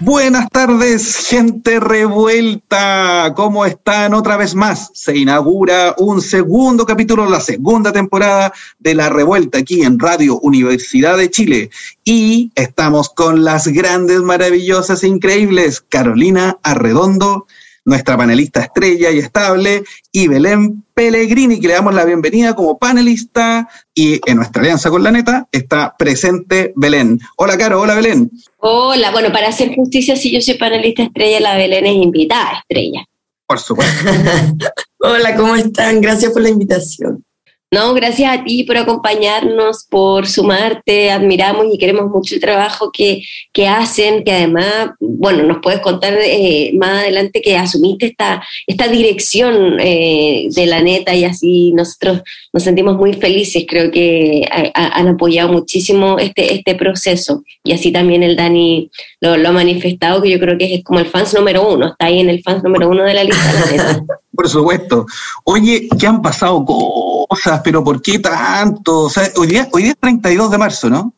Buenas 0.00 0.50
tardes, 0.50 1.16
gente 1.26 1.80
revuelta. 1.80 3.32
¿Cómo 3.34 3.64
están? 3.64 4.12
Otra 4.12 4.36
vez 4.36 4.54
más 4.54 4.90
se 4.92 5.16
inaugura 5.16 5.94
un 5.96 6.20
segundo 6.20 6.84
capítulo, 6.84 7.26
la 7.30 7.40
segunda 7.40 7.92
temporada 7.92 8.52
de 8.78 8.94
La 8.94 9.08
Revuelta 9.08 9.58
aquí 9.58 9.82
en 9.82 9.98
Radio 9.98 10.38
Universidad 10.40 11.16
de 11.16 11.30
Chile. 11.30 11.70
Y 12.04 12.52
estamos 12.56 13.08
con 13.08 13.42
las 13.42 13.68
grandes, 13.68 14.20
maravillosas, 14.20 15.02
increíbles 15.02 15.80
Carolina 15.80 16.58
Arredondo 16.62 17.46
nuestra 17.86 18.16
panelista 18.16 18.60
estrella 18.60 19.10
y 19.10 19.20
estable, 19.20 19.84
y 20.12 20.28
Belén 20.28 20.84
Pellegrini, 20.92 21.60
que 21.60 21.68
le 21.68 21.74
damos 21.74 21.94
la 21.94 22.04
bienvenida 22.04 22.54
como 22.54 22.76
panelista, 22.78 23.68
y 23.94 24.20
en 24.28 24.36
nuestra 24.36 24.60
alianza 24.60 24.90
con 24.90 25.02
la 25.02 25.12
neta 25.12 25.48
está 25.52 25.94
presente 25.96 26.72
Belén. 26.76 27.20
Hola, 27.36 27.56
Caro, 27.56 27.80
hola, 27.80 27.94
Belén. 27.94 28.30
Hola, 28.58 29.12
bueno, 29.12 29.32
para 29.32 29.48
hacer 29.48 29.74
justicia, 29.74 30.16
si 30.16 30.32
yo 30.32 30.40
soy 30.40 30.54
panelista 30.54 31.04
estrella, 31.04 31.40
la 31.40 31.56
Belén 31.56 31.86
es 31.86 31.94
invitada 31.94 32.58
estrella. 32.58 33.06
Por 33.46 33.60
supuesto. 33.60 34.10
hola, 34.98 35.36
¿cómo 35.36 35.54
están? 35.54 36.00
Gracias 36.00 36.32
por 36.32 36.42
la 36.42 36.48
invitación. 36.48 37.24
No, 37.72 37.94
gracias 37.94 38.32
a 38.32 38.44
ti 38.44 38.62
por 38.62 38.76
acompañarnos, 38.76 39.86
por 39.90 40.28
sumarte, 40.28 41.10
admiramos 41.10 41.66
y 41.72 41.78
queremos 41.78 42.08
mucho 42.08 42.36
el 42.36 42.40
trabajo 42.40 42.92
que, 42.92 43.22
que 43.52 43.66
hacen, 43.66 44.22
que 44.22 44.30
además, 44.30 44.90
bueno, 45.00 45.42
nos 45.42 45.58
puedes 45.60 45.80
contar 45.80 46.16
eh, 46.16 46.70
más 46.74 47.02
adelante 47.02 47.42
que 47.42 47.56
asumiste 47.56 48.06
esta, 48.06 48.40
esta 48.68 48.86
dirección 48.86 49.80
eh, 49.80 50.46
de 50.48 50.66
la 50.66 50.80
neta 50.80 51.12
y 51.16 51.24
así 51.24 51.72
nosotros 51.72 52.22
nos 52.52 52.62
sentimos 52.62 52.96
muy 52.96 53.14
felices, 53.14 53.64
creo 53.68 53.90
que 53.90 54.48
han 54.72 55.08
apoyado 55.08 55.52
muchísimo 55.52 56.20
este, 56.20 56.54
este 56.54 56.76
proceso 56.76 57.42
y 57.64 57.72
así 57.72 57.90
también 57.90 58.22
el 58.22 58.36
Dani 58.36 58.90
lo, 59.20 59.32
ha 59.32 59.52
manifestado, 59.52 60.22
que 60.22 60.30
yo 60.30 60.38
creo 60.38 60.56
que 60.56 60.72
es 60.72 60.84
como 60.84 61.00
el 61.00 61.06
fans 61.06 61.34
número 61.34 61.68
uno, 61.68 61.88
está 61.88 62.06
ahí 62.06 62.20
en 62.20 62.30
el 62.30 62.42
fans 62.44 62.62
número 62.62 62.88
uno 62.88 63.02
de 63.02 63.14
la 63.14 63.24
lista. 63.24 63.52
La 63.52 63.72
neta. 63.72 64.04
Por 64.36 64.48
supuesto. 64.48 65.06
Oye, 65.44 65.88
¿qué 65.98 66.06
han 66.06 66.22
pasado 66.22 66.64
cosas? 66.64 67.60
¿Pero 67.64 67.82
por 67.82 68.00
qué 68.02 68.18
tanto? 68.18 69.08
hoy, 69.36 69.46
día, 69.46 69.68
hoy 69.72 69.82
día 69.82 69.92
es 69.92 69.98
32 69.98 70.50
de 70.50 70.58
marzo, 70.58 70.90
¿no? 70.90 71.12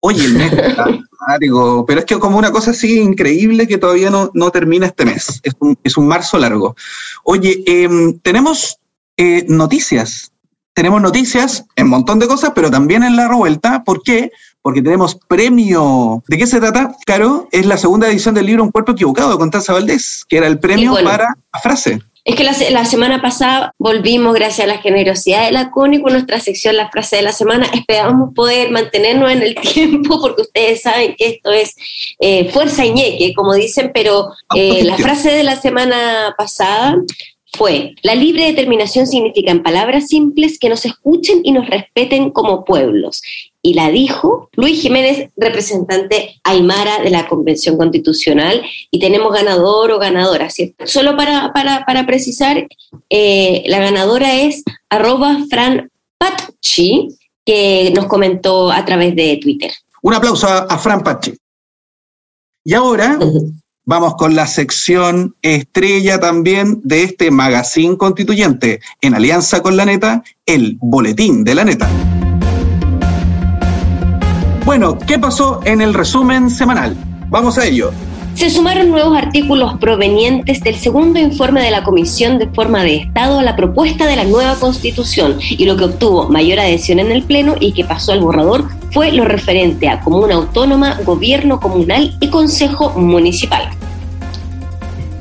Oye, 0.00 0.24
el 0.24 0.34
mes 0.34 0.52
pero 1.86 2.00
es 2.00 2.04
que 2.06 2.18
como 2.18 2.38
una 2.38 2.52
cosa 2.52 2.70
así 2.70 3.00
increíble 3.00 3.66
que 3.66 3.78
todavía 3.78 4.10
no, 4.10 4.30
no 4.34 4.50
termina 4.50 4.86
este 4.86 5.04
mes. 5.04 5.40
Es 5.42 5.54
un, 5.58 5.76
es 5.82 5.96
un 5.96 6.06
marzo 6.06 6.38
largo. 6.38 6.76
Oye, 7.24 7.62
em, 7.66 8.18
tenemos 8.20 8.78
eh, 9.16 9.44
noticias. 9.48 10.32
Tenemos 10.72 11.02
noticias 11.02 11.64
en 11.74 11.86
un 11.86 11.90
montón 11.90 12.20
de 12.20 12.28
cosas, 12.28 12.52
pero 12.54 12.70
también 12.70 13.02
en 13.02 13.16
la 13.16 13.26
revuelta. 13.26 13.82
¿Por 13.82 14.02
qué? 14.02 14.30
Porque 14.62 14.80
tenemos 14.80 15.16
premio. 15.16 16.22
¿De 16.28 16.38
qué 16.38 16.46
se 16.46 16.60
trata, 16.60 16.94
Caro? 17.04 17.48
Es 17.50 17.66
la 17.66 17.76
segunda 17.76 18.08
edición 18.08 18.34
del 18.34 18.46
libro 18.46 18.62
Un 18.62 18.70
cuerpo 18.70 18.92
equivocado 18.92 19.32
de 19.32 19.38
Constanza 19.38 19.72
Valdés, 19.72 20.24
que 20.28 20.36
era 20.36 20.46
el 20.46 20.60
premio 20.60 20.94
para 21.02 21.34
la 21.52 21.60
frase. 21.60 22.00
Es 22.28 22.34
que 22.34 22.44
la, 22.44 22.84
semana 22.84 23.22
pasada 23.22 23.74
volvimos, 23.78 24.34
gracias 24.34 24.68
a 24.68 24.70
la 24.70 24.82
generosidad 24.82 25.46
de 25.46 25.50
la 25.50 25.70
CONI, 25.70 26.02
con 26.02 26.12
nuestra 26.12 26.38
sección 26.40 26.76
La 26.76 26.90
Frase 26.90 27.16
de 27.16 27.22
la 27.22 27.32
Semana. 27.32 27.70
Esperamos 27.72 28.34
poder 28.34 28.70
mantenernos 28.70 29.32
en 29.32 29.40
el 29.40 29.54
tiempo, 29.72 30.20
porque 30.20 30.42
ustedes 30.42 30.82
saben 30.82 31.16
que 31.16 31.26
esto 31.26 31.50
es 31.50 31.74
eh, 32.20 32.50
fuerza 32.50 32.84
y 32.84 32.92
ñeque, 32.92 33.32
como 33.34 33.54
dicen, 33.54 33.92
pero 33.94 34.28
eh, 34.54 34.84
la 34.84 34.98
frase 34.98 35.30
de 35.30 35.42
la 35.42 35.56
semana 35.56 36.34
pasada 36.36 36.98
fue, 37.54 37.94
la 38.02 38.14
libre 38.14 38.44
determinación 38.44 39.06
significa 39.06 39.50
en 39.50 39.62
palabras 39.62 40.08
simples 40.08 40.58
que 40.58 40.68
nos 40.68 40.84
escuchen 40.84 41.40
y 41.44 41.52
nos 41.52 41.66
respeten 41.66 42.30
como 42.30 42.66
pueblos 42.66 43.22
y 43.62 43.74
la 43.74 43.90
dijo 43.90 44.48
Luis 44.54 44.80
Jiménez, 44.80 45.30
representante 45.36 46.40
aymara 46.44 47.02
de 47.02 47.10
la 47.10 47.28
Convención 47.28 47.76
Constitucional, 47.76 48.62
y 48.90 48.98
tenemos 48.98 49.32
ganador 49.32 49.90
o 49.90 49.98
ganadora, 49.98 50.50
¿cierto? 50.50 50.86
Solo 50.86 51.16
para, 51.16 51.52
para, 51.52 52.06
precisar, 52.06 52.66
eh, 53.10 53.64
la 53.66 53.78
ganadora 53.80 54.34
es 54.34 54.62
arroba 54.88 55.38
Fran 55.50 55.90
Pachi, 56.18 57.08
que 57.44 57.92
nos 57.94 58.06
comentó 58.06 58.70
a 58.70 58.84
través 58.84 59.16
de 59.16 59.38
Twitter. 59.42 59.72
Un 60.02 60.14
aplauso 60.14 60.46
a, 60.46 60.78
Fran 60.78 61.02
Pachi. 61.02 61.34
Y 62.64 62.74
ahora 62.74 63.18
vamos 63.84 64.14
con 64.16 64.34
la 64.36 64.46
sección 64.46 65.34
estrella 65.40 66.20
también 66.20 66.80
de 66.84 67.04
este 67.04 67.30
magazine 67.30 67.96
constituyente, 67.96 68.80
en 69.00 69.14
alianza 69.14 69.62
con 69.62 69.76
la 69.76 69.86
neta, 69.86 70.22
el 70.44 70.76
Boletín 70.80 71.42
de 71.42 71.54
la 71.54 71.64
Neta. 71.64 71.88
Bueno, 74.68 74.98
¿qué 74.98 75.18
pasó 75.18 75.60
en 75.64 75.80
el 75.80 75.94
resumen 75.94 76.50
semanal? 76.50 76.94
Vamos 77.30 77.56
a 77.56 77.64
ello. 77.64 77.90
Se 78.34 78.50
sumaron 78.50 78.90
nuevos 78.90 79.16
artículos 79.16 79.78
provenientes 79.80 80.60
del 80.60 80.76
segundo 80.76 81.18
informe 81.18 81.62
de 81.62 81.70
la 81.70 81.84
Comisión 81.84 82.38
de 82.38 82.48
Forma 82.48 82.84
de 82.84 82.96
Estado 82.96 83.38
a 83.38 83.42
la 83.42 83.56
propuesta 83.56 84.04
de 84.04 84.16
la 84.16 84.24
nueva 84.24 84.56
Constitución 84.56 85.38
y 85.40 85.64
lo 85.64 85.78
que 85.78 85.84
obtuvo 85.84 86.28
mayor 86.28 86.60
adhesión 86.60 86.98
en 86.98 87.12
el 87.12 87.22
Pleno 87.22 87.54
y 87.58 87.72
que 87.72 87.86
pasó 87.86 88.12
al 88.12 88.20
borrador 88.20 88.68
fue 88.92 89.10
lo 89.10 89.24
referente 89.24 89.88
a 89.88 90.02
comuna 90.02 90.34
autónoma, 90.34 90.98
gobierno 91.02 91.60
comunal 91.60 92.18
y 92.20 92.28
consejo 92.28 92.90
municipal. 92.90 93.70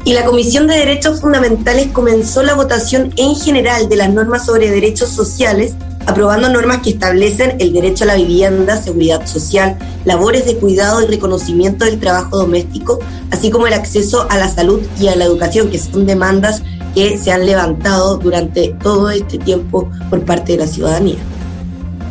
Y 0.04 0.12
la 0.12 0.26
Comisión 0.26 0.68
de 0.68 0.76
Derechos 0.76 1.22
Fundamentales 1.22 1.88
comenzó 1.94 2.44
la 2.44 2.56
votación 2.56 3.14
en 3.16 3.34
general 3.34 3.88
de 3.88 3.96
las 3.96 4.12
normas 4.12 4.46
sobre 4.46 4.70
derechos 4.70 5.08
sociales 5.08 5.74
aprobando 6.08 6.50
normas 6.50 6.82
que 6.82 6.92
establecen 6.92 7.58
el 7.60 7.74
derecho 7.74 8.06
a 8.06 8.08
la 8.08 8.16
vivienda, 8.16 8.82
seguridad 8.82 9.28
social, 9.28 9.78
labores 10.06 10.46
de 10.46 10.56
cuidado 10.56 11.04
y 11.04 11.06
reconocimiento 11.06 11.86
del 11.86 12.00
trabajo 12.00 12.38
doméstico, 12.38 13.00
así 13.30 13.52
como 13.52 13.68
el 13.68 13.74
acceso 13.74 14.26
a 14.30 14.38
la 14.38 14.50
salud 14.50 14.82
y 15.00 15.10
a 15.10 15.16
la 15.16 15.26
educación, 15.26 15.70
que 15.70 15.78
son 15.78 16.06
demandas 16.06 16.64
que 16.96 17.18
se 17.18 17.32
han 17.32 17.46
levantado 17.46 18.18
durante 18.18 18.70
todo 18.82 19.10
este 19.12 19.38
tiempo 19.38 19.92
por 20.10 20.24
parte 20.24 20.54
de 20.54 20.60
la 20.60 20.68
ciudadanía. 20.68 21.18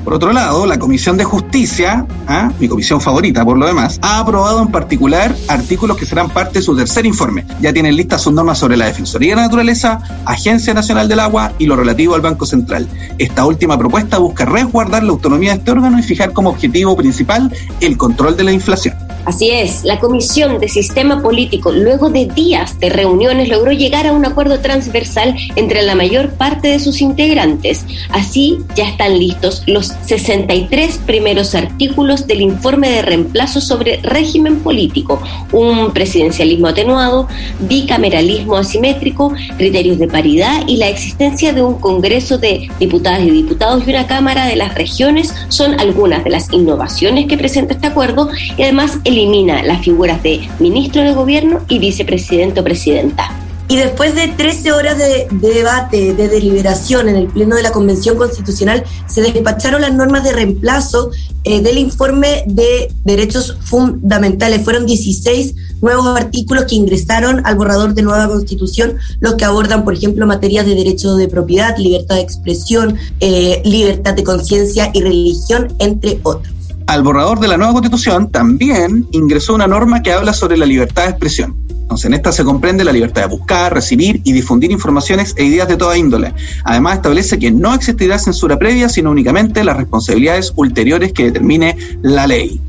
Por 0.06 0.14
otro 0.14 0.32
lado, 0.32 0.66
la 0.66 0.78
Comisión 0.78 1.16
de 1.16 1.24
Justicia, 1.24 2.06
¿ah? 2.28 2.52
mi 2.60 2.68
comisión 2.68 3.00
favorita 3.00 3.44
por 3.44 3.58
lo 3.58 3.66
demás, 3.66 3.98
ha 4.02 4.20
aprobado 4.20 4.62
en 4.62 4.68
particular 4.68 5.34
artículos 5.48 5.96
que 5.96 6.06
serán 6.06 6.30
parte 6.30 6.60
de 6.60 6.64
su 6.64 6.76
tercer 6.76 7.04
informe. 7.06 7.44
Ya 7.60 7.72
tienen 7.72 7.96
listas 7.96 8.22
sus 8.22 8.32
normas 8.32 8.56
sobre 8.56 8.76
la 8.76 8.86
Defensoría 8.86 9.30
de 9.30 9.36
la 9.38 9.42
Naturaleza, 9.42 9.98
Agencia 10.24 10.72
Nacional 10.74 11.08
del 11.08 11.18
Agua 11.18 11.54
y 11.58 11.66
lo 11.66 11.74
relativo 11.74 12.14
al 12.14 12.20
Banco 12.20 12.46
Central. 12.46 12.86
Esta 13.18 13.44
última 13.46 13.76
propuesta 13.76 14.18
busca 14.18 14.44
resguardar 14.44 15.02
la 15.02 15.10
autonomía 15.10 15.50
de 15.50 15.58
este 15.58 15.72
órgano 15.72 15.98
y 15.98 16.04
fijar 16.04 16.32
como 16.32 16.50
objetivo 16.50 16.96
principal 16.96 17.52
el 17.80 17.96
control 17.96 18.36
de 18.36 18.44
la 18.44 18.52
inflación. 18.52 19.05
Así 19.26 19.50
es, 19.50 19.82
la 19.82 19.98
Comisión 19.98 20.60
de 20.60 20.68
Sistema 20.68 21.20
Político, 21.20 21.72
luego 21.72 22.10
de 22.10 22.26
días 22.26 22.78
de 22.78 22.90
reuniones, 22.90 23.48
logró 23.48 23.72
llegar 23.72 24.06
a 24.06 24.12
un 24.12 24.24
acuerdo 24.24 24.60
transversal 24.60 25.34
entre 25.56 25.82
la 25.82 25.96
mayor 25.96 26.34
parte 26.34 26.68
de 26.68 26.78
sus 26.78 27.00
integrantes. 27.00 27.84
Así 28.10 28.58
ya 28.76 28.88
están 28.88 29.18
listos 29.18 29.64
los 29.66 29.88
63 30.06 30.98
primeros 31.06 31.56
artículos 31.56 32.28
del 32.28 32.40
informe 32.40 32.88
de 32.88 33.02
reemplazo 33.02 33.60
sobre 33.60 33.96
régimen 33.96 34.60
político, 34.60 35.20
un 35.50 35.92
presidencialismo 35.92 36.68
atenuado, 36.68 37.26
bicameralismo 37.58 38.54
asimétrico, 38.54 39.34
criterios 39.58 39.98
de 39.98 40.06
paridad 40.06 40.62
y 40.68 40.76
la 40.76 40.88
existencia 40.88 41.52
de 41.52 41.62
un 41.62 41.80
Congreso 41.80 42.38
de 42.38 42.68
Diputadas 42.78 43.24
y 43.24 43.30
Diputados 43.32 43.82
y 43.84 43.90
una 43.90 44.06
Cámara 44.06 44.46
de 44.46 44.54
las 44.54 44.76
Regiones 44.76 45.34
son 45.48 45.80
algunas 45.80 46.22
de 46.22 46.30
las 46.30 46.52
innovaciones 46.52 47.26
que 47.26 47.36
presenta 47.36 47.74
este 47.74 47.88
acuerdo 47.88 48.30
y 48.56 48.62
además 48.62 49.00
el 49.02 49.15
elimina 49.16 49.62
las 49.62 49.82
figuras 49.82 50.22
de 50.22 50.48
ministro 50.60 51.02
de 51.02 51.14
gobierno 51.14 51.60
y 51.68 51.78
vicepresidente 51.78 52.60
o 52.60 52.64
presidenta. 52.64 53.30
Y 53.68 53.76
después 53.76 54.14
de 54.14 54.28
13 54.28 54.72
horas 54.72 54.96
de, 54.96 55.26
debate, 55.32 56.14
de 56.14 56.28
deliberación 56.28 57.08
en 57.08 57.16
el 57.16 57.26
Pleno 57.26 57.56
de 57.56 57.64
la 57.64 57.72
Convención 57.72 58.16
Constitucional, 58.16 58.84
se 59.08 59.22
despacharon 59.22 59.80
las 59.80 59.92
normas 59.92 60.22
de 60.22 60.32
reemplazo 60.32 61.10
eh, 61.42 61.60
del 61.60 61.78
informe 61.78 62.44
de 62.46 62.92
derechos 63.04 63.56
fundamentales. 63.62 64.62
Fueron 64.62 64.86
16 64.86 65.54
nuevos 65.82 66.06
artículos 66.16 66.66
que 66.66 66.76
ingresaron 66.76 67.44
al 67.44 67.56
borrador 67.56 67.94
de 67.94 68.02
nueva 68.02 68.28
Constitución, 68.28 68.98
los 69.18 69.34
que 69.34 69.44
abordan, 69.44 69.84
por 69.84 69.94
ejemplo, 69.94 70.26
materias 70.28 70.64
de 70.64 70.76
derecho 70.76 71.16
de 71.16 71.26
propiedad, 71.26 71.76
libertad 71.76 72.16
de 72.16 72.22
expresión, 72.22 72.96
eh, 73.18 73.62
libertad 73.64 74.14
de 74.14 74.22
conciencia 74.22 74.92
y 74.94 75.00
religión, 75.00 75.74
entre 75.80 76.20
otros 76.22 76.55
al 76.86 77.02
borrador 77.02 77.40
de 77.40 77.48
la 77.48 77.56
nueva 77.56 77.72
constitución 77.72 78.30
también 78.30 79.06
ingresó 79.10 79.54
una 79.54 79.66
norma 79.66 80.02
que 80.02 80.12
habla 80.12 80.32
sobre 80.32 80.56
la 80.56 80.66
libertad 80.66 81.04
de 81.04 81.10
expresión. 81.10 81.56
Entonces, 81.68 82.06
en 82.06 82.14
esta 82.14 82.32
se 82.32 82.44
comprende 82.44 82.84
la 82.84 82.92
libertad 82.92 83.22
de 83.22 83.28
buscar, 83.28 83.72
recibir 83.72 84.20
y 84.24 84.32
difundir 84.32 84.72
informaciones 84.72 85.34
e 85.36 85.44
ideas 85.44 85.68
de 85.68 85.76
toda 85.76 85.96
índole. 85.96 86.32
Además, 86.64 86.96
establece 86.96 87.38
que 87.38 87.50
no 87.50 87.74
existirá 87.74 88.18
censura 88.18 88.58
previa, 88.58 88.88
sino 88.88 89.10
únicamente 89.10 89.62
las 89.62 89.76
responsabilidades 89.76 90.52
ulteriores 90.56 91.12
que 91.12 91.24
determine 91.24 91.76
la 92.02 92.26
ley. 92.26 92.60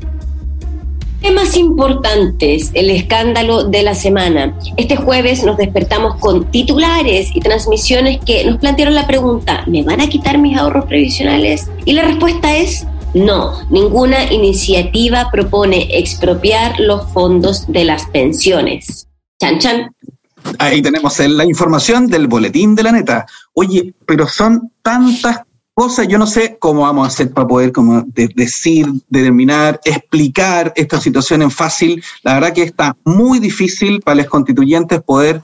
Temas 1.20 1.56
importantes, 1.56 2.70
el 2.74 2.90
escándalo 2.90 3.64
de 3.64 3.82
la 3.82 3.94
semana. 3.94 4.56
Este 4.76 4.94
jueves 4.94 5.42
nos 5.42 5.56
despertamos 5.56 6.14
con 6.20 6.48
titulares 6.52 7.30
y 7.34 7.40
transmisiones 7.40 8.20
que 8.24 8.44
nos 8.44 8.58
plantearon 8.58 8.94
la 8.94 9.08
pregunta, 9.08 9.64
¿me 9.66 9.82
van 9.82 10.00
a 10.00 10.08
quitar 10.08 10.38
mis 10.38 10.56
ahorros 10.56 10.84
previsionales? 10.84 11.68
Y 11.84 11.94
la 11.94 12.02
respuesta 12.02 12.56
es 12.56 12.86
no, 13.14 13.68
ninguna 13.70 14.32
iniciativa 14.32 15.30
propone 15.30 15.88
expropiar 15.98 16.78
los 16.80 17.10
fondos 17.12 17.66
de 17.66 17.84
las 17.84 18.06
pensiones. 18.06 19.08
Chan, 19.40 19.58
chan. 19.58 19.94
Ahí 20.58 20.80
tenemos 20.82 21.18
la 21.18 21.44
información 21.44 22.06
del 22.06 22.26
boletín 22.26 22.74
de 22.74 22.82
la 22.82 22.92
neta. 22.92 23.26
Oye, 23.52 23.94
pero 24.06 24.26
son 24.26 24.72
tantas 24.82 25.40
cosas, 25.78 26.08
yo 26.08 26.18
no 26.18 26.26
sé 26.26 26.56
cómo 26.58 26.80
vamos 26.80 27.04
a 27.04 27.06
hacer 27.06 27.32
para 27.32 27.46
poder 27.46 27.70
como 27.70 28.04
decir, 28.34 28.88
determinar, 29.08 29.80
explicar 29.84 30.72
esta 30.74 31.00
situación 31.00 31.40
en 31.40 31.52
fácil. 31.52 32.02
La 32.24 32.34
verdad 32.34 32.52
que 32.52 32.64
está 32.64 32.96
muy 33.04 33.38
difícil 33.38 34.00
para 34.00 34.16
los 34.16 34.26
constituyentes 34.26 35.00
poder 35.02 35.40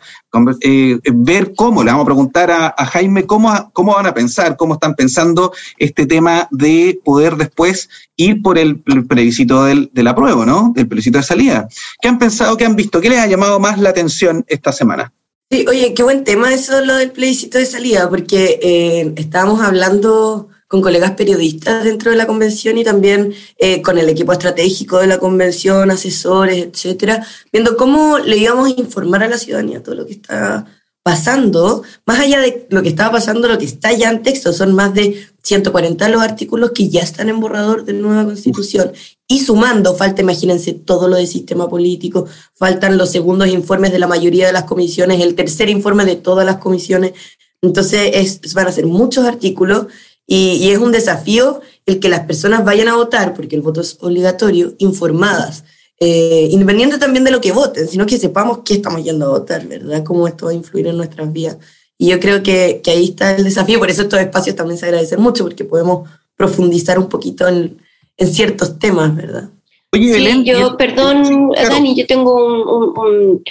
eh, 0.62 0.98
ver 1.12 1.54
cómo, 1.54 1.84
le 1.84 1.92
vamos 1.92 2.02
a 2.02 2.06
preguntar 2.06 2.50
a, 2.50 2.74
Jaime 2.86 3.26
cómo, 3.26 3.70
cómo 3.72 3.94
van 3.94 4.06
a 4.06 4.14
pensar, 4.14 4.56
cómo 4.56 4.74
están 4.74 4.96
pensando 4.96 5.52
este 5.78 6.04
tema 6.04 6.48
de 6.50 6.98
poder 7.04 7.36
después 7.36 7.88
ir 8.16 8.42
por 8.42 8.58
el, 8.58 8.80
plebiscito 8.80 9.62
del, 9.66 9.88
de 9.92 10.02
la 10.02 10.16
prueba, 10.16 10.44
¿no? 10.44 10.72
Del 10.74 10.88
plebiscito 10.88 11.18
de 11.18 11.24
salida. 11.24 11.68
¿Qué 12.00 12.08
han 12.08 12.18
pensado, 12.18 12.56
qué 12.56 12.64
han 12.64 12.74
visto? 12.74 13.00
¿Qué 13.00 13.08
les 13.08 13.20
ha 13.20 13.28
llamado 13.28 13.60
más 13.60 13.78
la 13.78 13.90
atención 13.90 14.44
esta 14.48 14.72
semana? 14.72 15.12
Sí, 15.50 15.64
oye, 15.68 15.94
qué 15.94 16.02
buen 16.02 16.24
tema 16.24 16.52
eso 16.52 16.84
lo 16.84 16.96
del 16.96 17.12
plebiscito 17.12 17.58
de 17.58 17.66
salida, 17.66 18.08
porque 18.08 18.58
eh, 18.62 19.12
estábamos 19.16 19.60
hablando 19.60 20.48
con 20.66 20.82
colegas 20.82 21.12
periodistas 21.12 21.84
dentro 21.84 22.10
de 22.10 22.16
la 22.16 22.26
convención 22.26 22.76
y 22.78 22.84
también 22.84 23.32
eh, 23.58 23.80
con 23.82 23.96
el 23.98 24.08
equipo 24.08 24.32
estratégico 24.32 24.98
de 24.98 25.06
la 25.06 25.18
convención, 25.18 25.90
asesores, 25.90 26.56
etcétera, 26.66 27.24
viendo 27.52 27.76
cómo 27.76 28.18
le 28.18 28.38
íbamos 28.38 28.66
a 28.66 28.80
informar 28.80 29.22
a 29.22 29.28
la 29.28 29.38
ciudadanía 29.38 29.82
todo 29.82 29.94
lo 29.94 30.06
que 30.06 30.14
está 30.14 30.66
pasando, 31.04 31.82
más 32.06 32.18
allá 32.18 32.40
de 32.40 32.66
lo 32.70 32.82
que 32.82 32.88
estaba 32.88 33.12
pasando, 33.12 33.46
lo 33.46 33.58
que 33.58 33.66
está 33.66 33.92
ya 33.92 34.08
en 34.08 34.22
texto, 34.22 34.54
son 34.54 34.72
más 34.72 34.94
de 34.94 35.28
140 35.42 36.08
los 36.08 36.22
artículos 36.22 36.70
que 36.70 36.88
ya 36.88 37.02
están 37.02 37.28
en 37.28 37.40
borrador 37.40 37.84
de 37.84 37.92
nueva 37.92 38.24
constitución. 38.24 38.90
Y 39.28 39.40
sumando, 39.40 39.94
falta, 39.94 40.22
imagínense, 40.22 40.72
todo 40.72 41.06
lo 41.06 41.16
del 41.16 41.26
sistema 41.26 41.68
político, 41.68 42.26
faltan 42.54 42.96
los 42.96 43.10
segundos 43.10 43.48
informes 43.48 43.92
de 43.92 43.98
la 43.98 44.06
mayoría 44.06 44.46
de 44.46 44.54
las 44.54 44.64
comisiones, 44.64 45.20
el 45.20 45.34
tercer 45.34 45.68
informe 45.68 46.06
de 46.06 46.16
todas 46.16 46.46
las 46.46 46.56
comisiones. 46.56 47.12
Entonces, 47.60 48.10
es, 48.14 48.54
van 48.54 48.68
a 48.68 48.72
ser 48.72 48.86
muchos 48.86 49.26
artículos 49.26 49.88
y, 50.26 50.52
y 50.52 50.70
es 50.70 50.78
un 50.78 50.90
desafío 50.90 51.60
el 51.84 52.00
que 52.00 52.08
las 52.08 52.20
personas 52.20 52.64
vayan 52.64 52.88
a 52.88 52.96
votar, 52.96 53.34
porque 53.34 53.56
el 53.56 53.62
voto 53.62 53.82
es 53.82 53.98
obligatorio, 54.00 54.74
informadas 54.78 55.64
eh, 56.00 56.48
independiente 56.50 56.98
también 56.98 57.24
de 57.24 57.30
lo 57.30 57.40
que 57.40 57.52
voten, 57.52 57.88
sino 57.88 58.06
que 58.06 58.18
sepamos 58.18 58.60
qué 58.64 58.74
estamos 58.74 59.02
yendo 59.02 59.26
a 59.26 59.38
votar, 59.38 59.66
¿verdad? 59.66 60.02
Cómo 60.04 60.26
esto 60.26 60.46
va 60.46 60.52
a 60.52 60.54
influir 60.54 60.88
en 60.88 60.96
nuestras 60.96 61.32
vidas. 61.32 61.58
Y 61.96 62.08
yo 62.08 62.18
creo 62.18 62.42
que, 62.42 62.80
que 62.82 62.90
ahí 62.90 63.10
está 63.10 63.36
el 63.36 63.44
desafío, 63.44 63.78
por 63.78 63.90
eso 63.90 64.02
estos 64.02 64.20
espacios 64.20 64.56
también 64.56 64.78
se 64.78 64.86
agradecen 64.86 65.20
mucho, 65.20 65.44
porque 65.44 65.64
podemos 65.64 66.08
profundizar 66.36 66.98
un 66.98 67.08
poquito 67.08 67.46
en, 67.46 67.78
en 68.16 68.32
ciertos 68.32 68.78
temas, 68.78 69.14
¿verdad? 69.14 69.50
Oye, 69.92 70.12
sí, 70.12 70.44
yo, 70.44 70.76
perdón, 70.76 71.50
Dani, 71.54 71.94
yo 71.94 72.06
tengo 72.06 72.34
un, 72.34 72.98
un, 72.98 73.44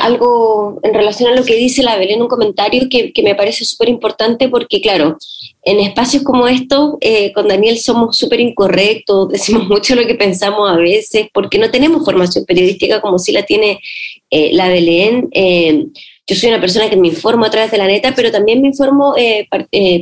algo 0.00 0.80
en 0.82 0.94
relación 0.94 1.32
a 1.32 1.36
lo 1.36 1.44
que 1.44 1.54
dice 1.54 1.82
la 1.82 1.96
Belén, 1.96 2.22
un 2.22 2.28
comentario 2.28 2.88
que, 2.90 3.12
que 3.12 3.22
me 3.22 3.34
parece 3.34 3.64
súper 3.64 3.88
importante 3.88 4.48
porque, 4.48 4.80
claro, 4.80 5.16
en 5.64 5.78
espacios 5.78 6.24
como 6.24 6.48
estos, 6.48 6.94
eh, 7.00 7.32
con 7.32 7.46
Daniel 7.46 7.78
somos 7.78 8.16
súper 8.16 8.40
incorrectos, 8.40 9.28
decimos 9.32 9.68
mucho 9.68 9.94
lo 9.94 10.06
que 10.06 10.14
pensamos 10.14 10.68
a 10.68 10.76
veces, 10.76 11.28
porque 11.32 11.58
no 11.58 11.70
tenemos 11.70 12.04
formación 12.04 12.44
periodística 12.44 13.00
como 13.00 13.18
si 13.18 13.32
la 13.32 13.44
tiene 13.44 13.80
eh, 14.30 14.50
la 14.52 14.68
Belén. 14.68 15.28
Eh, 15.32 15.86
yo 16.26 16.36
soy 16.36 16.50
una 16.50 16.60
persona 16.60 16.88
que 16.88 16.96
me 16.96 17.08
informo 17.08 17.44
a 17.44 17.50
través 17.50 17.70
de 17.72 17.78
la 17.78 17.86
neta, 17.86 18.14
pero 18.14 18.30
también 18.30 18.62
me 18.62 18.68
informo 18.68 19.12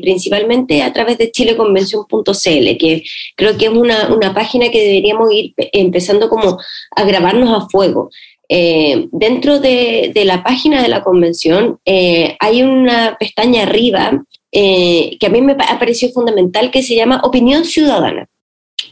principalmente 0.02 0.82
a 0.82 0.92
través 0.92 1.16
de 1.16 1.30
chileconvención.cl, 1.30 2.76
que 2.76 3.02
creo 3.34 3.56
que 3.56 3.64
es 3.64 3.70
una, 3.70 4.14
una, 4.14 4.34
página 4.34 4.68
que 4.68 4.82
deberíamos 4.82 5.32
ir 5.32 5.54
empezando 5.72 6.28
como 6.28 6.58
a 6.94 7.04
grabarnos 7.04 7.50
a 7.50 7.66
fuego. 7.70 8.10
Dentro 9.12 9.60
de, 9.60 10.10
de, 10.12 10.24
la 10.24 10.42
página 10.42 10.82
de 10.82 10.88
la 10.88 11.04
convención 11.04 11.78
hay 11.84 12.62
una 12.62 13.16
pestaña 13.18 13.62
arriba 13.62 14.24
eh, 14.52 15.16
que 15.20 15.26
a 15.26 15.30
mí 15.30 15.40
me 15.40 15.52
ha 15.52 15.78
fundamental, 16.12 16.70
que 16.72 16.82
se 16.82 16.96
llama 16.96 17.20
Opinión 17.22 17.64
Ciudadana. 17.64 18.28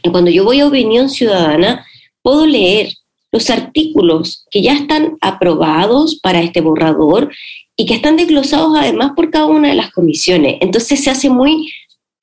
Y 0.03 0.09
cuando 0.09 0.31
yo 0.31 0.45
voy 0.45 0.61
a 0.61 0.67
Opinión 0.67 1.09
Ciudadana, 1.09 1.85
puedo 2.21 2.45
leer 2.45 2.93
los 3.31 3.49
artículos 3.49 4.45
que 4.49 4.61
ya 4.61 4.73
están 4.73 5.17
aprobados 5.21 6.19
para 6.21 6.41
este 6.41 6.61
borrador 6.61 7.29
y 7.75 7.85
que 7.85 7.93
están 7.93 8.15
desglosados 8.15 8.73
además 8.75 9.11
por 9.15 9.29
cada 9.29 9.47
una 9.47 9.69
de 9.69 9.75
las 9.75 9.91
comisiones. 9.91 10.57
Entonces 10.61 11.03
se 11.03 11.09
hace 11.09 11.29
muy 11.29 11.71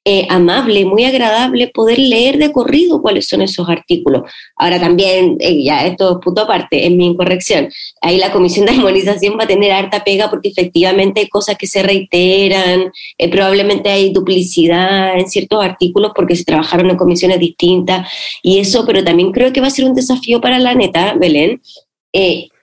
eh, 0.08 0.24
amable, 0.30 0.84
muy 0.84 1.04
agradable 1.04 1.66
poder 1.66 1.98
leer 1.98 2.38
de 2.38 2.52
corrido 2.52 3.02
cuáles 3.02 3.26
son 3.26 3.42
esos 3.42 3.68
artículos. 3.68 4.22
Ahora 4.54 4.78
también, 4.78 5.36
eh, 5.40 5.64
ya 5.64 5.84
esto 5.84 6.12
es 6.12 6.18
punto 6.22 6.42
aparte, 6.42 6.86
es 6.86 6.92
mi 6.92 7.06
incorrección. 7.06 7.68
Ahí 8.00 8.16
la 8.16 8.30
comisión 8.30 8.66
de 8.66 8.72
armonización 8.72 9.36
va 9.36 9.42
a 9.42 9.48
tener 9.48 9.72
harta 9.72 10.04
pega 10.04 10.30
porque 10.30 10.50
efectivamente 10.50 11.22
hay 11.22 11.28
cosas 11.28 11.58
que 11.58 11.66
se 11.66 11.82
reiteran, 11.82 12.92
eh, 13.18 13.28
probablemente 13.28 13.90
hay 13.90 14.12
duplicidad 14.12 15.18
en 15.18 15.28
ciertos 15.28 15.64
artículos 15.64 16.12
porque 16.14 16.36
se 16.36 16.44
trabajaron 16.44 16.88
en 16.88 16.96
comisiones 16.96 17.40
distintas 17.40 18.08
y 18.44 18.60
eso, 18.60 18.86
pero 18.86 19.02
también 19.02 19.32
creo 19.32 19.52
que 19.52 19.60
va 19.60 19.66
a 19.66 19.70
ser 19.70 19.86
un 19.86 19.94
desafío 19.94 20.40
para 20.40 20.60
la 20.60 20.72
neta, 20.74 21.14
Belén, 21.18 21.60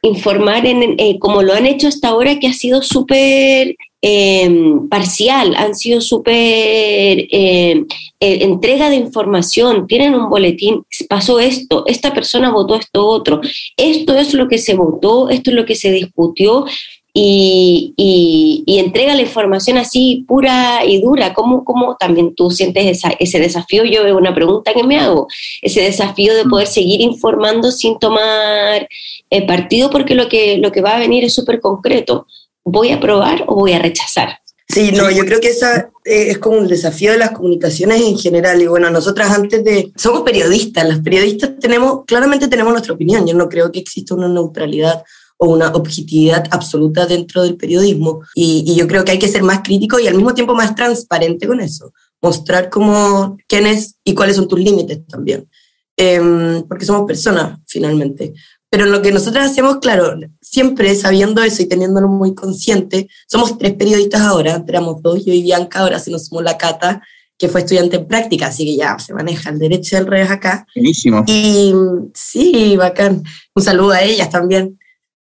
informar 0.04 0.68
en, 0.68 1.18
como 1.18 1.42
lo 1.42 1.54
han 1.54 1.66
hecho 1.66 1.88
hasta 1.88 2.10
ahora, 2.10 2.40
que 2.40 2.48
ha 2.48 2.54
sido 2.54 2.84
súper 2.84 3.76
Em, 4.06 4.90
parcial, 4.90 5.56
han 5.56 5.76
sido 5.76 6.02
súper 6.02 6.36
eh, 6.52 7.86
entrega 8.20 8.90
de 8.90 8.98
información, 8.98 9.88
tienen 9.88 10.14
un 10.14 10.30
boletín, 10.30 10.84
pasó 11.08 11.40
esto, 11.40 11.86
esta 11.88 12.14
persona 12.14 12.52
votó 12.52 12.76
esto 12.76 13.08
otro, 13.08 13.40
esto 13.78 14.18
es 14.18 14.34
lo 14.34 14.50
que 14.50 14.58
se 14.58 14.74
votó, 14.74 15.30
esto 15.30 15.52
es 15.52 15.56
lo 15.56 15.64
que 15.64 15.76
se 15.76 15.90
discutió 15.94 16.66
y, 17.14 17.94
y, 17.96 18.80
entrega 18.80 19.14
la 19.14 19.22
información 19.22 19.78
así 19.78 20.26
pura 20.28 20.84
y 20.84 21.00
dura. 21.00 21.34
¿Cómo, 21.34 21.64
cómo 21.64 21.96
también 21.98 22.34
tú 22.34 22.50
sientes 22.50 23.04
ese 23.20 23.40
desafío? 23.40 23.84
Yo 23.86 24.04
veo 24.04 24.18
una 24.18 24.34
pregunta 24.34 24.74
que 24.74 24.84
me 24.84 25.00
hago, 25.00 25.28
ese 25.62 25.82
desafío 25.82 26.34
de 26.34 26.46
poder 26.46 26.68
seguir 26.68 27.02
informando 27.02 27.72
sin 27.72 28.00
tomar 28.00 28.88
eh, 29.30 29.48
partido 29.48 29.90
porque 29.90 30.16
lo 30.16 30.28
que, 30.28 30.58
lo 30.58 30.72
que 30.72 30.82
va 30.82 30.96
a 30.96 31.00
venir 31.00 31.24
es 31.24 31.34
súper 31.34 31.60
concreto. 31.60 32.26
¿voy 32.64 32.90
a 32.90 32.96
aprobar 32.96 33.44
o 33.48 33.56
voy 33.56 33.74
a 33.74 33.80
rechazar? 33.80 34.40
Sí, 34.68 34.92
no, 34.92 35.12
yo 35.12 35.26
creo 35.26 35.40
que 35.40 35.50
esa 35.50 35.92
eh, 36.06 36.30
es 36.30 36.38
como 36.40 36.58
un 36.58 36.68
desafío 36.68 37.12
de 37.12 37.18
las 37.18 37.32
comunicaciones 37.32 38.02
en 38.02 38.18
general. 38.18 38.62
Y 38.62 38.68
bueno, 38.68 38.90
nosotras 38.90 39.32
antes 39.32 39.64
de... 39.64 39.92
Somos 39.96 40.22
periodistas, 40.22 40.88
las 40.88 41.00
periodistas 41.00 41.52
tenemos, 41.60 42.06
claramente 42.06 42.48
tenemos 42.48 42.72
nuestra 42.72 42.94
opinión. 42.94 43.28
Yo 43.28 43.36
no 43.36 43.50
creo 43.50 43.72
que 43.72 43.80
exista 43.80 44.16
una 44.16 44.30
neutralidad 44.30 45.04
o 45.44 45.50
una 45.50 45.68
objetividad 45.74 46.46
absoluta 46.52 47.06
dentro 47.06 47.44
del 47.44 47.58
periodismo. 47.58 48.22
Y, 48.34 48.76
yo 48.76 48.88
creo 48.88 49.04
que 49.04 49.12
hay 49.12 49.20
que 49.20 49.28
ser 49.28 49.44
más 49.44 49.60
crítico 49.62 50.00
y 50.00 50.08
al 50.08 50.16
mismo 50.16 50.34
tiempo 50.34 50.56
más 50.56 50.74
transparente 50.74 51.48
con 51.48 51.60
eso. 51.60 51.92
Mostrar 52.22 52.70
cómo, 52.70 53.38
quién 53.48 53.68
es 53.68 53.96
y 54.06 54.14
cuáles 54.14 54.38
son 54.38 54.48
tus 54.48 54.60
límites 54.60 55.06
también. 55.06 55.50
Em, 55.98 56.64
porque 56.64 56.86
somos 56.86 57.06
personas, 57.06 57.60
finalmente. 57.68 58.34
Pero 58.70 58.86
lo 58.86 59.02
que 59.02 59.12
nosotros 59.12 59.46
hacemos, 59.46 59.78
claro, 59.78 60.18
siempre 60.42 60.96
sabiendo 60.96 61.44
eso 61.44 61.62
y 61.62 61.66
teniéndolo 61.66 62.08
muy 62.08 62.34
consciente, 62.34 63.10
somos 63.28 63.58
tres 63.58 63.74
periodistas 63.74 64.22
ahora, 64.22 64.64
éramos 64.66 65.02
dos, 65.02 65.26
yo 65.26 65.34
y 65.34 65.44
Bianca, 65.44 65.80
ahora 65.80 66.00
se 66.00 66.10
nos 66.10 66.28
sumó 66.28 66.42
la 66.42 66.58
Cata, 66.58 67.04
que 67.38 67.50
fue 67.50 67.62
estudiante 67.62 67.98
en 67.98 68.08
práctica, 68.08 68.48
así 68.48 68.66
que 68.66 68.78
ya 68.78 68.98
se 68.98 69.14
maneja 69.14 69.50
el 69.50 69.60
derecho 69.60 69.98
del 69.98 70.08
revés 70.08 70.32
acá. 70.32 70.66
Buenísimo. 70.74 71.24
Y 71.28 71.74
sí, 72.14 72.78
bacán. 72.78 73.24
Un 73.54 73.64
saludo 73.64 73.92
a 73.92 74.02
ellas 74.02 74.30
también. 74.30 74.80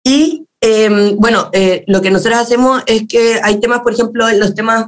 Y 0.09 0.47
em, 0.59 1.17
bueno, 1.17 1.51
eh, 1.53 1.83
lo 1.85 2.01
que 2.01 2.09
nosotros 2.09 2.39
hacemos 2.39 2.81
es 2.87 3.07
que 3.07 3.39
hay 3.43 3.59
temas, 3.59 3.81
por 3.81 3.93
ejemplo, 3.93 4.27
los 4.31 4.55
temas, 4.55 4.87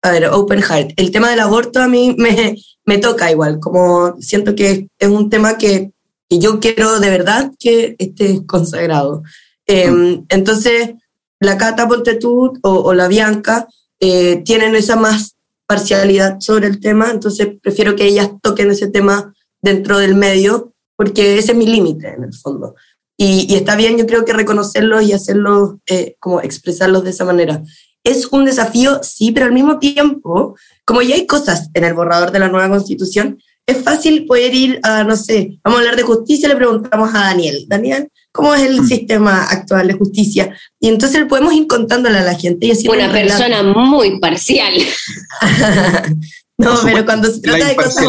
a 0.00 0.10
ver, 0.10 0.28
Open 0.28 0.62
Heart. 0.62 0.92
El 0.96 1.10
tema 1.10 1.28
del 1.28 1.40
aborto 1.40 1.82
a 1.82 1.88
mí 1.88 2.14
me, 2.16 2.56
me 2.86 2.96
toca 2.96 3.30
igual, 3.30 3.60
como 3.60 4.16
siento 4.18 4.54
que 4.54 4.88
es 4.98 5.08
un 5.08 5.28
tema 5.28 5.58
que 5.58 5.92
y 6.28 6.38
yo 6.38 6.58
quiero 6.58 6.98
de 7.00 7.10
verdad 7.10 7.52
que 7.58 7.96
esté 7.98 8.46
consagrado. 8.46 9.22
Em, 9.66 10.24
entonces, 10.30 10.94
la 11.38 11.58
Cata 11.58 11.86
Ponte 11.86 12.18
o, 12.62 12.94
la 12.94 13.08
Bianca 13.08 13.68
eh, 14.00 14.42
tienen 14.44 14.74
esa 14.74 14.96
más 14.96 15.36
parcialidad 15.66 16.40
sobre 16.40 16.66
el 16.66 16.80
tema, 16.80 17.10
entonces 17.10 17.48
prefiero 17.60 17.94
que 17.94 18.06
ellas 18.06 18.30
toquen 18.40 18.70
ese 18.70 18.88
tema 18.88 19.34
dentro 19.60 19.98
del 19.98 20.14
medio, 20.14 20.72
porque 20.96 21.38
ese 21.38 21.52
es 21.52 21.58
mi 21.58 21.66
límite 21.66 22.14
en 22.14 22.24
el 22.24 22.34
fondo. 22.34 22.74
Y, 23.16 23.54
está 23.54 23.76
bien, 23.76 23.96
yo 23.96 24.06
creo 24.06 24.24
que 24.24 24.32
reconocerlos 24.32 25.02
y 25.04 25.12
hacerlos, 25.12 25.76
eh, 25.86 26.16
como 26.18 26.40
expresarlos 26.40 27.04
de 27.04 27.10
esa 27.10 27.24
manera. 27.24 27.62
Es 28.04 28.26
un 28.26 28.44
desafío, 28.44 29.00
sí, 29.02 29.32
pero 29.32 29.46
al 29.46 29.52
mismo 29.52 29.78
tiempo, 29.78 30.56
como 30.84 31.02
ya 31.02 31.14
hay 31.14 31.26
cosas 31.26 31.70
en 31.74 31.84
el 31.84 31.94
borrador 31.94 32.30
de 32.30 32.38
la 32.38 32.48
nueva 32.48 32.68
constitución, 32.68 33.38
es 33.66 33.82
fácil 33.82 34.26
poder 34.26 34.54
ir 34.54 34.80
a, 34.84 35.02
no 35.02 35.16
sé, 35.16 35.58
vamos 35.64 35.78
a 35.78 35.80
hablar 35.80 35.96
de 35.96 36.04
justicia, 36.04 36.48
le 36.48 36.54
preguntamos 36.54 37.12
a 37.12 37.18
Daniel, 37.18 37.64
Daniel, 37.66 38.08
¿cómo 38.30 38.54
es 38.54 38.62
el 38.62 38.82
mm. 38.82 38.86
sistema 38.86 39.42
actual 39.44 39.88
de 39.88 39.94
justicia? 39.94 40.56
Y 40.78 40.88
entonces 40.88 41.20
le 41.20 41.26
podemos 41.26 41.52
ir 41.52 41.66
contándole 41.66 42.18
a 42.18 42.22
la 42.22 42.34
gente 42.36 42.66
y 42.66 42.70
así. 42.70 42.88
Una 42.88 43.10
persona 43.10 43.64
muy 43.64 44.20
parcial. 44.20 44.72
no, 46.58 46.78
pero 46.84 47.04
cuando 47.06 47.28
se 47.28 47.40
trata 47.40 47.66
de 47.66 47.76
cosas 47.76 48.04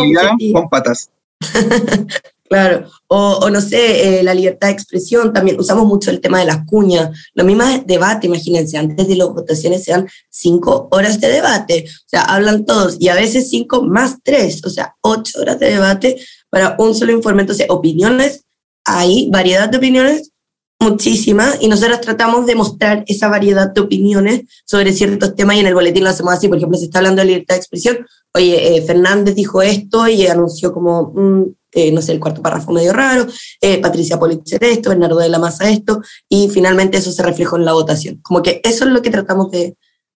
con 0.53 0.69
patas. 0.69 1.09
Claro, 2.49 2.89
o, 3.07 3.49
no 3.49 3.59
sé, 3.59 4.19
eh, 4.19 4.23
la 4.23 4.33
libertad 4.33 4.67
de 4.67 4.73
expresión, 4.73 5.33
también 5.33 5.59
usamos 5.59 5.85
mucho 5.85 6.11
el 6.11 6.21
tema 6.21 6.39
de 6.39 6.45
las 6.45 6.65
cuñas. 6.65 7.09
Lo 7.33 7.43
mismo 7.43 7.63
es 7.63 7.85
debate, 7.85 8.27
imagínense, 8.27 8.77
antes 8.77 9.05
de 9.05 9.17
las 9.17 9.27
votaciones 9.27 9.83
se 9.83 9.91
dan 9.91 10.07
cinco 10.29 10.87
horas 10.91 11.19
de 11.19 11.27
debate, 11.27 11.85
o 11.87 12.09
sea, 12.09 12.21
hablan 12.21 12.65
todos, 12.65 12.95
y 12.99 13.09
a 13.09 13.15
veces 13.15 13.49
cinco 13.49 13.83
más 13.83 14.17
tres, 14.23 14.63
o 14.63 14.69
sea, 14.69 14.95
ocho 15.01 15.41
horas 15.41 15.59
de 15.59 15.71
debate 15.71 16.17
para 16.49 16.75
un 16.79 16.95
solo 16.95 17.11
informe. 17.11 17.41
Entonces, 17.41 17.67
opiniones, 17.69 18.45
hay 18.85 19.29
variedad 19.29 19.67
de 19.67 19.77
opiniones, 19.77 20.31
muchísimas, 20.79 21.57
y 21.61 21.67
nosotros 21.67 22.01
tratamos 22.01 22.45
de 22.45 22.55
mostrar 22.55 23.03
esa 23.07 23.27
variedad 23.27 23.71
de 23.71 23.81
opiniones 23.81 24.41
sobre 24.65 24.93
ciertos 24.93 25.35
temas, 25.35 25.55
y 25.55 25.59
en 25.59 25.67
el 25.67 25.73
boletín 25.73 26.03
lo 26.03 26.09
hacemos 26.09 26.33
así, 26.33 26.47
por 26.47 26.57
ejemplo, 26.57 26.77
se 26.77 26.85
está 26.85 26.99
hablando 26.99 27.21
de 27.21 27.27
libertad 27.27 27.55
de 27.55 27.59
expresión, 27.59 27.97
oye, 28.33 28.77
eh, 28.77 28.81
Fernández 28.83 29.35
dijo 29.35 29.61
esto 29.61 30.07
y 30.07 30.27
anunció 30.27 30.73
como... 30.73 31.11
Mm, 31.15 31.43
eh, 31.73 31.91
no 31.91 32.01
sé, 32.01 32.13
el 32.13 32.19
cuarto 32.19 32.41
párrafo 32.41 32.71
medio 32.71 32.91
raro, 32.91 33.27
eh, 33.61 33.79
Patricia 33.79 34.17
Politzer 34.17 34.63
esto, 34.63 34.89
Bernardo 34.89 35.19
de 35.19 35.29
la 35.29 35.37
Maza 35.37 35.69
esto, 35.69 36.01
y 36.27 36.49
finalmente 36.49 36.97
eso 36.97 37.11
se 37.11 37.21
reflejó 37.21 37.57
en 37.57 37.65
la 37.65 37.73
votación. 37.73 38.19
Como 38.23 38.41
que 38.41 38.61
eso 38.63 38.85
es 38.85 38.91
lo 38.91 39.01
que 39.01 39.11
tratamos 39.11 39.51
de, 39.51 39.75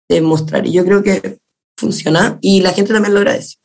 de 0.08 0.20
mostrar, 0.22 0.66
y 0.66 0.72
yo 0.72 0.84
creo 0.84 1.02
que 1.02 1.38
funciona, 1.76 2.38
y 2.40 2.60
la 2.60 2.72
gente 2.72 2.94
también 2.94 3.12
lo 3.12 3.20
agradece. 3.20 3.56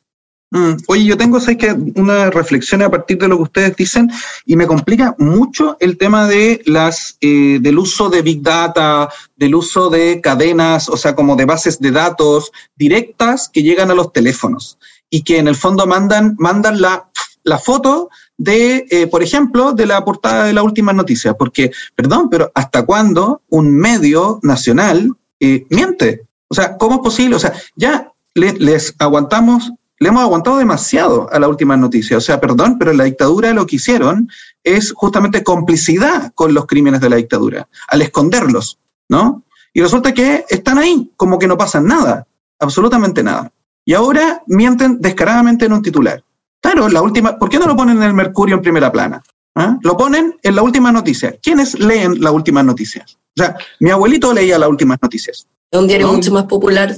Mm, 0.51 0.73
oye, 0.87 1.05
yo 1.05 1.17
tengo 1.17 1.39
¿sabes 1.39 1.57
que 1.57 1.75
una 1.95 2.29
reflexión 2.29 2.81
a 2.81 2.89
partir 2.89 3.17
de 3.17 3.27
lo 3.27 3.37
que 3.37 3.43
ustedes 3.43 3.75
dicen 3.75 4.11
y 4.45 4.55
me 4.55 4.67
complica 4.67 5.15
mucho 5.17 5.75
el 5.79 5.97
tema 5.97 6.27
de 6.27 6.61
las 6.65 7.17
eh, 7.19 7.57
del 7.59 7.79
uso 7.79 8.09
de 8.09 8.21
big 8.21 8.41
data, 8.41 9.09
del 9.35 9.55
uso 9.55 9.89
de 9.89 10.21
cadenas, 10.21 10.87
o 10.87 10.97
sea, 10.97 11.15
como 11.15 11.35
de 11.35 11.45
bases 11.45 11.79
de 11.79 11.91
datos 11.91 12.51
directas 12.75 13.49
que 13.49 13.63
llegan 13.63 13.91
a 13.91 13.95
los 13.95 14.13
teléfonos 14.13 14.77
y 15.09 15.23
que 15.23 15.39
en 15.39 15.47
el 15.47 15.55
fondo 15.55 15.87
mandan 15.87 16.35
mandan 16.37 16.79
la 16.79 17.09
la 17.45 17.59
foto 17.59 18.09
de, 18.37 18.85
eh, 18.89 19.07
por 19.07 19.23
ejemplo, 19.23 19.71
de 19.71 19.85
la 19.85 20.03
portada 20.03 20.45
de 20.45 20.53
la 20.53 20.63
última 20.63 20.91
noticia, 20.91 21.35
porque, 21.35 21.71
perdón, 21.95 22.29
pero 22.29 22.51
¿hasta 22.53 22.85
cuándo 22.85 23.43
un 23.49 23.73
medio 23.73 24.39
nacional 24.43 25.13
eh, 25.39 25.65
miente? 25.69 26.25
O 26.49 26.55
sea, 26.55 26.75
¿cómo 26.75 26.95
es 26.95 27.01
posible? 27.01 27.35
O 27.35 27.39
sea, 27.39 27.53
ya 27.75 28.11
les 28.33 28.95
aguantamos, 28.99 29.71
le 29.99 30.09
hemos 30.09 30.21
aguantado 30.21 30.57
demasiado 30.57 31.31
a 31.31 31.39
la 31.39 31.47
última 31.47 31.77
noticia. 31.77 32.17
O 32.17 32.21
sea, 32.21 32.39
perdón, 32.39 32.77
pero 32.77 32.93
la 32.93 33.05
dictadura 33.05 33.53
lo 33.53 33.65
que 33.65 33.77
hicieron 33.77 34.29
es 34.63 34.93
justamente 34.93 35.43
complicidad 35.43 36.33
con 36.33 36.53
los 36.53 36.65
crímenes 36.65 37.01
de 37.01 37.09
la 37.09 37.15
dictadura, 37.15 37.67
al 37.87 38.01
esconderlos, 38.01 38.79
¿no? 39.09 39.43
Y 39.73 39.81
resulta 39.81 40.13
que 40.13 40.45
están 40.49 40.77
ahí, 40.77 41.11
como 41.17 41.37
que 41.37 41.47
no 41.47 41.57
pasa 41.57 41.79
nada, 41.81 42.25
absolutamente 42.59 43.23
nada. 43.23 43.51
Y 43.85 43.93
ahora 43.93 44.41
mienten 44.47 44.99
descaradamente 44.99 45.65
en 45.65 45.73
un 45.73 45.81
titular. 45.81 46.23
Claro, 46.61 46.89
la 46.89 47.01
última, 47.01 47.37
¿por 47.37 47.49
qué 47.49 47.59
no 47.59 47.67
lo 47.67 47.75
ponen 47.75 47.97
en 47.97 48.03
el 48.03 48.13
Mercurio 48.13 48.55
en 48.55 48.61
primera 48.61 48.91
plana? 48.91 49.21
¿Ah? 49.53 49.77
Lo 49.83 49.95
ponen 49.95 50.35
en 50.41 50.55
la 50.55 50.63
última 50.63 50.91
noticia. 50.91 51.35
¿Quiénes 51.41 51.79
leen 51.79 52.21
las 52.21 52.33
últimas 52.33 52.65
noticias? 52.65 53.17
O 53.37 53.43
sea, 53.43 53.55
mi 53.79 53.91
abuelito 53.91 54.33
leía 54.33 54.57
las 54.57 54.69
últimas 54.69 54.97
noticias. 55.01 55.47
Es 55.71 55.79
un 55.79 55.87
diario 55.87 56.11
mucho 56.11 56.31
más 56.31 56.45
popular. 56.45 56.95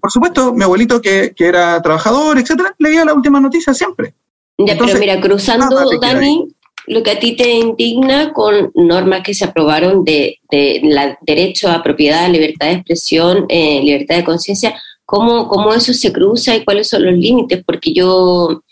Por 0.00 0.10
supuesto, 0.10 0.52
mi 0.52 0.64
abuelito 0.64 1.00
que, 1.00 1.32
que, 1.34 1.46
era 1.46 1.80
trabajador, 1.82 2.38
etcétera, 2.38 2.74
leía 2.78 3.04
las 3.04 3.16
últimas 3.16 3.42
noticias 3.42 3.76
siempre. 3.76 4.14
Ya, 4.58 4.76
pero 4.78 4.98
mira, 4.98 5.20
cruzando, 5.20 5.98
Dani, 6.00 6.48
lo 6.86 7.02
que 7.02 7.10
a 7.12 7.18
ti 7.18 7.36
te 7.36 7.50
indigna 7.50 8.32
con 8.32 8.70
normas 8.74 9.22
que 9.22 9.34
se 9.34 9.44
aprobaron 9.44 10.04
de, 10.04 10.38
de 10.50 10.80
la 10.82 11.18
derecho 11.22 11.70
a 11.70 11.82
propiedad, 11.82 12.28
libertad 12.28 12.66
de 12.66 12.72
expresión, 12.74 13.46
eh, 13.48 13.80
libertad 13.82 14.16
de 14.16 14.24
conciencia, 14.24 14.80
¿cómo, 15.04 15.48
¿cómo 15.48 15.72
eso 15.72 15.92
se 15.92 16.12
cruza 16.12 16.54
y 16.54 16.64
cuáles 16.64 16.88
son 16.88 17.04
los 17.06 17.14
límites? 17.14 17.62
Porque 17.64 17.92
yo 17.92 18.62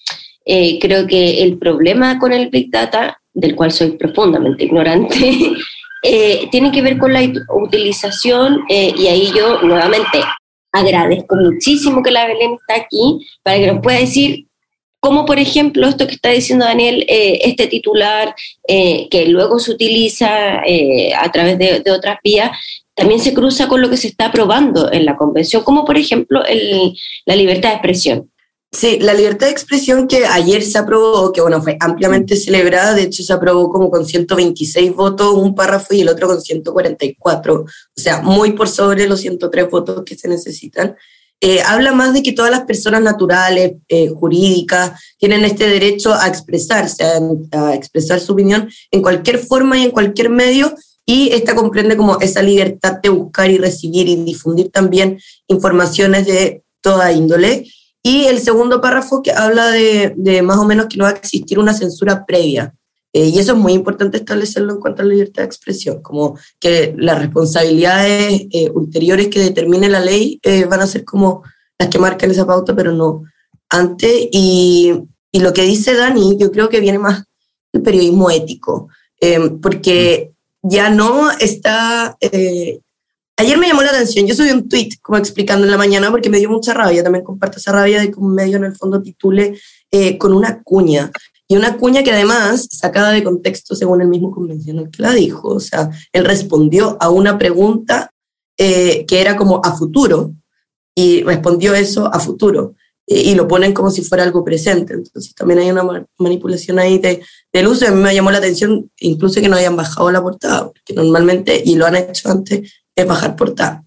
eh, 0.45 0.79
creo 0.79 1.07
que 1.07 1.43
el 1.43 1.59
problema 1.59 2.19
con 2.19 2.33
el 2.33 2.49
Big 2.49 2.71
Data, 2.71 3.21
del 3.33 3.55
cual 3.55 3.71
soy 3.71 3.93
profundamente 3.93 4.65
ignorante, 4.65 5.53
eh, 6.03 6.49
tiene 6.51 6.71
que 6.71 6.83
ver 6.83 6.99
con 6.99 7.13
la 7.13 7.21
utilización 7.49 8.61
eh, 8.69 8.93
y 8.97 9.07
ahí 9.09 9.33
yo 9.35 9.63
nuevamente 9.63 10.21
agradezco 10.73 11.37
muchísimo 11.37 12.03
que 12.03 12.11
la 12.11 12.27
Belén 12.27 12.55
está 12.55 12.83
aquí 12.83 13.27
para 13.43 13.59
que 13.59 13.67
nos 13.67 13.81
pueda 13.81 13.99
decir 13.99 14.47
cómo, 15.01 15.25
por 15.25 15.39
ejemplo, 15.39 15.89
esto 15.89 16.07
que 16.07 16.15
está 16.15 16.31
diciendo 16.31 16.65
Daniel, 16.65 17.05
este 17.09 17.67
titular 17.69 18.35
que 18.67 19.27
luego 19.29 19.59
se 19.59 19.73
utiliza 19.73 20.61
a 20.61 21.33
través 21.33 21.57
de, 21.59 21.91
otras 21.91 22.19
vías, 22.23 22.51
también 22.95 23.21
se 23.21 23.33
cruza 23.33 23.69
con 23.69 23.81
lo 23.81 23.89
que 23.89 23.97
se 23.97 24.09
está 24.09 24.27
aprobando 24.27 24.93
en 24.93 25.05
la 25.05 25.17
convención, 25.17 25.63
como 25.63 25.85
por 25.85 25.97
ejemplo 25.97 26.43
la 27.27 27.37
libertad 27.37 27.71
de 27.71 27.75
expresión. 27.77 28.31
Sí, 28.71 28.99
la 29.01 29.15
libertad 29.15 29.47
de 29.47 29.53
expresión 29.53 30.07
que 30.07 30.27
ayer 30.27 30.63
se 30.63 30.77
aprobó, 30.77 31.33
que 31.33 31.41
bueno, 31.41 31.63
fue 31.63 31.79
ampliamente 31.81 32.37
celebrada, 32.37 32.93
de 32.93 33.05
hecho 33.05 33.23
se 33.23 33.33
aprobó 33.33 33.71
como 33.71 33.91
con 33.91 34.05
126 34.05 34.95
votos 34.95 35.33
un 35.35 35.55
párrafo 35.55 35.95
y 35.95 36.03
el 36.03 36.09
otro 36.11 36.29
con 36.29 36.43
144, 36.43 37.55
o 37.55 37.67
sea, 37.97 38.21
muy 38.21 38.53
por 38.53 38.69
sobre 38.69 39.09
los 39.09 39.21
103 39.21 39.71
votos 39.71 40.05
que 40.05 40.17
se 40.17 40.29
necesitan. 40.29 40.97
Eh, 41.41 41.63
habla 41.65 41.93
más 41.93 42.13
de 42.13 42.23
que 42.23 42.33
todas 42.33 42.51
las 42.51 42.65
personas 42.65 43.01
naturales, 43.01 43.77
eh, 43.89 44.09
jurídicas, 44.09 45.01
tienen 45.17 45.45
este 45.45 45.67
derecho 45.67 46.13
a 46.13 46.27
expresarse, 46.29 47.05
a, 47.05 47.21
a, 47.53 47.75
expresar 47.75 48.21
su 48.21 48.33
opinión 48.35 48.69
en 48.91 49.01
cualquier 49.01 49.39
forma 49.39 49.79
y 49.79 49.85
en 49.85 49.93
cualquier 49.93 50.29
medio, 50.29 50.75
y 51.07 51.31
esta 51.33 51.55
comprende 51.55 51.97
como 51.97 52.21
esa 52.21 52.43
libertad 52.43 52.99
de 53.03 53.09
buscar 53.09 53.51
y 53.51 53.57
recibir 53.57 54.09
y 54.09 54.17
difundir 54.17 54.71
también 54.71 55.19
informaciones 55.47 56.27
de 56.27 56.65
toda 56.83 57.13
índole. 57.13 57.65
Y 58.03 58.25
el 58.25 58.41
segundo 58.41 58.81
párrafo 58.81 59.23
que 59.23 59.33
habla 59.33 59.69
de, 59.69 60.15
de 60.17 60.43
más 60.43 60.59
o 60.59 60.65
menos 60.65 60.87
que 60.87 60.97
no 60.97 61.05
va 61.05 61.11
a 61.11 61.15
existir 61.15 61.59
una 61.59 61.75
censura 61.75 62.25
previa. 62.27 62.75
Eh, 63.13 63.27
y 63.27 63.39
eso 63.39 63.53
es 63.53 63.59
muy 63.59 63.73
importante 63.73 64.19
establecerlo 64.19 64.75
en 64.75 64.81
cuanto 64.81 65.03
a 65.03 65.05
la 65.05 65.13
libertad 65.13 65.43
de 65.43 65.47
expresión, 65.47 66.03
como 66.03 66.39
que 66.61 66.95
las 66.99 67.19
responsabilidades 67.19 68.47
eh, 68.51 68.71
ulteriores 68.71 69.29
que 69.29 69.41
determine 69.41 69.89
la 69.89 70.01
ley 70.01 70.39
eh, 70.43 70.67
van 70.67 70.81
a 70.81 70.87
ser 70.87 71.05
como 71.05 71.43
las 71.79 71.89
que 71.89 71.99
marcan 71.99 72.31
esa 72.31 72.47
pauta, 72.47 72.77
pero 72.77 72.93
no 72.93 73.25
antes. 73.71 74.29
Y, 74.31 74.93
y, 75.33 75.41
lo 75.41 75.53
que 75.53 75.63
dice 75.63 75.95
Dani, 75.95 76.37
yo 76.39 76.53
creo 76.53 76.69
que 76.69 76.81
viene 76.81 76.99
más 76.99 77.25
del 77.73 77.83
periodismo 77.83 78.31
ético, 78.31 78.89
porque 79.61 80.33
ya 80.63 80.91
no 80.91 81.31
está 81.33 82.17
Ayer 83.41 83.57
me 83.57 83.69
llamó 83.69 83.83
la 83.83 83.91
atención, 83.91 84.27
yo 84.27 84.35
subí 84.35 84.51
un 84.51 84.69
tweet 84.69 84.99
como 85.01 85.17
explicando 85.17 85.65
en 85.65 85.71
la 85.71 85.79
mañana 85.79 86.11
porque 86.11 86.29
me 86.29 86.39
dio 86.39 86.51
mucha 86.51 86.75
rabia, 86.75 87.05
también 87.05 87.25
comparto 87.25 87.59
esa 87.59 87.71
rabia 87.71 88.01
de 88.01 88.11
que 88.11 88.19
un 88.19 88.35
medio 88.35 88.57
en 88.57 88.65
el 88.65 88.75
fondo 88.75 89.01
titule 89.01 89.57
eh, 89.93 90.19
con 90.19 90.33
una 90.33 90.61
cuña. 90.65 91.13
Y 91.47 91.57
una 91.57 91.77
cuña 91.77 92.03
que 92.03 92.11
además, 92.11 92.67
sacada 92.69 93.13
de 93.13 93.23
contexto 93.23 93.77
según 93.77 94.03
el 94.03 94.09
mismo 94.09 94.33
convencional 94.33 94.91
que 94.91 95.03
la 95.03 95.13
dijo, 95.13 95.51
o 95.51 95.61
sea, 95.61 95.89
él 96.13 96.25
respondió 96.25 96.97
a 96.99 97.11
una 97.11 97.39
pregunta 97.39 98.11
eh, 98.59 99.07
que 99.07 99.21
era 99.21 99.37
como 99.37 99.61
a 99.65 99.77
futuro 99.77 100.33
y 100.97 101.23
respondió 101.23 101.75
eso 101.75 102.13
a 102.13 102.19
futuro 102.19 102.75
y 103.11 103.35
lo 103.35 103.49
ponen 103.49 103.73
como 103.73 103.91
si 103.91 104.03
fuera 104.03 104.25
algo 104.25 104.45
presente. 104.45 104.93
Entonces 104.93 105.35
también 105.35 105.61
hay 105.61 105.71
una 105.71 106.07
manipulación 106.19 106.79
ahí 106.79 106.99
de, 106.99 107.23
del 107.53 107.67
uso. 107.67 107.87
A 107.87 107.91
mí 107.91 108.03
me 108.03 108.15
llamó 108.15 108.31
la 108.31 108.39
atención 108.39 108.91
incluso 108.99 109.41
que 109.41 109.49
no 109.49 109.57
hayan 109.57 109.77
bajado 109.77 110.11
la 110.11 110.21
portada, 110.21 110.67
porque 110.67 110.93
normalmente, 110.93 111.63
y 111.65 111.77
lo 111.77 111.87
han 111.87 111.97
hecho 111.97 112.29
antes, 112.29 112.71
es 112.99 113.07
bajar 113.07 113.37
portada. 113.37 113.85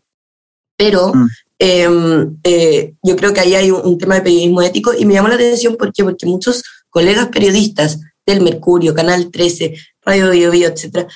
Pero 0.77 1.13
mm. 1.13 1.27
em, 1.60 2.38
eh, 2.44 2.94
yo 3.03 3.15
creo 3.15 3.34
que 3.34 3.41
ahí 3.41 3.56
hay 3.56 3.72
un, 3.72 3.98
tema 3.98 4.15
de 4.15 4.22
periodismo 4.22 4.62
ético 4.62 4.94
y 4.98 5.06
me 5.06 5.13
llamó 5.13 5.27
la 5.27 5.36
atención 5.36 5.75
porque, 5.77 6.03
porque 6.03 6.25
muchos 6.25 6.63
colegas 6.89 7.27
periodistas 7.27 8.00
del 8.25 8.41
Mercurio, 8.41 8.94
Canal 8.94 9.30
13, 9.32 9.75
Radio 10.03 10.32
Bio, 10.32 10.51
Bio 10.51 10.68
etc. 10.68 11.08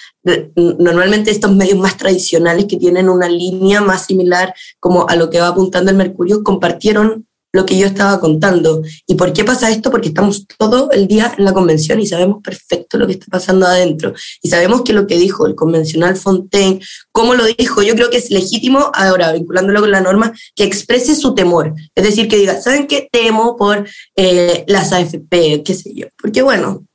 Normalmente 0.56 1.32
estos 1.32 1.56
medios 1.56 1.78
más 1.78 1.98
tradicionales 1.98 2.66
que 2.66 2.78
tienen 2.78 3.10
una 3.10 3.30
línea 3.30 3.82
más 3.82 4.06
similar 4.06 4.54
como 4.80 5.08
a 5.08 5.16
lo 5.16 5.30
que 5.30 5.40
va 5.40 5.48
apuntando 5.48 5.92
el 5.92 5.98
Mercurio, 5.98 6.44
compartieron 6.44 7.28
lo 7.56 7.66
que 7.66 7.78
yo 7.78 7.88
estaba 7.88 8.20
contando. 8.20 8.84
¿Y 9.08 9.16
por 9.16 9.32
qué 9.34 9.44
pasa 9.44 9.72
esto? 9.72 9.90
Porque 9.90 10.10
estamos 10.10 10.46
todo 10.46 10.92
el 10.92 11.08
día 11.08 11.34
en 11.38 11.46
la 11.46 11.54
convención 11.54 12.00
y 12.02 12.06
sabemos 12.06 12.44
perfecto 12.44 12.98
lo 12.98 13.08
que 13.08 13.14
está 13.14 13.28
pasando 13.30 13.66
adentro. 13.66 14.14
Y 14.42 14.50
sabemos 14.50 14.82
que 14.82 14.94
lo 14.94 15.08
que 15.08 15.18
dijo 15.18 15.48
el 15.48 15.56
convencional 15.56 16.18
Fontaine, 16.18 16.82
cómo 17.12 17.34
lo 17.34 17.46
dijo, 17.46 17.82
yo 17.82 17.96
creo 17.96 18.10
que 18.10 18.18
es 18.18 18.30
legítimo, 18.30 18.92
ahora 18.94 19.32
vinculándolo 19.32 19.80
con 19.80 19.92
la 19.92 20.02
norma, 20.02 20.34
que 20.54 20.66
exprese 20.66 21.16
su 21.16 21.34
temor. 21.34 21.74
Es 21.96 22.04
decir, 22.04 22.28
que 22.28 22.38
diga, 22.38 22.62
¿saben 22.62 22.88
qué 22.88 23.08
temo 23.10 23.56
por 23.56 23.88
eh, 24.16 24.66
las 24.68 24.92
AFP, 24.92 25.64
qué 25.64 25.74
sé 25.74 25.94
yo? 25.96 26.08
Porque 26.22 26.42
bueno, 26.42 26.86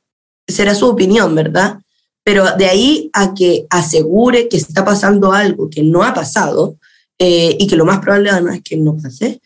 será 0.47 0.75
su 0.75 0.85
opinión, 0.85 1.33
¿verdad? 1.33 1.79
pero 2.23 2.55
de 2.55 2.67
ahí 2.67 3.09
a 3.13 3.33
que 3.33 3.65
asegure 3.71 4.47
que 4.47 4.57
está 4.57 4.85
pasando 4.85 5.31
algo 5.31 5.71
que 5.71 5.81
no 5.81 6.03
ha 6.03 6.13
pasado 6.13 6.77
eh, 7.17 7.55
y 7.59 7.67
que 7.67 7.75
lo 7.75 7.85
más 7.85 7.99
probable 7.99 8.29
además 8.29 8.57
es 8.57 8.63
que 8.63 8.77
no 8.77 8.97
pase, 8.97 9.41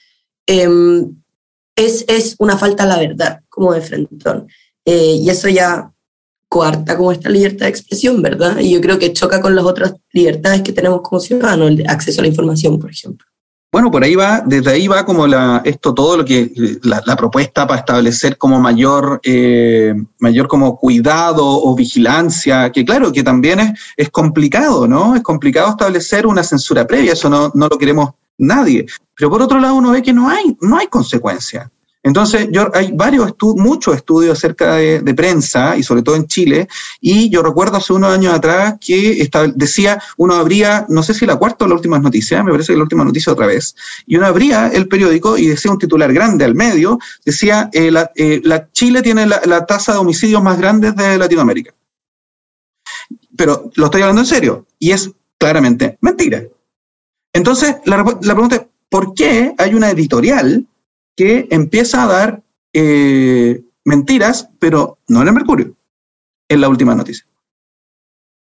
em, 0.47 1.15
es, 1.75 2.05
es 2.07 2.35
una 2.39 2.57
falta 2.57 2.83
a 2.83 2.87
la 2.87 2.99
verdad, 2.99 3.41
como 3.49 3.73
de 3.73 3.81
frentón. 3.81 4.47
Eh, 4.85 5.17
y 5.21 5.29
eso 5.29 5.49
ya 5.49 5.91
coarta 6.47 6.95
como 6.95 7.11
esta 7.11 7.29
libertad 7.29 7.65
de 7.65 7.71
expresión, 7.71 8.21
¿verdad? 8.21 8.59
Y 8.59 8.71
yo 8.71 8.81
creo 8.81 8.97
que 8.97 9.11
choca 9.13 9.41
con 9.41 9.55
las 9.55 9.65
otras 9.65 9.95
libertades 10.13 10.61
que 10.61 10.73
tenemos 10.73 11.01
como 11.01 11.19
ciudadanos, 11.19 11.71
el 11.71 11.89
acceso 11.89 12.21
a 12.21 12.23
la 12.23 12.29
información, 12.29 12.79
por 12.79 12.91
ejemplo. 12.91 13.25
Bueno, 13.71 13.91
por 13.91 14.05
ahí 14.05 14.15
va, 14.15 14.41
desde 14.45 14.71
ahí 14.71 14.87
va 14.87 15.05
como 15.05 15.27
la, 15.27 15.61
esto, 15.65 15.93
todo 15.93 16.15
lo 16.15 16.23
que, 16.23 16.49
la, 16.83 17.15
propuesta 17.17 17.67
para 17.67 17.81
establecer 17.81 18.37
como 18.37 18.57
mayor, 18.57 19.19
eh, 19.21 19.93
mayor 20.19 20.47
como 20.47 20.77
cuidado 20.77 21.45
o 21.45 21.75
vigilancia, 21.75 22.71
que 22.71 22.85
claro, 22.85 23.11
que 23.11 23.21
también 23.21 23.59
es, 23.59 23.79
es 23.97 24.09
complicado, 24.11 24.87
¿no? 24.87 25.13
Es 25.13 25.23
complicado 25.23 25.71
establecer 25.71 26.25
una 26.25 26.41
censura 26.41 26.87
previa, 26.87 27.11
eso 27.11 27.29
no, 27.29 27.51
no 27.53 27.67
lo 27.67 27.77
queremos 27.77 28.11
nadie. 28.37 28.85
Pero 29.15 29.29
por 29.29 29.41
otro 29.41 29.59
lado 29.59 29.75
uno 29.75 29.91
ve 29.91 30.01
que 30.01 30.13
no 30.13 30.29
hay, 30.29 30.57
no 30.61 30.77
hay 30.77 30.87
consecuencia. 30.87 31.71
Entonces, 32.05 32.49
yo, 32.51 32.69
hay 32.75 32.91
varios 32.91 33.33
muchos 33.55 33.95
estudios 33.95 34.37
acerca 34.37 34.75
de, 34.75 35.13
prensa, 35.15 35.75
y 35.75 35.81
sobre 35.81 36.03
todo 36.03 36.15
en 36.15 36.27
Chile, 36.27 36.67
y 37.01 37.31
yo 37.31 37.41
recuerdo 37.41 37.77
hace 37.77 37.93
unos 37.93 38.13
años 38.13 38.31
atrás 38.31 38.75
que 38.79 39.27
decía, 39.55 39.99
uno 40.17 40.35
abría, 40.35 40.85
no 40.87 41.01
sé 41.01 41.15
si 41.15 41.25
la 41.25 41.35
cuarta 41.35 41.65
o 41.65 41.67
la 41.67 41.73
última 41.73 41.97
noticia, 41.97 42.43
me 42.43 42.51
parece 42.51 42.73
que 42.73 42.77
la 42.77 42.83
última 42.83 43.03
noticia 43.03 43.33
otra 43.33 43.47
vez, 43.47 43.75
y 44.05 44.17
uno 44.17 44.27
abría 44.27 44.67
el 44.67 44.87
periódico 44.87 45.35
y 45.35 45.47
decía 45.47 45.71
un 45.71 45.79
titular 45.79 46.13
grande 46.13 46.45
al 46.45 46.53
medio, 46.53 46.99
decía, 47.25 47.71
eh, 47.73 47.91
eh, 48.15 48.39
la, 48.43 48.71
Chile 48.71 49.01
tiene 49.01 49.25
la, 49.25 49.65
tasa 49.65 49.93
de 49.93 49.97
homicidios 49.97 50.43
más 50.43 50.59
grande 50.59 50.91
de 50.91 51.17
Latinoamérica. 51.17 51.73
Pero 53.35 53.71
lo 53.73 53.85
estoy 53.85 54.03
hablando 54.03 54.21
en 54.21 54.27
serio, 54.27 54.67
y 54.77 54.91
es 54.91 55.09
claramente 55.39 55.97
mentira. 56.01 56.43
Entonces, 57.35 57.75
la, 57.83 57.97
la 57.97 58.33
pregunta 58.33 58.55
es, 58.55 58.61
¿por 58.89 59.13
qué 59.13 59.53
hay 59.57 59.73
una 59.73 59.89
editorial 59.89 60.65
que 61.17 61.47
empieza 61.51 62.03
a 62.03 62.07
dar 62.07 62.43
eh, 62.73 63.61
mentiras, 63.83 64.49
pero 64.57 64.99
no 65.07 65.21
en 65.21 65.27
el 65.27 65.33
Mercurio, 65.33 65.75
en 66.49 66.61
la 66.61 66.69
última 66.69 66.95
noticia, 66.95 67.25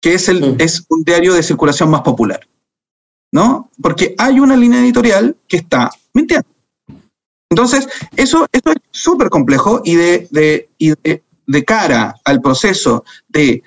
que 0.01 0.15
es, 0.15 0.29
el, 0.29 0.57
es 0.59 0.85
un 0.91 1.05
diario 1.05 1.33
de 1.33 1.43
circulación 1.43 1.91
más 1.91 2.03
popular, 2.03 2.41
¿no? 3.33 3.71
Porque 3.81 4.15
hay 4.19 4.41
una 4.41 4.57
línea 4.57 4.81
editorial 4.81 5.37
que 5.49 5.59
está 5.59 5.91
mintiendo. 6.13 6.49
Entonces, 7.51 7.89
eso, 8.17 8.47
eso 8.53 8.71
es 8.71 8.77
súper 8.91 9.31
complejo 9.31 9.83
y, 9.85 9.97
de, 9.97 10.29
de, 10.31 10.71
y 10.79 10.93
de, 11.03 11.65
cara 11.65 12.15
al 12.25 12.41
proceso 12.41 13.05
de 13.29 13.63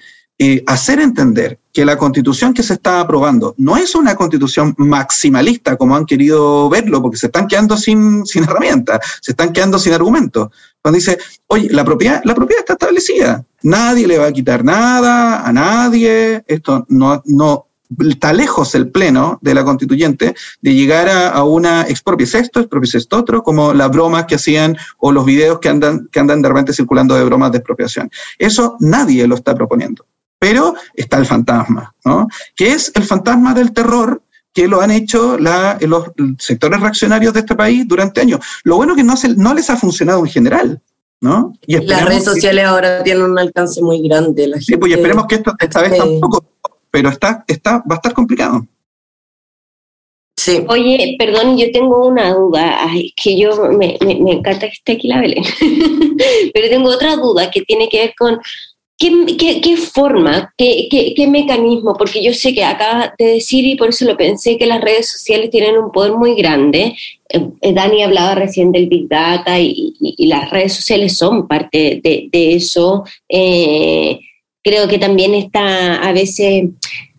hacer 0.67 0.99
entender 0.99 1.59
que 1.71 1.85
la 1.85 1.97
constitución 1.97 2.53
que 2.53 2.63
se 2.63 2.73
está 2.73 2.99
aprobando 2.99 3.53
no 3.57 3.77
es 3.77 3.95
una 3.95 4.15
constitución 4.15 4.73
maximalista 4.77 5.75
como 5.75 5.95
han 5.95 6.05
querido 6.05 6.69
verlo, 6.69 7.01
porque 7.01 7.17
se 7.17 7.27
están 7.27 7.47
quedando 7.47 7.77
sin, 7.77 8.25
sin 8.25 8.43
herramientas, 8.43 8.99
se 9.21 9.31
están 9.31 9.51
quedando 9.51 9.77
sin 9.77 9.93
argumentos. 9.93 10.49
Cuando 10.81 10.95
dice, 10.95 11.17
oye, 11.47 11.69
la 11.71 11.83
propiedad, 11.83 12.21
la 12.23 12.35
propiedad 12.35 12.61
está 12.61 12.73
establecida, 12.73 13.45
nadie 13.63 14.07
le 14.07 14.17
va 14.17 14.27
a 14.27 14.31
quitar 14.31 14.63
nada 14.63 15.45
a 15.45 15.51
nadie, 15.51 16.43
esto 16.47 16.85
no, 16.89 17.21
no 17.25 17.67
está 18.09 18.33
lejos 18.33 18.75
el 18.75 18.89
pleno 18.89 19.39
de 19.41 19.53
la 19.53 19.63
constituyente 19.63 20.35
de 20.61 20.73
llegar 20.73 21.09
a, 21.09 21.43
una 21.43 21.83
expropies 21.83 22.35
esto, 22.35 22.59
expropies 22.59 22.95
esto 22.95 23.17
otro, 23.17 23.43
como 23.43 23.73
las 23.73 23.89
bromas 23.91 24.25
que 24.25 24.35
hacían 24.35 24.77
o 24.97 25.11
los 25.11 25.25
videos 25.25 25.59
que 25.59 25.69
andan, 25.69 26.07
que 26.11 26.19
andan 26.19 26.41
de 26.41 26.49
repente 26.49 26.73
circulando 26.73 27.15
de 27.15 27.23
bromas 27.23 27.51
de 27.51 27.57
expropiación. 27.57 28.09
Eso 28.37 28.77
nadie 28.79 29.27
lo 29.27 29.35
está 29.35 29.53
proponiendo. 29.55 30.05
Pero 30.39 30.75
está 30.93 31.17
el 31.17 31.25
fantasma, 31.25 31.93
¿no? 32.03 32.27
Que 32.55 32.71
es 32.73 32.91
el 32.95 33.03
fantasma 33.03 33.53
del 33.53 33.71
terror 33.71 34.21
que 34.53 34.67
lo 34.67 34.81
han 34.81 34.91
hecho 34.91 35.37
los 35.37 36.05
sectores 36.39 36.79
reaccionarios 36.79 37.33
de 37.33 37.41
este 37.41 37.55
país 37.55 37.85
durante 37.85 38.21
años. 38.21 38.39
Lo 38.63 38.77
bueno 38.77 38.93
es 38.93 38.97
que 38.97 39.03
no, 39.03 39.15
no 39.35 39.53
les 39.53 39.69
ha 39.69 39.75
funcionado 39.75 40.19
en 40.19 40.31
general. 40.31 40.81
¿no? 41.21 41.53
Y 41.65 41.77
Las 41.77 42.05
redes 42.05 42.23
sociales 42.23 42.65
ahora 42.65 43.03
tienen 43.03 43.23
un 43.23 43.39
alcance 43.39 43.81
muy 43.81 44.07
grande. 44.07 44.51
sí, 44.61 44.77
pues 44.77 44.93
esperemos 44.93 45.25
que 45.27 45.35
esto 45.35 45.53
esta 45.59 45.81
vez 45.81 45.97
tampoco, 45.97 46.45
pero 46.91 47.09
está, 47.09 47.43
está, 47.47 47.77
va 47.79 47.83
a 47.91 47.95
estar 47.95 48.13
complicado. 48.13 48.65
Sí. 50.37 50.63
Oye, 50.67 51.15
perdón, 51.17 51.57
yo 51.57 51.71
tengo 51.71 52.07
una 52.07 52.33
duda, 52.33 52.77
es 52.93 53.13
que 53.15 53.39
yo 53.39 53.71
me, 53.71 53.97
me, 54.05 54.15
me, 54.21 54.33
encanta 54.33 54.67
que 54.67 54.73
esté 54.73 54.91
aquí 54.91 55.07
la 55.07 55.19
Belén, 55.19 55.43
pero 56.53 56.69
tengo 56.69 56.89
otra 56.89 57.15
duda 57.15 57.49
que 57.49 57.61
tiene 57.63 57.89
que 57.89 57.99
ver 57.99 58.13
con 58.17 58.37
¿Qué, 58.97 59.75
forma, 59.75 60.53
qué, 60.57 60.87
qué, 60.89 61.27
mecanismo? 61.27 61.95
Porque 61.97 62.23
yo 62.23 62.33
sé 62.33 62.53
que 62.53 62.63
acaba 62.63 63.13
de 63.19 63.25
decir, 63.25 63.65
y 63.65 63.75
por 63.75 63.89
eso 63.89 64.05
lo 64.05 64.15
pensé, 64.15 64.57
que 64.57 64.65
las 64.65 64.79
redes 64.79 65.11
sociales 65.11 65.49
tienen 65.49 65.77
un 65.77 65.91
poder 65.91 66.13
muy 66.13 66.33
grande. 66.33 66.95
Eh, 67.27 67.41
eh, 67.61 67.73
Dani 67.73 68.03
hablaba 68.03 68.35
recién 68.35 68.71
del 68.71 68.87
Big 68.87 69.09
Data 69.09 69.59
y, 69.59 69.93
las 70.19 70.49
redes 70.49 70.73
sociales 70.73 71.17
son 71.17 71.45
parte 71.45 71.99
de, 72.01 72.55
eso. 72.55 73.03
Eh, 73.27 74.19
creo 74.63 74.87
que 74.87 74.97
también 74.97 75.35
está 75.35 75.95
a 75.97 76.13
veces 76.13 76.63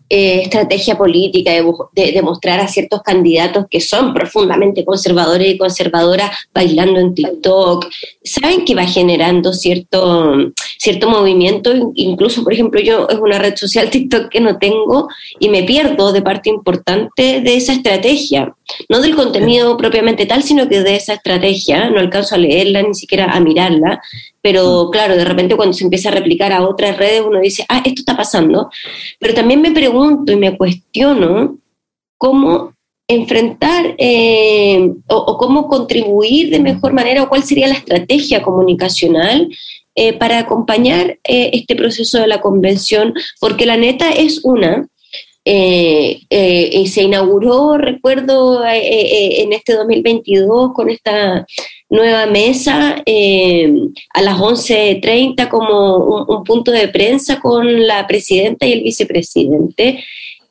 eh, 0.09 0.41
estrategia 0.43 0.97
política 0.97 1.51
de, 1.51 2.11
demostrar 2.13 2.59
a 2.59 2.67
ciertos 2.67 3.01
candidatos 3.01 3.65
que 3.69 3.81
son 3.81 4.13
profundamente 4.13 4.85
conservadores 4.85 5.53
y 5.53 5.57
conservadoras 5.57 6.31
bailando 6.53 6.99
en 6.99 7.13
TikTok. 7.13 7.87
Saben 8.23 8.63
que 8.63 8.75
va 8.75 8.85
generando 8.85 9.53
cierto, 9.53 10.53
cierto 10.77 11.09
movimiento, 11.09 11.91
incluso, 11.95 12.43
por 12.43 12.53
ejemplo, 12.53 12.79
yo 12.79 13.07
es 13.09 13.19
una 13.19 13.37
red 13.37 13.55
social 13.55 13.89
TikTok 13.89 14.29
que 14.29 14.39
no 14.39 14.57
tengo 14.57 15.09
y 15.39 15.49
me 15.49 15.63
pierdo 15.63 16.13
de 16.13 16.21
parte 16.21 16.49
importante 16.49 17.41
de 17.41 17.55
esa 17.57 17.73
estrategia, 17.73 18.55
no 18.89 19.01
del 19.01 19.15
contenido 19.15 19.77
propiamente 19.77 20.25
tal, 20.25 20.43
sino 20.43 20.67
que 20.67 20.81
de 20.81 20.95
esa 20.95 21.13
estrategia, 21.13 21.89
no 21.89 21.99
alcanzo 21.99 22.35
a 22.35 22.39
leerla 22.39 22.81
ni 22.81 22.93
siquiera 22.93 23.31
a 23.31 23.39
mirarla, 23.39 24.01
pero 24.41 24.89
claro, 24.91 25.15
de 25.15 25.25
repente 25.25 25.55
cuando 25.55 25.73
se 25.73 25.83
empieza 25.83 26.09
a 26.09 26.13
replicar 26.13 26.51
a 26.51 26.67
otras 26.67 26.97
redes 26.97 27.23
uno 27.25 27.39
dice, 27.39 27.65
ah, 27.69 27.81
esto 27.85 28.01
está 28.01 28.15
pasando, 28.15 28.69
pero 29.19 29.33
también 29.33 29.61
me 29.61 29.71
pregunto 29.71 30.31
y 30.31 30.35
me 30.35 30.57
cuestiono 30.57 31.57
cómo 32.17 32.73
enfrentar 33.07 33.95
eh, 33.97 34.91
o, 35.07 35.37
cómo 35.37 35.67
contribuir 35.67 36.49
de 36.49 36.59
mejor 36.59 36.93
manera 36.93 37.23
o 37.23 37.29
cuál 37.29 37.43
sería 37.43 37.67
la 37.67 37.75
estrategia 37.75 38.43
comunicacional 38.43 39.49
eh, 39.95 40.13
para 40.13 40.39
acompañar 40.39 41.17
eh, 41.23 41.51
este 41.53 41.75
proceso 41.75 42.19
de 42.19 42.27
la 42.27 42.41
convención, 42.41 43.13
porque 43.39 43.65
la 43.65 43.77
neta 43.77 44.11
es 44.11 44.41
una, 44.43 44.87
y 45.49 46.87
se 46.87 47.03
inauguró, 47.03 47.77
recuerdo, 47.77 48.63
en 48.65 49.53
este 49.53 49.73
2022 49.73 50.73
con 50.73 50.89
esta 50.89 51.45
nueva 51.89 52.25
mesa 52.25 53.01
eh, 53.05 53.73
a 54.13 54.21
las 54.21 54.37
11.30 54.37 55.47
como 55.47 56.25
un, 56.25 56.43
punto 56.43 56.71
de 56.71 56.87
prensa 56.89 57.39
con 57.39 57.87
la 57.87 58.05
presidenta 58.07 58.65
y 58.65 58.73
el 58.73 58.83
vicepresidente. 58.83 60.03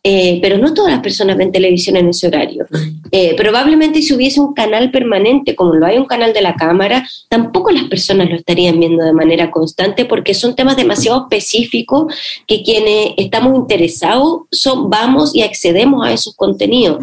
Eh, 0.09 0.38
pero 0.40 0.57
no 0.57 0.73
todas 0.73 0.92
las 0.92 1.01
personas 1.01 1.37
ven 1.37 1.51
televisión 1.51 1.97
en 1.97 2.11
ese 2.11 2.29
horario. 2.29 2.64
Eh, 3.11 3.35
probablemente 3.37 4.01
si 4.03 4.14
hubiese 4.14 4.40
un 4.40 4.55
canal 4.55 4.92
permanente, 4.92 5.57
como 5.57 5.75
lo 5.75 5.85
hay 5.85 5.99
un 5.99 6.05
canal 6.05 6.33
de 6.33 6.42
la 6.42 6.55
Cámara, 6.55 7.05
tampoco 7.29 7.73
las 7.73 7.88
personas 7.88 8.31
lo 8.31 8.37
estarían 8.37 8.79
viendo 8.79 9.05
de 9.05 9.12
manera 9.12 9.51
constante 9.51 10.05
porque 10.05 10.33
son 10.33 10.55
temas 10.55 10.77
demasiado 10.77 11.23
específicos 11.23 12.14
que 12.47 12.62
quienes 12.62 13.14
estamos 13.16 13.57
interesados 13.57 14.42
son, 14.53 14.90
vamos 14.90 15.35
y 15.35 15.42
accedemos 15.42 16.07
a 16.07 16.12
esos 16.12 16.37
contenidos. 16.37 16.99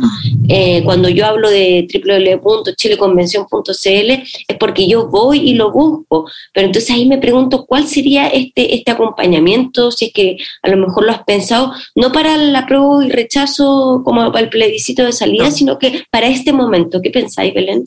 Eh, 0.48 0.82
cuando 0.86 1.10
yo 1.10 1.26
hablo 1.26 1.50
de 1.50 1.86
www.chileconvención.cl 1.94 4.12
es 4.48 4.58
porque 4.58 4.88
yo 4.88 5.10
voy 5.10 5.40
y 5.40 5.56
lo 5.56 5.74
busco, 5.74 6.32
pero 6.54 6.68
entonces 6.68 6.92
ahí 6.92 7.06
me 7.06 7.18
pregunto 7.18 7.66
cuál 7.66 7.86
sería 7.86 8.28
este, 8.28 8.76
este 8.76 8.92
acompañamiento, 8.92 9.92
si 9.92 10.06
es 10.06 10.14
que 10.14 10.38
a 10.62 10.70
lo 10.70 10.78
mejor 10.78 11.04
lo 11.04 11.12
has 11.12 11.26
pensado, 11.26 11.74
no 11.96 12.14
para 12.14 12.38
la 12.38 12.66
prueba 12.66 12.93
y 13.02 13.10
rechazo 13.10 14.02
como 14.04 14.32
para 14.32 14.44
el 14.44 14.50
plebiscito 14.50 15.04
de 15.04 15.12
salida, 15.12 15.50
sino 15.52 15.80
que 15.80 16.04
para 16.12 16.28
este 16.28 16.54
momento. 16.54 17.02
¿Qué 17.02 17.10
pensáis, 17.10 17.54
Belén? 17.54 17.86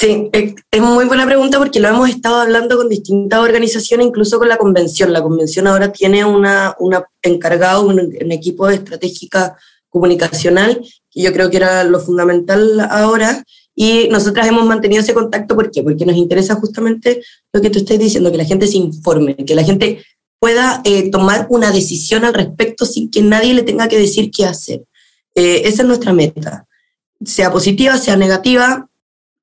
Sí, 0.00 0.30
es 0.32 0.80
muy 0.80 1.06
buena 1.06 1.26
pregunta 1.26 1.58
porque 1.58 1.80
lo 1.80 1.88
hemos 1.88 2.08
estado 2.08 2.36
hablando 2.36 2.76
con 2.76 2.88
distintas 2.88 3.40
organizaciones, 3.40 4.06
incluso 4.06 4.38
con 4.38 4.48
la 4.48 4.56
convención. 4.56 5.12
La 5.12 5.22
convención 5.22 5.66
ahora 5.66 5.90
tiene 5.90 6.24
una, 6.24 6.76
una 6.78 7.04
encargado, 7.20 7.84
un, 7.84 8.30
equipo 8.30 8.68
de 8.68 8.76
estratégica 8.76 9.56
comunicacional, 9.88 10.80
que 11.10 11.20
yo 11.20 11.32
creo 11.32 11.50
que 11.50 11.56
era 11.56 11.82
lo 11.82 11.98
fundamental 11.98 12.78
ahora, 12.88 13.42
y 13.74 14.06
nosotras 14.08 14.46
hemos 14.46 14.64
mantenido 14.66 15.02
ese 15.02 15.14
contacto, 15.14 15.56
¿por 15.56 15.68
qué? 15.72 15.82
Porque 15.82 16.06
nos 16.06 16.14
interesa 16.14 16.54
justamente 16.54 17.20
lo 17.52 17.60
que 17.60 17.70
tú 17.70 17.80
estás 17.80 17.98
diciendo, 17.98 18.30
que 18.30 18.38
la 18.38 18.44
gente 18.44 18.68
se 18.68 18.76
informe, 18.76 19.34
que 19.34 19.56
la 19.56 19.64
gente 19.64 20.04
pueda 20.38 20.80
eh, 20.84 21.10
tomar 21.10 21.46
una 21.50 21.70
decisión 21.70 22.24
al 22.24 22.34
respecto 22.34 22.86
sin 22.86 23.10
que 23.10 23.22
nadie 23.22 23.54
le 23.54 23.62
tenga 23.62 23.88
que 23.88 23.98
decir 23.98 24.30
qué 24.30 24.46
hacer. 24.46 24.84
Eh, 25.34 25.62
esa 25.64 25.82
es 25.82 25.88
nuestra 25.88 26.12
meta. 26.12 26.66
Sea 27.24 27.50
positiva, 27.50 27.98
sea 27.98 28.16
negativa, 28.16 28.88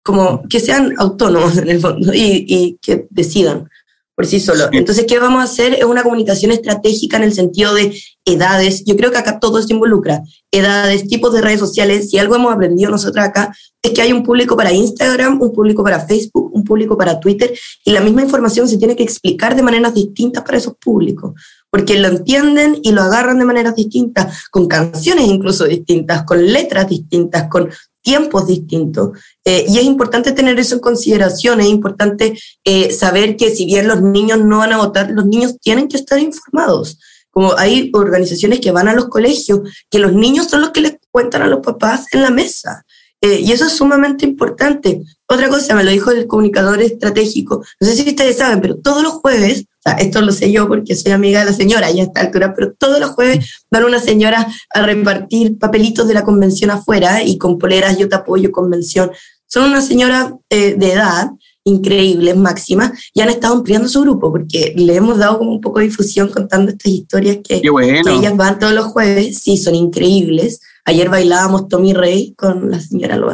como 0.03 0.43
que 0.47 0.60
sean 0.60 0.93
autónomos 0.97 1.58
en 1.58 1.69
el 1.69 1.79
fondo 1.79 2.12
y, 2.13 2.77
que 2.81 3.08
decidan. 3.10 3.69
por 4.15 4.25
sí 4.25 4.39
solo. 4.39 4.69
Entonces, 4.71 5.05
¿qué 5.08 5.19
vamos 5.19 5.41
a 5.41 5.45
hacer? 5.45 5.73
Es 5.73 5.84
una 5.84 6.03
comunicación 6.03 6.51
estratégica 6.51 7.17
en 7.17 7.23
el 7.23 7.34
sentido 7.34 7.73
de 7.73 7.99
edades. 8.25 8.83
Yo 8.85 8.97
creo 8.97 9.11
que 9.11 9.17
acá 9.17 9.39
todo 9.39 9.61
se 9.61 9.73
involucra. 9.73 10.23
Edades, 10.51 11.07
tipos 11.07 11.31
de 11.33 11.41
redes 11.41 11.59
sociales. 11.59 12.09
Si 12.09 12.17
algo 12.17 12.35
hemos 12.35 12.53
aprendido 12.53 12.91
nosotros 12.91 13.23
acá 13.23 13.55
es 13.81 13.91
que 13.91 14.01
hay 14.01 14.11
un 14.11 14.23
público 14.23 14.57
para 14.57 14.73
Instagram, 14.73 15.39
un 15.39 15.53
público 15.53 15.83
para 15.83 15.99
Facebook, 15.99 16.51
un 16.53 16.63
público 16.63 16.97
para 16.97 17.19
Twitter 17.19 17.53
y 17.83 17.91
la 17.91 18.01
misma 18.01 18.23
información 18.23 18.67
se 18.67 18.77
tiene 18.77 18.95
que 18.95 19.03
explicar 19.03 19.55
de 19.55 19.61
maneras 19.61 19.93
distintas 19.93 20.43
para 20.43 20.57
esos 20.57 20.75
públicos, 20.77 21.33
porque 21.69 21.99
lo 21.99 22.07
entienden 22.07 22.79
y 22.81 22.91
lo 22.91 23.03
agarran 23.03 23.38
de 23.38 23.45
maneras 23.45 23.75
distintas, 23.75 24.45
con 24.49 24.67
canciones 24.67 25.27
incluso 25.27 25.65
distintas, 25.65 26.23
con 26.23 26.43
letras 26.43 26.89
distintas, 26.89 27.47
con 27.47 27.69
tiempos 28.01 28.47
distintos. 28.47 29.19
Eh, 29.43 29.65
y 29.67 29.77
es 29.77 29.83
importante 29.83 30.31
tener 30.31 30.59
eso 30.59 30.75
en 30.75 30.81
consideración, 30.81 31.61
es 31.61 31.67
importante 31.67 32.38
eh, 32.63 32.91
saber 32.91 33.35
que 33.35 33.51
si 33.51 33.65
bien 33.65 33.88
los 33.88 34.01
niños 34.01 34.43
no 34.43 34.59
van 34.59 34.73
a 34.73 34.77
votar, 34.77 35.11
los 35.11 35.25
niños 35.25 35.57
tienen 35.59 35.88
que 35.88 35.97
estar 35.97 36.19
informados. 36.19 36.97
Como 37.35 37.53
hay 37.57 37.91
organizaciones 37.93 38.61
que 38.61 38.71
van 38.71 38.87
a 38.87 38.93
los 38.93 39.09
colegios, 39.09 39.59
que 39.89 39.99
los 39.99 40.13
niños 40.13 40.47
son 40.47 40.61
los 40.61 40.69
que 40.69 40.79
les 40.79 40.97
cuentan 41.11 41.41
a 41.41 41.47
los 41.47 41.59
papás 41.59 42.05
en 42.13 42.21
la 42.21 42.29
mesa. 42.29 42.85
Eh, 43.19 43.41
y 43.41 43.51
eso 43.51 43.65
es 43.65 43.73
sumamente 43.73 44.23
importante. 44.23 45.01
Otra 45.27 45.49
cosa, 45.49 45.75
me 45.75 45.83
lo 45.83 45.91
dijo 45.91 46.11
el 46.11 46.27
comunicador 46.27 46.81
estratégico, 46.81 47.61
no 47.81 47.87
sé 47.87 47.95
si 47.95 48.09
ustedes 48.09 48.37
saben, 48.37 48.61
pero 48.61 48.77
todos 48.77 49.03
los 49.03 49.13
jueves, 49.13 49.65
esto 49.99 50.21
lo 50.21 50.31
sé 50.31 50.49
yo 50.49 50.65
porque 50.69 50.95
soy 50.95 51.11
amiga 51.11 51.39
de 51.41 51.47
la 51.47 51.53
señora 51.53 51.91
ya 51.91 52.03
a 52.03 52.05
esta 52.05 52.21
altura, 52.21 52.53
pero 52.55 52.71
todos 52.73 53.01
los 53.01 53.09
jueves 53.09 53.65
van 53.69 53.83
una 53.83 53.99
señora 53.99 54.47
a 54.73 54.81
repartir 54.81 55.57
papelitos 55.57 56.07
de 56.07 56.13
la 56.13 56.23
convención 56.23 56.71
afuera 56.71 57.21
y 57.21 57.37
con 57.37 57.57
poleras 57.57 57.97
yo 57.97 58.07
te 58.07 58.15
apoyo 58.15 58.49
convención. 58.49 59.11
Son 59.45 59.69
una 59.69 59.81
señora 59.81 60.37
eh, 60.49 60.75
de 60.77 60.93
edad 60.93 61.31
increíbles, 61.65 62.38
máximas, 62.38 62.91
y 63.13 63.21
han 63.21 63.30
estado 63.30 63.56
ampliando 63.56 63.89
su 63.89 64.01
grupo 64.01 64.32
porque 64.32 64.73
le 64.75 64.95
hemos 64.95 65.17
dado 65.17 65.39
como 65.39 65.51
un 65.51 65.62
poco 65.62 65.80
de 65.80 65.86
difusión 65.86 66.30
contando 66.30 66.71
estas 66.71 66.91
historias 66.91 67.38
que, 67.43 67.62
que 67.62 68.12
ellas 68.12 68.38
van 68.38 68.60
todos 68.60 68.73
los 68.73 68.86
jueves, 68.86 69.39
sí, 69.39 69.58
son 69.58 69.75
increíbles. 69.75 70.62
Ayer 70.86 71.10
bailábamos 71.10 71.67
Tommy 71.67 71.93
Rey 71.93 72.34
con 72.38 72.69
la 72.69 72.80
señora 72.80 73.17
Lo 73.17 73.34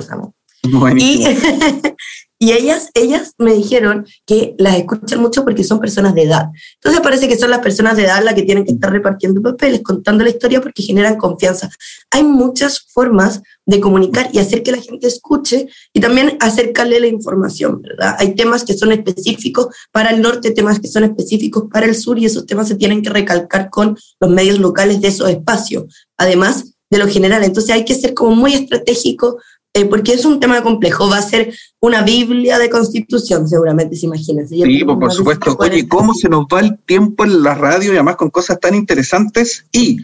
Y, 0.98 1.26
y 2.42 2.54
ellas, 2.54 2.90
ellas 2.96 3.36
me 3.38 3.54
dijeron 3.54 4.08
que 4.26 4.56
las 4.58 4.76
escuchan 4.76 5.22
mucho 5.22 5.44
porque 5.44 5.64
son 5.64 5.80
personas 5.80 6.16
de 6.16 6.24
edad. 6.24 6.48
Entonces 6.74 7.00
parece 7.00 7.28
que 7.28 7.38
son 7.38 7.52
las 7.52 7.60
personas 7.60 7.96
de 7.96 8.06
edad 8.06 8.24
las 8.24 8.34
que 8.34 8.42
tienen 8.42 8.66
que 8.66 8.72
estar 8.72 8.92
repartiendo 8.92 9.44
papeles, 9.44 9.82
contando 9.84 10.24
la 10.24 10.32
historia 10.32 10.60
porque 10.60 10.82
generan 10.82 11.18
confianza. 11.18 11.70
Hay 12.10 12.24
muchas 12.24 12.80
formas 12.80 13.44
de 13.68 13.80
comunicar 13.80 14.32
y 14.34 14.40
hacer 14.40 14.64
que 14.64 14.72
la 14.72 14.82
gente 14.82 15.06
escuche 15.06 15.68
y 15.94 16.00
también 16.00 16.38
acercarle 16.40 17.00
la 17.00 17.06
información, 17.06 17.80
¿verdad? 17.80 18.16
Hay 18.18 18.34
temas 18.34 18.64
que 18.64 18.74
son 18.74 18.92
específicos 18.92 19.68
para 19.92 20.10
el 20.10 20.24
norte, 20.24 20.50
temas 20.50 20.80
que 20.80 20.88
son 20.88 21.04
específicos 21.04 21.66
para 21.72 21.86
el 21.86 21.94
sur 21.94 22.18
y 22.18 22.26
esos 22.26 22.48
temas 22.48 22.68
se 22.68 22.76
tienen 22.76 23.04
que 23.04 23.12
recalcar 23.12 23.70
con 23.70 23.96
los 24.20 24.32
medios 24.32 24.58
locales 24.58 25.00
de 25.00 25.10
esos 25.10 25.30
espacios. 25.30 25.94
Además, 26.18 26.74
de 26.92 26.98
lo 26.98 27.08
general. 27.08 27.44
Entonces 27.44 27.72
hay 27.72 27.86
que 27.86 27.96
ser 27.96 28.14
como 28.14 28.36
muy 28.36 28.54
estratégico 28.54 29.38
eh, 29.74 29.86
porque 29.86 30.14
es 30.14 30.26
un 30.26 30.40
tema 30.40 30.62
complejo. 30.62 31.10
Va 31.10 31.18
a 31.18 31.22
ser 31.22 31.54
una 31.80 32.02
Biblia 32.02 32.60
de 32.60 32.70
constitución, 32.70 33.48
seguramente, 33.48 33.96
se 33.96 34.06
imagina. 34.06 34.46
Sí, 34.46 34.84
pues, 34.84 34.98
por 34.98 35.12
supuesto. 35.14 35.56
Oye, 35.60 35.88
¿cómo 35.88 36.14
se 36.14 36.28
nos 36.30 36.46
va 36.46 36.60
el 36.60 36.78
tiempo 36.80 37.24
en 37.24 37.42
la 37.42 37.56
radio 37.56 37.92
y 37.92 37.96
además 37.96 38.18
con 38.18 38.30
cosas 38.30 38.60
tan 38.60 38.76
interesantes? 38.76 39.66
Y 39.72 40.04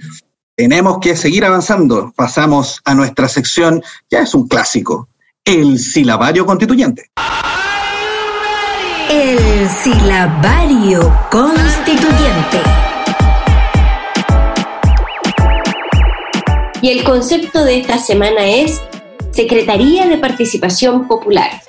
tenemos 0.55 0.99
que 0.99 1.15
seguir 1.15 1.43
avanzando. 1.43 2.13
Pasamos 2.15 2.81
a 2.85 2.95
nuestra 2.95 3.27
sección, 3.27 3.83
ya 4.09 4.19
es 4.19 4.33
un 4.33 4.47
clásico, 4.47 5.09
el 5.43 5.79
silabario 5.79 6.45
constituyente. 6.45 7.11
El 9.09 9.69
silabario 9.69 11.13
constituyente. 11.29 12.61
Y 16.81 16.89
el 16.89 17.03
concepto 17.03 17.63
de 17.63 17.79
esta 17.79 17.97
semana 17.97 18.45
es 18.45 18.81
Secretaría 19.37 20.07
de 20.07 20.17
Participación 20.17 21.07
Popular. 21.07 21.66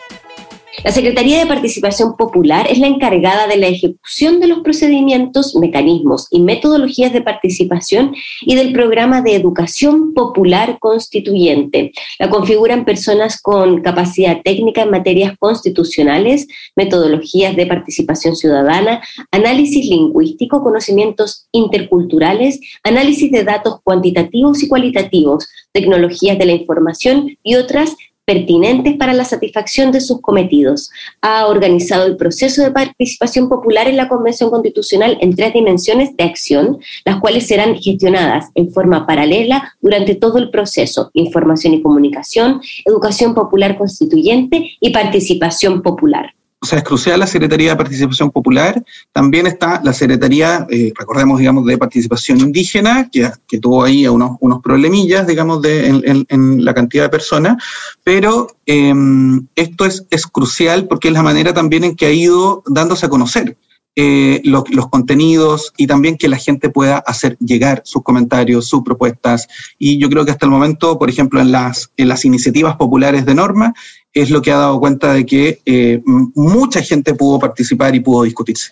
La 0.88 0.94
Secretaría 0.94 1.38
de 1.38 1.44
Participación 1.44 2.16
Popular 2.16 2.66
es 2.70 2.78
la 2.78 2.86
encargada 2.86 3.46
de 3.46 3.58
la 3.58 3.66
ejecución 3.66 4.40
de 4.40 4.46
los 4.46 4.60
procedimientos, 4.60 5.54
mecanismos 5.54 6.28
y 6.30 6.40
metodologías 6.40 7.12
de 7.12 7.20
participación 7.20 8.14
y 8.40 8.54
del 8.54 8.72
programa 8.72 9.20
de 9.20 9.34
educación 9.34 10.14
popular 10.14 10.78
constituyente. 10.80 11.92
La 12.18 12.30
configuran 12.30 12.86
personas 12.86 13.38
con 13.42 13.82
capacidad 13.82 14.40
técnica 14.42 14.80
en 14.80 14.90
materias 14.90 15.34
constitucionales, 15.38 16.48
metodologías 16.74 17.54
de 17.54 17.66
participación 17.66 18.34
ciudadana, 18.34 19.02
análisis 19.30 19.86
lingüístico, 19.90 20.62
conocimientos 20.62 21.48
interculturales, 21.52 22.60
análisis 22.82 23.30
de 23.30 23.44
datos 23.44 23.82
cuantitativos 23.84 24.62
y 24.62 24.68
cualitativos, 24.68 25.50
tecnologías 25.70 26.38
de 26.38 26.46
la 26.46 26.52
información 26.52 27.36
y 27.42 27.56
otras 27.56 27.94
pertinentes 28.28 28.94
para 28.98 29.14
la 29.14 29.24
satisfacción 29.24 29.90
de 29.90 30.02
sus 30.02 30.20
cometidos. 30.20 30.90
Ha 31.22 31.46
organizado 31.46 32.04
el 32.04 32.18
proceso 32.18 32.62
de 32.62 32.70
participación 32.70 33.48
popular 33.48 33.88
en 33.88 33.96
la 33.96 34.06
Convención 34.06 34.50
Constitucional 34.50 35.16
en 35.22 35.34
tres 35.34 35.54
dimensiones 35.54 36.14
de 36.14 36.24
acción, 36.24 36.78
las 37.06 37.20
cuales 37.20 37.46
serán 37.46 37.76
gestionadas 37.76 38.50
en 38.54 38.70
forma 38.70 39.06
paralela 39.06 39.72
durante 39.80 40.14
todo 40.14 40.36
el 40.36 40.50
proceso, 40.50 41.10
información 41.14 41.72
y 41.72 41.80
comunicación, 41.80 42.60
educación 42.84 43.34
popular 43.34 43.78
constituyente 43.78 44.72
y 44.78 44.90
participación 44.90 45.80
popular 45.80 46.34
o 46.60 46.66
sea, 46.66 46.78
es 46.78 46.84
crucial 46.84 47.20
la 47.20 47.26
Secretaría 47.26 47.70
de 47.70 47.76
Participación 47.76 48.30
Popular. 48.30 48.82
También 49.12 49.46
está 49.46 49.80
la 49.84 49.92
Secretaría, 49.92 50.66
eh, 50.70 50.92
recordemos, 50.98 51.38
digamos, 51.38 51.64
de 51.66 51.78
Participación 51.78 52.40
Indígena, 52.40 53.08
que, 53.10 53.30
que 53.46 53.58
tuvo 53.58 53.84
ahí 53.84 54.08
unos, 54.08 54.36
unos 54.40 54.60
problemillas, 54.60 55.26
digamos, 55.26 55.62
de, 55.62 55.86
en, 55.86 56.26
en, 56.28 56.64
la 56.64 56.74
cantidad 56.74 57.04
de 57.04 57.10
personas. 57.10 57.62
Pero 58.02 58.48
em, 58.66 59.46
esto 59.54 59.84
es, 59.84 60.04
es 60.10 60.26
crucial 60.26 60.88
porque 60.88 61.08
es 61.08 61.14
la 61.14 61.22
manera 61.22 61.54
también 61.54 61.84
en 61.84 61.94
que 61.94 62.06
ha 62.06 62.12
ido 62.12 62.64
dándose 62.66 63.06
a 63.06 63.08
conocer. 63.08 63.56
Eh, 64.00 64.42
los, 64.44 64.62
contenidos 64.90 65.72
y 65.76 65.88
también 65.88 66.16
que 66.16 66.28
la 66.28 66.36
gente 66.36 66.70
pueda 66.70 66.98
hacer 66.98 67.36
llegar 67.40 67.82
sus 67.84 68.04
comentarios, 68.04 68.68
sus 68.68 68.84
propuestas. 68.84 69.48
Y 69.76 69.98
yo 69.98 70.08
creo 70.08 70.24
que 70.24 70.30
hasta 70.30 70.46
el 70.46 70.52
momento, 70.52 71.00
por 71.00 71.10
ejemplo, 71.10 71.40
en 71.40 71.50
las, 71.50 71.90
en 71.96 72.06
las 72.06 72.24
iniciativas 72.24 72.76
populares 72.76 73.26
de 73.26 73.34
norma, 73.34 73.74
es 74.20 74.30
lo 74.30 74.42
que 74.42 74.52
ha 74.52 74.58
dado 74.58 74.80
cuenta 74.80 75.12
de 75.14 75.26
que 75.26 75.60
eh, 75.64 76.02
mucha 76.04 76.82
gente 76.82 77.14
pudo 77.14 77.38
participar 77.38 77.94
y 77.94 78.00
pudo 78.00 78.22
discutirse. 78.24 78.70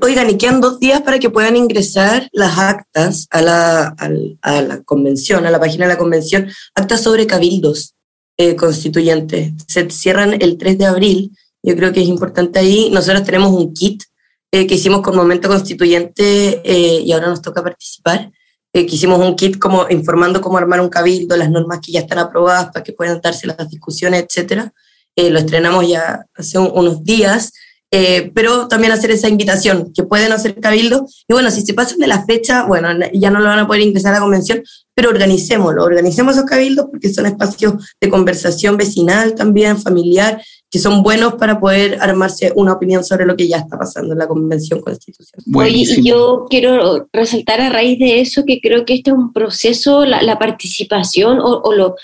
oigan, 0.00 0.30
y 0.30 0.36
quedan 0.36 0.60
dos 0.60 0.78
días 0.78 1.02
para 1.02 1.18
que 1.18 1.30
puedan 1.30 1.56
ingresar 1.56 2.28
las 2.32 2.58
actas 2.58 3.26
a 3.30 3.42
la, 3.42 3.94
a, 4.42 4.60
la 4.62 4.82
convención, 4.82 5.46
a 5.46 5.50
la 5.50 5.60
página 5.60 5.86
de 5.86 5.92
la 5.92 5.98
convención, 5.98 6.48
actas 6.74 7.02
sobre 7.02 7.26
cabildos 7.26 7.94
eh, 8.36 8.56
constituyentes. 8.56 9.52
Se 9.66 9.88
cierran 9.90 10.40
el 10.40 10.58
3 10.58 10.78
de 10.78 10.86
abril 10.86 11.32
yo 11.64 11.74
creo 11.76 11.92
que 11.92 12.02
es 12.02 12.08
importante 12.08 12.58
ahí. 12.58 12.90
Nosotros 12.90 13.24
tenemos 13.24 13.50
un 13.50 13.72
kit 13.72 14.04
eh, 14.52 14.66
que 14.66 14.74
hicimos 14.74 15.00
con 15.00 15.16
Momento 15.16 15.48
Constituyente 15.48 16.60
eh, 16.62 17.00
y 17.00 17.10
ahora 17.12 17.28
nos 17.28 17.40
toca 17.40 17.62
participar. 17.62 18.30
Eh, 18.76 18.86
que 18.86 18.96
hicimos 18.96 19.20
un 19.20 19.36
kit 19.36 19.56
como 19.56 19.86
informando 19.88 20.40
cómo 20.40 20.58
armar 20.58 20.80
un 20.80 20.88
cabildo, 20.88 21.36
las 21.36 21.48
normas 21.48 21.78
que 21.80 21.92
ya 21.92 22.00
están 22.00 22.18
aprobadas 22.18 22.66
para 22.72 22.82
que 22.82 22.92
puedan 22.92 23.20
darse 23.20 23.46
las 23.46 23.70
discusiones, 23.70 24.24
etcétera. 24.24 24.72
lo 25.16 25.38
estrenamos 25.38 25.88
ya 25.88 26.26
hace 26.34 26.58
unos 26.58 27.04
días. 27.04 27.52
pero 28.34 28.66
también 28.66 28.92
hacer 28.92 29.12
esa 29.12 29.28
invitación, 29.28 29.92
que 29.94 30.02
pueden 30.02 30.32
hacer 30.32 30.58
cabildo. 30.58 31.06
Y 31.28 31.32
bueno, 31.32 31.52
si 31.52 31.62
se 31.64 31.74
pasan 31.74 31.98
de 31.98 32.08
la 32.08 32.24
fecha, 32.24 32.64
bueno, 32.64 32.88
ya 33.12 33.30
no 33.30 33.38
lo 33.38 33.46
van 33.46 33.60
a 33.60 33.66
poder 33.68 33.82
ingresar 33.82 34.12
a 34.12 34.16
la 34.16 34.22
convención, 34.22 34.64
pero 34.94 35.10
organicémoslo, 35.10 35.84
organicemos 35.84 36.34
esos 36.34 36.46
cabildos 36.48 36.86
porque 36.90 37.14
son 37.14 37.26
espacios 37.26 37.74
de 38.00 38.08
conversación 38.10 38.76
vecinal 38.76 39.36
también, 39.36 39.80
familiar, 39.80 40.42
que 40.74 40.80
son 40.80 41.04
buenos 41.04 41.34
para 41.34 41.60
poder 41.60 41.98
armarse 42.00 42.52
una 42.56 42.72
opinión 42.72 43.04
sobre 43.04 43.26
lo 43.26 43.36
que 43.36 43.46
ya 43.46 43.58
está 43.58 43.78
pasando 43.78 44.12
en 44.12 44.18
la 44.18 44.26
Convención 44.26 44.80
Constitucional. 44.80 45.44
Oye, 45.54 45.84
y 45.86 46.02
yo 46.02 46.46
quiero 46.50 47.06
resaltar 47.12 47.60
a 47.60 47.70
raíz 47.70 47.96
de 48.00 48.20
eso 48.20 48.42
que 48.44 48.60
creo 48.60 48.84
que 48.84 48.94
este 48.94 49.12
es 49.12 49.16
un 49.16 49.32
proceso, 49.32 50.04
la, 50.04 50.36
participación 50.36 51.38
o, 51.40 51.72
lo, 51.72 51.94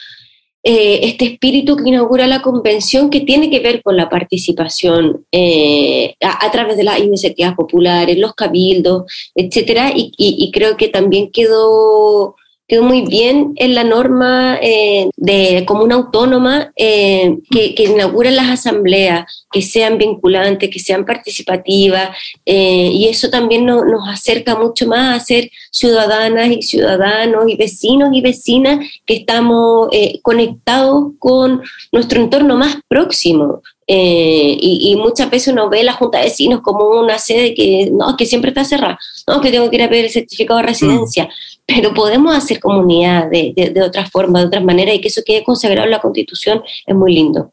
eh, 0.62 1.00
este 1.02 1.24
espíritu 1.24 1.74
que 1.74 1.88
inaugura 1.88 2.28
la 2.28 2.42
convención 2.42 3.10
que 3.10 3.22
tiene 3.22 3.50
que 3.50 3.58
ver 3.58 3.82
con 3.82 3.96
la 3.96 4.08
participación 4.08 5.26
eh, 5.32 6.14
a, 6.20 6.48
través 6.52 6.76
de 6.76 6.84
las 6.84 7.00
iniciativas 7.00 7.56
populares, 7.56 8.18
los 8.18 8.34
cabildos, 8.34 9.02
etcétera, 9.34 9.90
y 9.96 10.48
creo 10.54 10.76
que 10.76 10.86
también 10.86 11.32
quedó 11.32 12.36
quedó 12.70 12.84
muy 12.84 13.02
bien 13.02 13.52
en 13.56 13.74
la 13.74 13.82
norma 13.82 14.56
eh, 14.62 15.10
de 15.16 15.64
comuna 15.66 15.96
autónoma 15.96 16.72
eh, 16.76 17.36
que, 17.50 17.74
que 17.74 17.82
inauguran 17.82 18.36
las 18.36 18.48
asambleas, 18.48 19.44
que 19.50 19.60
sean 19.60 19.98
vinculantes, 19.98 20.70
que 20.70 20.78
sean 20.78 21.04
participativas, 21.04 22.16
eh, 22.46 22.90
y 22.92 23.08
eso 23.08 23.28
también 23.28 23.66
nos 23.66 24.08
acerca 24.08 24.54
mucho 24.54 24.86
más 24.86 25.16
a 25.16 25.24
ser 25.24 25.50
ciudadanas 25.72 26.48
y 26.48 26.62
ciudadanos 26.62 27.48
y 27.48 27.56
vecinos 27.56 28.10
y 28.12 28.20
vecinas 28.20 28.78
que 29.04 29.14
estamos 29.14 29.88
conectados 30.22 31.14
con 31.18 31.62
nuestro 31.90 32.20
entorno 32.20 32.56
más 32.56 32.76
próximo, 32.86 33.62
Eh, 33.86 34.56
y, 34.60 34.94
muchas 34.96 35.28
veces 35.30 35.52
uno 35.52 35.68
ve 35.68 35.82
la 35.82 35.94
Junta 35.94 36.18
de 36.18 36.24
Vecinos 36.24 36.60
como 36.60 36.86
una 37.00 37.18
sede 37.18 37.54
que 37.54 37.90
no, 37.92 38.16
que 38.16 38.24
siempre 38.24 38.50
está 38.50 38.64
cerrada, 38.64 38.98
no, 39.26 39.40
que 39.40 39.50
tengo 39.50 39.68
que 39.68 39.76
ir 39.76 39.82
a 39.82 39.88
pedir 39.88 40.04
el 40.04 40.10
certificado 40.12 40.60
de 40.60 40.66
residencia, 40.66 41.24
mm. 41.24 41.28
pero 41.66 41.92
podemos 41.92 42.36
hacer 42.36 42.60
comunidad 42.60 43.28
de, 43.28 43.52
de, 43.56 43.70
de 43.70 43.82
otra 43.82 44.06
forma, 44.06 44.38
de 44.38 44.46
otra 44.46 44.60
manera, 44.60 44.94
y 44.94 45.00
que 45.00 45.08
eso 45.08 45.22
quede 45.26 45.42
consagrado 45.42 45.86
en 45.86 45.90
la 45.90 46.00
Constitución 46.00 46.62
es 46.86 46.94
muy 46.94 47.14
lindo. 47.14 47.52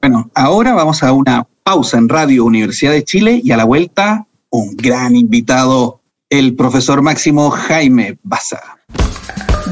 Bueno, 0.00 0.30
ahora 0.34 0.72
vamos 0.72 1.02
a 1.02 1.12
una 1.12 1.46
pausa 1.62 1.98
en 1.98 2.08
Radio 2.08 2.46
Universidad 2.46 2.92
de 2.92 3.04
Chile 3.04 3.40
y 3.44 3.52
a 3.52 3.58
la 3.58 3.64
vuelta 3.64 4.26
un 4.54 4.76
gran 4.76 5.16
invitado, 5.16 6.00
el 6.30 6.54
profesor 6.54 7.02
Máximo 7.02 7.50
Jaime 7.50 8.18
Baza. 8.22 8.60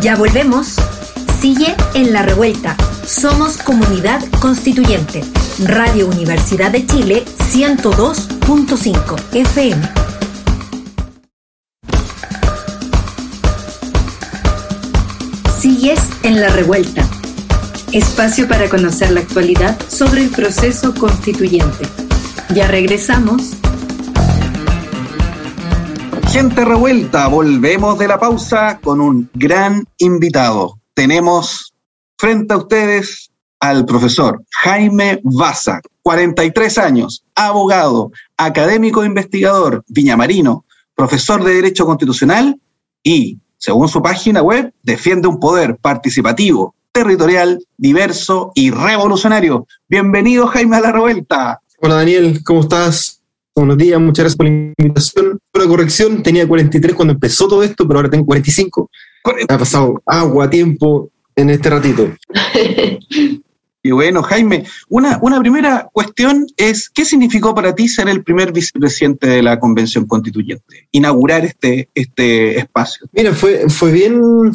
Ya 0.01 0.17
volvemos. 0.17 0.77
Sigue 1.41 1.75
en 1.95 2.12
la 2.12 2.23
revuelta. 2.23 2.77
Somos 3.07 3.59
comunidad 3.59 4.21
constituyente. 4.41 5.23
Radio 5.64 6.07
Universidad 6.07 6.70
de 6.70 6.87
Chile 6.87 7.25
102.5 7.53 9.16
FM. 9.33 9.83
Sigues 15.59 16.01
en 16.22 16.40
la 16.40 16.48
revuelta. 16.48 17.09
Espacio 17.92 18.48
para 18.48 18.68
conocer 18.68 19.11
la 19.11 19.20
actualidad 19.20 19.79
sobre 19.88 20.22
el 20.22 20.31
proceso 20.31 20.94
constituyente. 20.94 21.87
Ya 22.55 22.68
regresamos. 22.68 23.53
Gente 26.31 26.64
revuelta, 26.64 27.29
volvemos 27.29 27.98
de 27.98 28.09
la 28.09 28.18
pausa 28.18 28.79
con 28.83 29.01
un 29.01 29.31
gran 29.35 29.85
invitado 29.98 30.83
tenemos 30.94 31.72
frente 32.18 32.55
a 32.55 32.59
ustedes 32.59 33.32
al 33.62 33.87
profesor 33.87 34.42
Jaime 34.62 35.20
Baza, 35.22 35.81
43 36.03 36.79
años, 36.79 37.25
abogado, 37.37 38.11
académico 38.37 39.05
investigador, 39.05 39.85
viñamarino, 39.87 40.64
profesor 40.96 41.44
de 41.44 41.55
Derecho 41.55 41.87
Constitucional 41.87 42.59
y, 43.05 43.38
según 43.59 43.88
su 43.88 44.03
página 44.03 44.42
web, 44.42 44.72
defiende 44.83 45.29
un 45.29 45.38
poder 45.38 45.77
participativo, 45.77 46.75
territorial, 46.90 47.64
diverso 47.77 48.51
y 48.57 48.72
revolucionario. 48.72 49.68
Bienvenido, 49.88 50.48
Jaime, 50.48 50.79
a 50.79 50.81
la 50.81 50.90
revuelta. 50.90 51.61
Hola, 51.81 51.94
Daniel, 51.94 52.42
¿cómo 52.44 52.62
estás? 52.62 53.22
Buenos 53.55 53.79
días, 53.79 54.01
muchas 54.01 54.25
gracias 54.25 54.37
por 54.37 54.46
la 54.46 54.72
invitación. 54.77 55.38
La 55.55 55.66
corrección, 55.68 56.20
tenía 56.25 56.48
43 56.48 56.96
cuando 56.96 57.14
empezó 57.14 57.46
todo 57.46 57.62
esto, 57.62 57.87
pero 57.87 58.01
ahora 58.01 58.11
tengo 58.11 58.27
45. 58.27 58.90
Ha 59.48 59.57
pasado 59.57 60.03
agua, 60.05 60.51
tiempo 60.51 61.11
en 61.37 61.51
este 61.51 61.70
ratito. 61.70 62.09
Y 63.83 63.90
bueno, 63.90 64.23
Jaime, 64.23 64.64
una, 64.88 65.18
una 65.23 65.40
primera 65.40 65.88
cuestión 65.92 66.47
es, 66.57 66.88
¿qué 66.88 67.05
significó 67.05 67.55
para 67.55 67.75
ti 67.75 67.88
ser 67.88 68.09
el 68.09 68.23
primer 68.23 68.53
vicepresidente 68.53 69.27
de 69.27 69.42
la 69.42 69.59
Convención 69.59 70.07
Constituyente? 70.07 70.88
Inaugurar 70.92 71.45
este, 71.45 71.88
este 71.95 72.59
espacio. 72.59 73.09
Mira, 73.12 73.33
fue, 73.33 73.68
fue 73.68 73.90
bien 73.90 74.53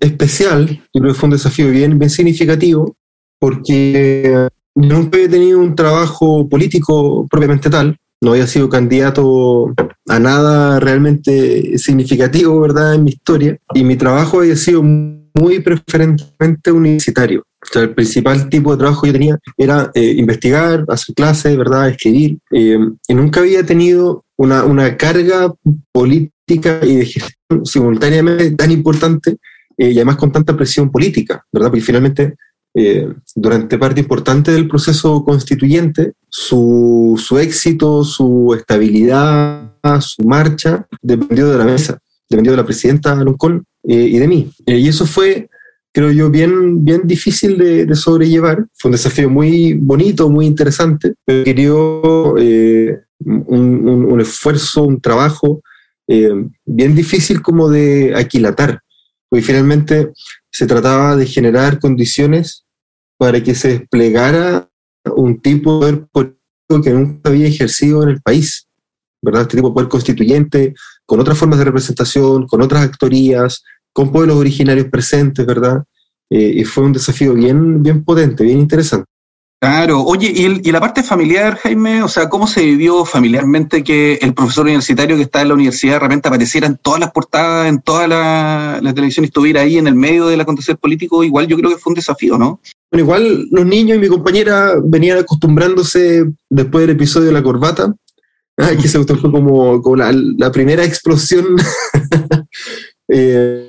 especial, 0.00 0.82
yo 0.92 1.14
fue 1.14 1.28
un 1.28 1.32
desafío 1.32 1.70
bien, 1.70 1.98
bien 1.98 2.10
significativo, 2.10 2.94
porque 3.38 4.48
nunca 4.74 5.16
había 5.16 5.30
tenido 5.30 5.60
un 5.60 5.74
trabajo 5.74 6.46
político 6.46 7.26
propiamente 7.30 7.70
tal, 7.70 7.96
no 8.20 8.32
había 8.32 8.46
sido 8.46 8.68
candidato 8.68 9.72
a 10.08 10.18
nada 10.18 10.80
realmente 10.80 11.78
significativo, 11.78 12.60
¿verdad?, 12.60 12.94
en 12.94 13.04
mi 13.04 13.10
historia. 13.10 13.56
Y 13.74 13.84
mi 13.84 13.96
trabajo 13.96 14.40
había 14.40 14.56
sido 14.56 14.82
muy 14.82 15.60
preferentemente 15.60 16.72
universitario. 16.72 17.44
O 17.70 17.72
sea, 17.72 17.82
el 17.82 17.94
principal 17.94 18.48
tipo 18.48 18.72
de 18.72 18.78
trabajo 18.78 19.02
que 19.02 19.12
tenía 19.12 19.38
era 19.56 19.90
eh, 19.94 20.14
investigar, 20.16 20.84
hacer 20.88 21.14
clases, 21.14 21.56
¿verdad?, 21.56 21.88
escribir. 21.88 22.38
Eh, 22.50 22.78
y 23.08 23.14
nunca 23.14 23.40
había 23.40 23.64
tenido 23.64 24.24
una, 24.36 24.64
una, 24.64 24.96
carga 24.96 25.52
política 25.92 26.80
y 26.82 26.96
de 26.96 27.06
gestión 27.06 27.66
simultáneamente 27.66 28.52
tan 28.52 28.70
importante 28.70 29.36
eh, 29.76 29.90
y 29.90 29.96
además 29.96 30.16
con 30.16 30.32
tanta 30.32 30.56
presión 30.56 30.90
política, 30.90 31.44
¿verdad? 31.52 31.68
Porque 31.70 31.84
finalmente 31.84 32.36
eh, 32.74 33.12
durante 33.34 33.78
parte 33.78 34.00
importante 34.00 34.52
del 34.52 34.68
proceso 34.68 35.24
constituyente, 35.24 36.12
su, 36.28 37.20
su, 37.22 37.38
éxito, 37.38 38.04
su 38.04 38.54
estabilidad, 38.56 39.72
su 40.00 40.22
marcha, 40.22 40.86
dependió 41.02 41.48
de 41.48 41.58
la 41.58 41.64
mesa, 41.64 41.98
dependió 42.28 42.52
de 42.52 42.58
la 42.58 42.64
presidenta 42.64 43.14
Loncón 43.16 43.64
eh, 43.82 43.94
y 43.94 44.18
de 44.18 44.28
mí. 44.28 44.52
Eh, 44.66 44.78
y 44.78 44.88
eso 44.88 45.06
fue, 45.06 45.48
creo 45.92 46.10
yo, 46.12 46.30
bien, 46.30 46.84
bien 46.84 47.02
difícil 47.04 47.58
de, 47.58 47.94
sobrellevar. 47.94 48.66
Fue 48.74 48.90
un 48.90 48.92
desafío 48.92 49.28
muy 49.28 49.74
bonito, 49.74 50.28
muy 50.28 50.46
interesante, 50.46 51.14
pero 51.24 51.38
requirió 51.40 52.34
un, 52.34 53.88
un, 53.88 54.20
esfuerzo, 54.20 54.84
un 54.84 55.00
trabajo 55.00 55.62
bien 56.06 56.94
difícil 56.94 57.42
como 57.42 57.68
de 57.68 58.14
aquilatar, 58.16 58.80
porque 59.28 59.44
finalmente 59.44 60.12
se 60.50 60.66
trataba 60.66 61.16
de 61.16 61.26
generar 61.26 61.78
condiciones 61.78 62.64
para 63.18 63.42
que 63.42 63.54
se 63.54 63.68
desplegara 63.68 64.70
un 65.04 65.40
tipo 65.40 65.84
de 65.84 65.92
poder 65.92 66.06
político 66.12 66.82
que 66.82 66.90
nunca 66.90 67.30
había 67.30 67.48
ejercido 67.48 68.02
en 68.02 68.10
el 68.10 68.22
país, 68.22 68.68
¿verdad? 69.22 69.42
Este 69.42 69.56
tipo 69.56 69.68
de 69.68 69.74
poder 69.74 69.88
constituyente, 69.88 70.74
con 71.04 71.20
otras 71.20 71.36
formas 71.36 71.58
de 71.58 71.64
representación, 71.64 72.46
con 72.46 72.62
otras 72.62 72.84
actorías, 72.84 73.62
con 73.92 74.12
pueblos 74.12 74.36
originarios 74.36 74.86
presentes, 74.86 75.44
¿verdad? 75.44 75.84
Eh, 76.30 76.52
y 76.56 76.64
fue 76.64 76.84
un 76.84 76.92
desafío 76.92 77.34
bien, 77.34 77.82
bien 77.82 78.04
potente, 78.04 78.44
bien 78.44 78.58
interesante. 78.58 79.06
Claro, 79.60 80.04
oye, 80.04 80.32
¿y, 80.32 80.70
la 80.70 80.78
parte 80.78 81.02
familiar, 81.02 81.56
Jaime? 81.56 82.04
O 82.04 82.08
sea, 82.08 82.28
¿cómo 82.28 82.46
se 82.46 82.64
vivió 82.64 83.04
familiarmente 83.04 83.82
que 83.82 84.14
el 84.22 84.32
profesor 84.32 84.66
universitario 84.66 85.16
que 85.16 85.22
está 85.22 85.42
en 85.42 85.48
la 85.48 85.54
universidad 85.54 85.94
de 85.94 85.98
repente 85.98 86.28
apareciera 86.28 86.68
en 86.68 86.76
todas 86.76 87.00
las 87.00 87.10
portadas, 87.10 87.68
en 87.68 87.80
toda 87.80 88.06
la, 88.06 88.78
la 88.80 88.94
televisión 88.94 89.24
y 89.24 89.26
estuviera 89.26 89.62
ahí 89.62 89.76
en 89.76 89.88
el 89.88 89.96
medio 89.96 90.28
del 90.28 90.40
acontecer 90.40 90.76
político? 90.76 91.24
Igual 91.24 91.48
yo 91.48 91.56
creo 91.56 91.70
que 91.70 91.76
fue 91.76 91.90
un 91.90 91.96
desafío, 91.96 92.38
¿no? 92.38 92.60
Bueno, 92.92 93.04
igual 93.04 93.48
los 93.50 93.66
niños 93.66 93.96
y 93.96 94.00
mi 94.00 94.06
compañera 94.06 94.74
venían 94.82 95.18
acostumbrándose 95.18 96.24
después 96.48 96.86
del 96.86 96.94
episodio 96.94 97.26
de 97.26 97.32
la 97.32 97.42
corbata, 97.42 97.92
que 98.80 98.86
se 98.86 99.02
fue 99.02 99.20
como, 99.20 99.82
como 99.82 99.96
la, 99.96 100.52
primera 100.52 100.84
explosión. 100.84 101.44
Eh, 103.10 103.67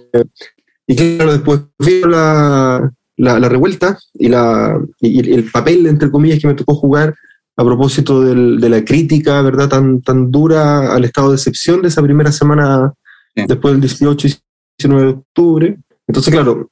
y 0.88 0.96
claro, 0.96 1.34
después 1.34 1.62
vino 1.78 2.08
la, 2.08 2.92
la, 3.18 3.50
revuelta 3.50 3.98
y, 4.14 4.30
la, 4.30 4.80
y 5.00 5.32
el 5.34 5.52
papel, 5.52 5.86
entre 5.88 6.10
comillas, 6.10 6.40
que 6.40 6.48
me 6.48 6.56
tocó 6.56 6.76
jugar 6.76 7.16
a 7.56 7.64
propósito 7.64 8.22
del, 8.22 8.60
de 8.60 8.70
la 8.70 8.86
crítica, 8.86 9.42
¿verdad?, 9.42 9.68
tan, 9.68 10.02
tan 10.02 10.32
dura 10.32 10.94
al 10.94 11.04
estado 11.04 11.30
de 11.30 11.36
excepción 11.36 11.82
de 11.82 11.90
esa 11.90 12.02
primera 12.02 12.32
semana 12.32 12.94
después 13.36 13.74
del 13.74 13.82
18 13.82 14.28
y 14.28 14.36
19 14.80 15.02
de 15.02 15.18
octubre. 15.18 15.78
Entonces, 16.08 16.34
claro, 16.34 16.70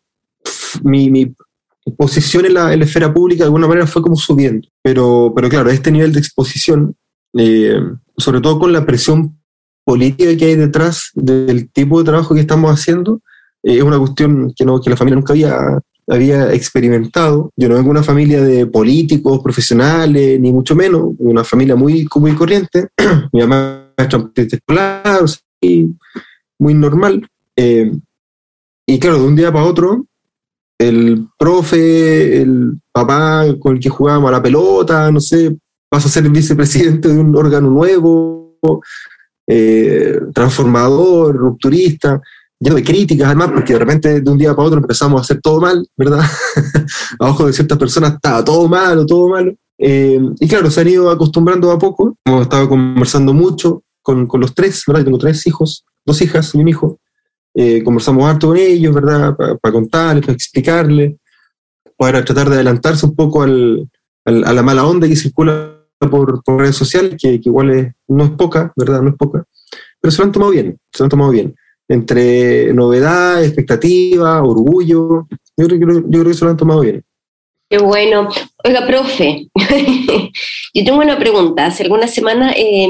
mi, 0.83 1.09
mi 1.09 1.35
posición 1.97 2.45
en 2.45 2.53
la, 2.53 2.73
esfera 2.73 3.13
pública 3.13 3.43
de 3.43 3.47
alguna 3.47 3.67
manera 3.67 3.87
fue 3.87 4.01
como 4.01 4.15
subiendo. 4.15 4.67
Pero, 4.81 5.33
pero 5.35 5.49
claro, 5.49 5.69
este 5.69 5.91
nivel 5.91 6.13
de 6.13 6.19
exposición, 6.19 6.95
eh, 7.37 7.79
sobre 8.17 8.41
todo 8.41 8.59
con 8.59 8.73
la 8.73 8.85
presión 8.85 9.37
política 9.83 10.35
que 10.35 10.45
hay 10.45 10.55
detrás 10.55 11.11
del 11.13 11.69
tipo 11.71 11.99
de 11.99 12.05
trabajo 12.05 12.33
que 12.33 12.41
estamos 12.41 12.71
haciendo, 12.71 13.21
es 13.63 13.81
una 13.81 13.99
cuestión 13.99 14.53
que, 14.55 14.65
no, 14.65 14.79
que 14.81 14.89
la 14.89 14.97
familia 14.97 15.15
nunca 15.15 15.33
había, 15.33 15.79
había 16.07 16.53
experimentado. 16.53 17.51
Yo 17.55 17.67
no 17.69 17.75
vengo 17.75 17.87
de 17.87 17.91
una 17.91 18.03
familia 18.03 18.41
de 18.41 18.65
políticos, 18.65 19.41
profesionales, 19.43 20.39
ni 20.39 20.51
mucho 20.51 20.75
menos, 20.75 21.13
una 21.19 21.43
familia 21.43 21.75
muy 21.75 22.05
común 22.05 22.31
y 22.31 22.35
corriente. 22.35 22.87
Mi 23.33 23.41
mamá 23.41 23.91
es 23.97 24.07
transportista 24.07 24.55
escolar, 24.55 25.19
muy 26.59 26.73
normal. 26.73 27.27
Eh, 27.55 27.91
y 28.85 28.99
claro, 28.99 29.19
de 29.19 29.27
un 29.27 29.35
día 29.35 29.51
para 29.51 29.65
otro, 29.65 30.05
el 30.77 31.27
profe, 31.37 32.41
el 32.41 32.79
papá 32.91 33.45
con 33.59 33.75
el 33.75 33.81
que 33.81 33.89
jugábamos 33.89 34.29
a 34.29 34.33
la 34.33 34.43
pelota, 34.43 35.11
no 35.11 35.19
sé, 35.19 35.57
vas 35.91 36.05
a 36.05 36.09
ser 36.09 36.29
vicepresidente 36.29 37.09
de 37.09 37.19
un 37.19 37.35
órgano 37.35 37.69
nuevo, 37.69 38.55
eh, 39.47 40.19
transformador, 40.33 41.35
rupturista, 41.35 42.21
lleno 42.59 42.75
de 42.75 42.83
críticas 42.83 43.27
además, 43.27 43.51
porque 43.53 43.73
de 43.73 43.79
repente 43.79 44.21
de 44.21 44.31
un 44.31 44.37
día 44.37 44.55
para 44.55 44.67
otro 44.67 44.79
empezamos 44.79 45.19
a 45.19 45.21
hacer 45.21 45.41
todo 45.41 45.61
mal, 45.61 45.87
¿verdad? 45.95 46.21
a 47.19 47.29
ojos 47.29 47.47
de 47.47 47.53
ciertas 47.53 47.77
personas 47.77 48.13
estaba 48.13 48.43
todo 48.43 48.67
malo, 48.67 49.05
todo 49.05 49.29
malo. 49.29 49.53
Eh, 49.77 50.19
y 50.39 50.47
claro, 50.47 50.71
se 50.71 50.81
han 50.81 50.87
ido 50.87 51.09
acostumbrando 51.09 51.71
a 51.71 51.77
poco. 51.77 52.15
Hemos 52.25 52.43
estado 52.43 52.67
conversando 52.67 53.33
mucho 53.33 53.83
con, 54.01 54.25
con 54.25 54.41
los 54.41 54.53
tres, 54.53 54.83
¿verdad? 54.87 55.01
Yo 55.01 55.05
tengo 55.05 55.17
tres 55.19 55.45
hijos, 55.45 55.85
dos 56.05 56.21
hijas 56.21 56.53
y 56.55 56.57
un 56.57 56.67
hijo. 56.67 56.99
Eh, 57.53 57.83
conversamos 57.83 58.23
harto 58.29 58.47
con 58.47 58.57
ellos, 58.57 58.93
¿verdad? 58.93 59.35
Para 59.35 59.73
contarles, 59.73 60.25
para 60.25 60.33
explicarles, 60.33 61.15
para 61.97 62.23
tratar 62.23 62.49
de 62.49 62.55
adelantarse 62.55 63.05
un 63.05 63.15
poco 63.15 63.41
al, 63.41 63.89
a 64.25 64.53
la 64.53 64.63
mala 64.63 64.85
onda 64.85 65.07
que 65.07 65.15
circula 65.15 65.73
por, 65.99 66.41
redes 66.45 66.75
sociales, 66.75 67.15
que, 67.19 67.39
igual 67.43 67.95
no 68.07 68.23
es 68.23 68.29
poca, 68.31 68.71
¿verdad? 68.75 69.01
No 69.01 69.09
es 69.09 69.15
poca. 69.15 69.43
Pero 69.99 70.11
se 70.11 70.19
lo 70.19 70.25
han 70.25 70.31
tomado 70.31 70.51
bien, 70.51 70.79
se 70.91 70.99
lo 70.99 71.05
han 71.05 71.09
tomado 71.09 71.31
bien. 71.31 71.55
Entre 71.89 72.73
novedad, 72.73 73.43
expectativa, 73.43 74.43
orgullo, 74.43 75.27
yo 75.55 75.67
creo, 75.67 75.77
yo 75.77 76.09
creo 76.09 76.25
que 76.25 76.33
se 76.33 76.45
lo 76.45 76.51
han 76.51 76.57
tomado 76.57 76.81
bien. 76.81 77.03
Qué 77.69 77.79
bueno. 77.79 78.29
Oiga, 78.63 78.85
profe, 78.87 79.49
yo 80.73 80.83
tengo 80.85 80.99
una 80.99 81.19
pregunta. 81.19 81.65
Hace 81.65 81.83
algunas 81.83 82.13
semanas 82.13 82.53
eh, 82.55 82.89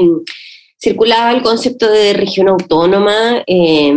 circulaba 0.80 1.32
el 1.32 1.42
concepto 1.42 1.90
de 1.90 2.12
región 2.12 2.48
autónoma. 2.48 3.42
Eh, 3.46 3.92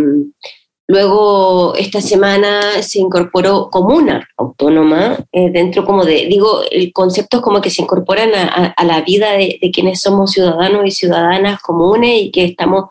luego, 0.87 1.75
esta 1.75 2.01
semana 2.01 2.81
se 2.81 2.99
incorporó 2.99 3.69
comuna 3.69 4.27
autónoma, 4.37 5.19
eh, 5.31 5.51
dentro 5.51 5.85
como 5.85 6.03
de, 6.03 6.25
digo, 6.25 6.61
el 6.71 6.91
concepto 6.91 7.37
es 7.37 7.43
como 7.43 7.61
que 7.61 7.69
se 7.69 7.83
incorporan 7.83 8.31
a, 8.33 8.83
la 8.83 9.01
vida 9.01 9.33
de, 9.33 9.59
quienes 9.71 10.01
somos 10.01 10.31
ciudadanos 10.31 10.81
y 10.85 10.91
ciudadanas 10.91 11.61
comunes 11.61 12.23
y 12.23 12.31
que 12.31 12.43
estamos 12.43 12.85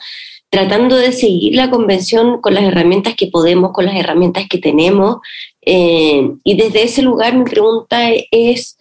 tratando 0.51 0.97
de 0.97 1.13
seguir 1.13 1.55
la 1.55 1.71
convención 1.71 2.41
con 2.41 2.55
las 2.55 2.65
herramientas 2.65 3.15
que 3.15 3.29
podemos, 3.29 3.73
con 3.73 3.87
las 3.87 3.95
herramientas 3.95 4.47
que 4.51 4.59
tenemos. 4.59 5.19
Eh, 5.63 6.29
y 6.43 6.57
desde 6.57 6.83
ese 6.83 7.03
lugar 7.03 7.35
mi 7.37 7.45
pregunta 7.45 8.11
es, 8.31 8.77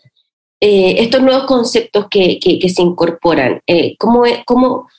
eh, 0.59 0.95
estos 0.97 1.21
nuevos 1.21 1.43
conceptos 1.43 2.07
que, 2.09 2.39
se 2.41 2.81
incorporan, 2.81 3.61
eh, 3.67 3.95
¿cómo, 3.97 4.25
es, 4.25 4.39
cómo, 4.45 4.89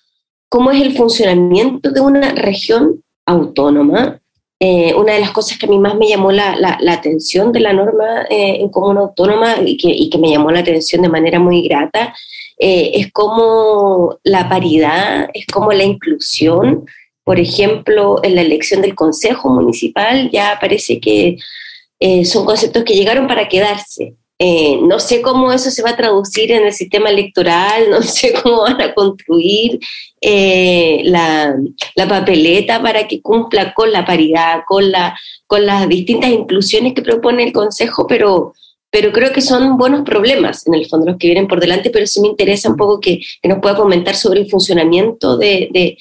¿cómo 0.48 0.70
es 0.70 0.80
el 0.80 0.96
funcionamiento 0.96 1.90
de 1.90 2.00
una 2.00 2.32
región 2.32 3.02
autónoma? 3.26 4.16
una 4.62 5.14
de 5.14 5.20
las 5.20 5.30
cosas 5.30 5.56
que 5.56 5.64
a 5.64 5.70
mí 5.70 5.78
más 5.78 5.94
me 5.94 6.06
llamó 6.06 6.32
la, 6.32 6.78
atención 6.86 7.50
de 7.50 7.60
la 7.60 7.72
norma 7.72 8.26
en 8.28 8.68
común 8.68 8.98
autónoma 8.98 9.56
y 9.64 9.78
que, 10.10 10.18
me 10.18 10.28
llamó 10.28 10.50
la 10.50 10.58
atención 10.58 11.00
de 11.00 11.08
manera 11.08 11.38
muy 11.38 11.62
grata 11.62 12.14
eh, 12.62 12.90
es 13.00 13.10
como 13.10 14.18
la 14.22 14.46
paridad, 14.50 15.30
es 15.32 15.46
como 15.46 15.72
la 15.72 15.82
inclusión. 15.82 16.84
Por 17.24 17.40
ejemplo, 17.40 18.20
en 18.22 18.34
la 18.34 18.42
elección 18.42 18.82
del 18.82 18.94
Consejo 18.94 19.48
Municipal 19.48 20.30
ya 20.30 20.58
parece 20.60 21.00
que 21.00 21.38
eh, 22.00 22.24
son 22.26 22.44
conceptos 22.44 22.84
que 22.84 22.94
llegaron 22.94 23.26
para 23.26 23.48
quedarse. 23.48 24.14
Eh, 24.38 24.78
no 24.82 24.98
sé 25.00 25.22
cómo 25.22 25.52
eso 25.52 25.70
se 25.70 25.82
va 25.82 25.90
a 25.90 25.96
traducir 25.96 26.52
en 26.52 26.66
el 26.66 26.72
sistema 26.74 27.08
electoral, 27.08 27.84
no 27.90 28.02
sé 28.02 28.34
cómo 28.42 28.62
van 28.62 28.80
a 28.82 28.94
construir 28.94 29.80
la, 30.22 31.56
la, 31.94 32.08
papeleta 32.08 32.82
para 32.82 33.08
que 33.08 33.22
cumpla 33.22 33.72
con 33.72 33.90
la 33.90 34.04
paridad, 34.04 34.64
con, 34.66 34.90
la, 34.90 35.18
con 35.46 35.64
las 35.64 35.88
distintas 35.88 36.30
inclusiones 36.30 36.92
que 36.92 37.02
propone 37.02 37.44
el 37.44 37.52
Consejo, 37.52 38.06
pero 38.06 38.52
pero 38.90 39.12
creo 39.12 39.32
que 39.32 39.40
son 39.40 39.78
buenos 39.78 40.02
problemas 40.02 40.66
en 40.66 40.74
el 40.74 40.86
fondo 40.86 41.06
los 41.06 41.16
que 41.16 41.28
vienen 41.28 41.46
por 41.46 41.60
delante, 41.60 41.90
pero 41.90 42.06
sí 42.06 42.20
me 42.20 42.28
interesa 42.28 42.68
un 42.68 42.76
poco 42.76 43.00
que, 43.00 43.20
nos 43.44 43.60
pueda 43.60 43.76
comentar 43.76 44.16
sobre 44.16 44.40
el 44.40 44.50
funcionamiento 44.50 45.36
de, 45.36 45.96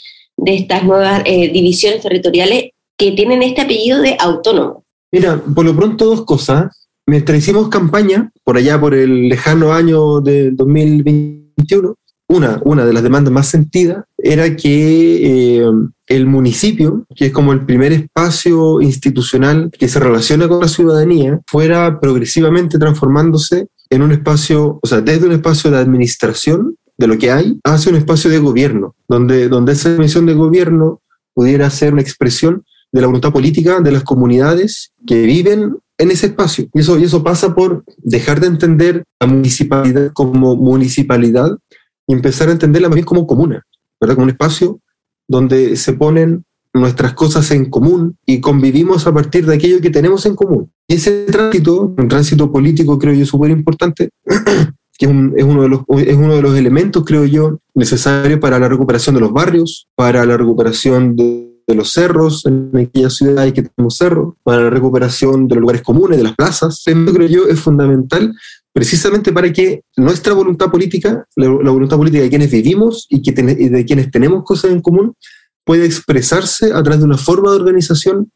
estas 0.46 0.84
nuevas 0.84 1.22
eh, 1.26 1.52
divisiones 1.52 2.02
territoriales 2.02 2.72
que 2.98 3.12
tienen 3.12 3.44
este 3.44 3.62
apellido 3.62 4.02
de 4.02 4.16
autónomo. 4.20 4.84
Mira, 5.12 5.42
por 5.56 5.66
lo 5.66 5.76
pronto 5.76 6.06
dos 6.06 6.26
cosas. 6.26 6.88
Mientras 7.06 7.40
hicimos 7.40 7.70
campaña, 7.70 8.32
por 8.44 8.58
allá 8.58 8.80
por 8.80 8.94
el 8.94 9.30
lejano 9.30 9.74
año 9.74 10.22
de 10.22 10.52
2021, 10.52 11.96
una, 12.28 12.62
una 12.64 12.86
de 12.86 12.94
las 12.94 13.02
demandas 13.02 13.34
más 13.34 13.48
sentidas 13.48 14.06
era 14.22 14.56
que 14.56 15.60
eh, 15.60 15.72
el 16.08 16.26
municipio, 16.26 17.06
que 17.16 17.28
es 17.28 17.32
como 17.32 17.54
el 17.54 17.66
primer 17.66 17.94
espacio 17.94 18.82
institucional 18.82 19.72
que 19.72 19.88
se 19.88 20.00
relaciona 20.00 20.48
con 20.48 20.60
la 20.60 20.68
ciudadanía, 20.68 21.40
fuera 21.48 22.00
progresivamente 22.00 22.78
transformándose 22.78 23.68
en 23.90 24.02
un 24.02 24.12
espacio, 24.12 24.80
o 24.82 24.88
sea, 24.88 25.02
desde 25.02 25.26
un 25.26 25.34
espacio 25.34 25.72
de 25.72 25.78
administración 25.78 26.76
de 26.98 27.08
lo 27.08 27.18
que 27.18 27.32
hay 27.32 27.58
hacia 27.64 27.92
un 27.92 27.98
espacio 27.98 28.30
de 28.30 28.40
gobierno, 28.40 28.96
donde, 29.08 29.48
donde 29.48 29.72
esa 29.72 29.90
misión 29.92 30.26
de 30.26 30.34
gobierno 30.34 31.02
pudiera 31.34 31.70
ser 31.70 31.94
una 31.94 32.02
expresión 32.02 32.64
de 32.92 33.02
la 33.02 33.08
voluntad 33.08 33.32
política 33.32 33.80
de 33.80 33.92
las 33.92 34.04
comunidades 34.04 34.92
que 35.08 35.22
viven 35.22 35.78
en 35.98 36.12
ese 36.12 36.28
espacio. 36.28 36.68
Y 36.74 36.80
eso, 36.80 36.98
y 36.98 37.04
eso 37.04 37.24
pasa 37.24 37.54
por 37.54 37.84
dejar 37.98 38.40
de 38.40 38.48
entender 38.48 39.04
la 39.20 39.28
municipalidad 39.28 40.12
como 40.14 40.56
municipalidad 40.56 41.58
y 42.08 42.14
empezar 42.14 42.50
a 42.50 42.54
entenderla 42.54 42.90
más 42.90 42.96
bien 42.96 43.06
como 43.06 43.28
comuna, 43.28 43.64
¿verdad? 44.00 44.16
Como 44.16 44.26
un 44.26 44.32
espacio 44.32 44.80
donde 45.28 45.76
se 45.76 45.94
ponen 45.94 46.44
nuestras 46.74 47.14
cosas 47.14 47.50
en 47.52 47.70
común 47.70 48.18
y 48.26 48.40
convivimos 48.40 49.08
a 49.08 49.14
partir 49.14 49.46
de 49.46 49.56
aquello 49.56 49.82
que 49.82 49.90
tenemos 49.90 50.26
en 50.26 50.36
común. 50.36 50.72
Y 50.88 50.96
ese 50.96 51.26
tránsito, 51.26 51.94
un 51.98 52.08
tránsito 52.08 52.52
político 52.52 52.98
creo 53.00 53.14
yo 53.14 53.26
súper 53.26 53.52
importante, 53.52 54.10
que 54.98 55.06
es, 55.06 55.44
uno 55.44 55.64
de 55.64 55.70
los, 55.70 55.82
es 55.98 56.16
uno 56.16 56.36
de 56.36 56.42
los 56.42 56.56
elementos, 56.56 57.04
creo 57.06 57.26
yo, 57.26 57.60
necesarios 57.74 58.40
para 58.40 58.60
la 58.60 58.68
recuperación 58.68 59.16
de 59.16 59.22
los 59.22 59.32
barrios, 59.32 59.88
para 59.96 60.26
la 60.26 60.38
recuperación 60.38 61.16
de, 61.16 61.48
los 61.68 61.94
cerros, 61.94 62.48
en 62.48 62.72
aquellas 62.76 63.16
ciudades 63.16 63.54
que 63.54 63.62
tenemos 63.62 63.96
cerros, 63.96 64.34
para 64.42 64.64
la 64.64 64.70
recuperación 64.72 65.48
de 65.48 65.54
los 65.54 65.62
lugares 65.62 65.84
comunes, 65.84 66.18
de 66.18 66.24
las 66.24 66.36
plazas. 66.36 66.82
Eso 66.84 67.14
creo 67.14 67.28
yo 67.28 67.48
es 67.48 67.60
fundamental 67.60 68.34
precisamente 68.80 69.34
para 69.34 69.52
que 69.52 69.82
nuestra 69.98 70.32
voluntad 70.32 70.72
política, 70.72 71.26
la, 71.36 71.50
voluntad 71.50 71.98
política 71.98 72.24
de 72.24 72.30
quienes 72.30 72.50
vivimos 72.50 73.08
y, 73.10 73.20
de 73.20 73.84
quienes 73.86 74.10
tenemos 74.10 74.46
cosas 74.46 74.72
en 74.72 74.82
común, 74.82 75.16
pueda 75.66 75.84
expresarse 75.84 76.72
a 76.72 76.82
través 76.82 77.00
de 77.00 77.06
una 77.06 77.18
forma 77.18 77.52
de 77.52 77.58
organización 77.58 78.32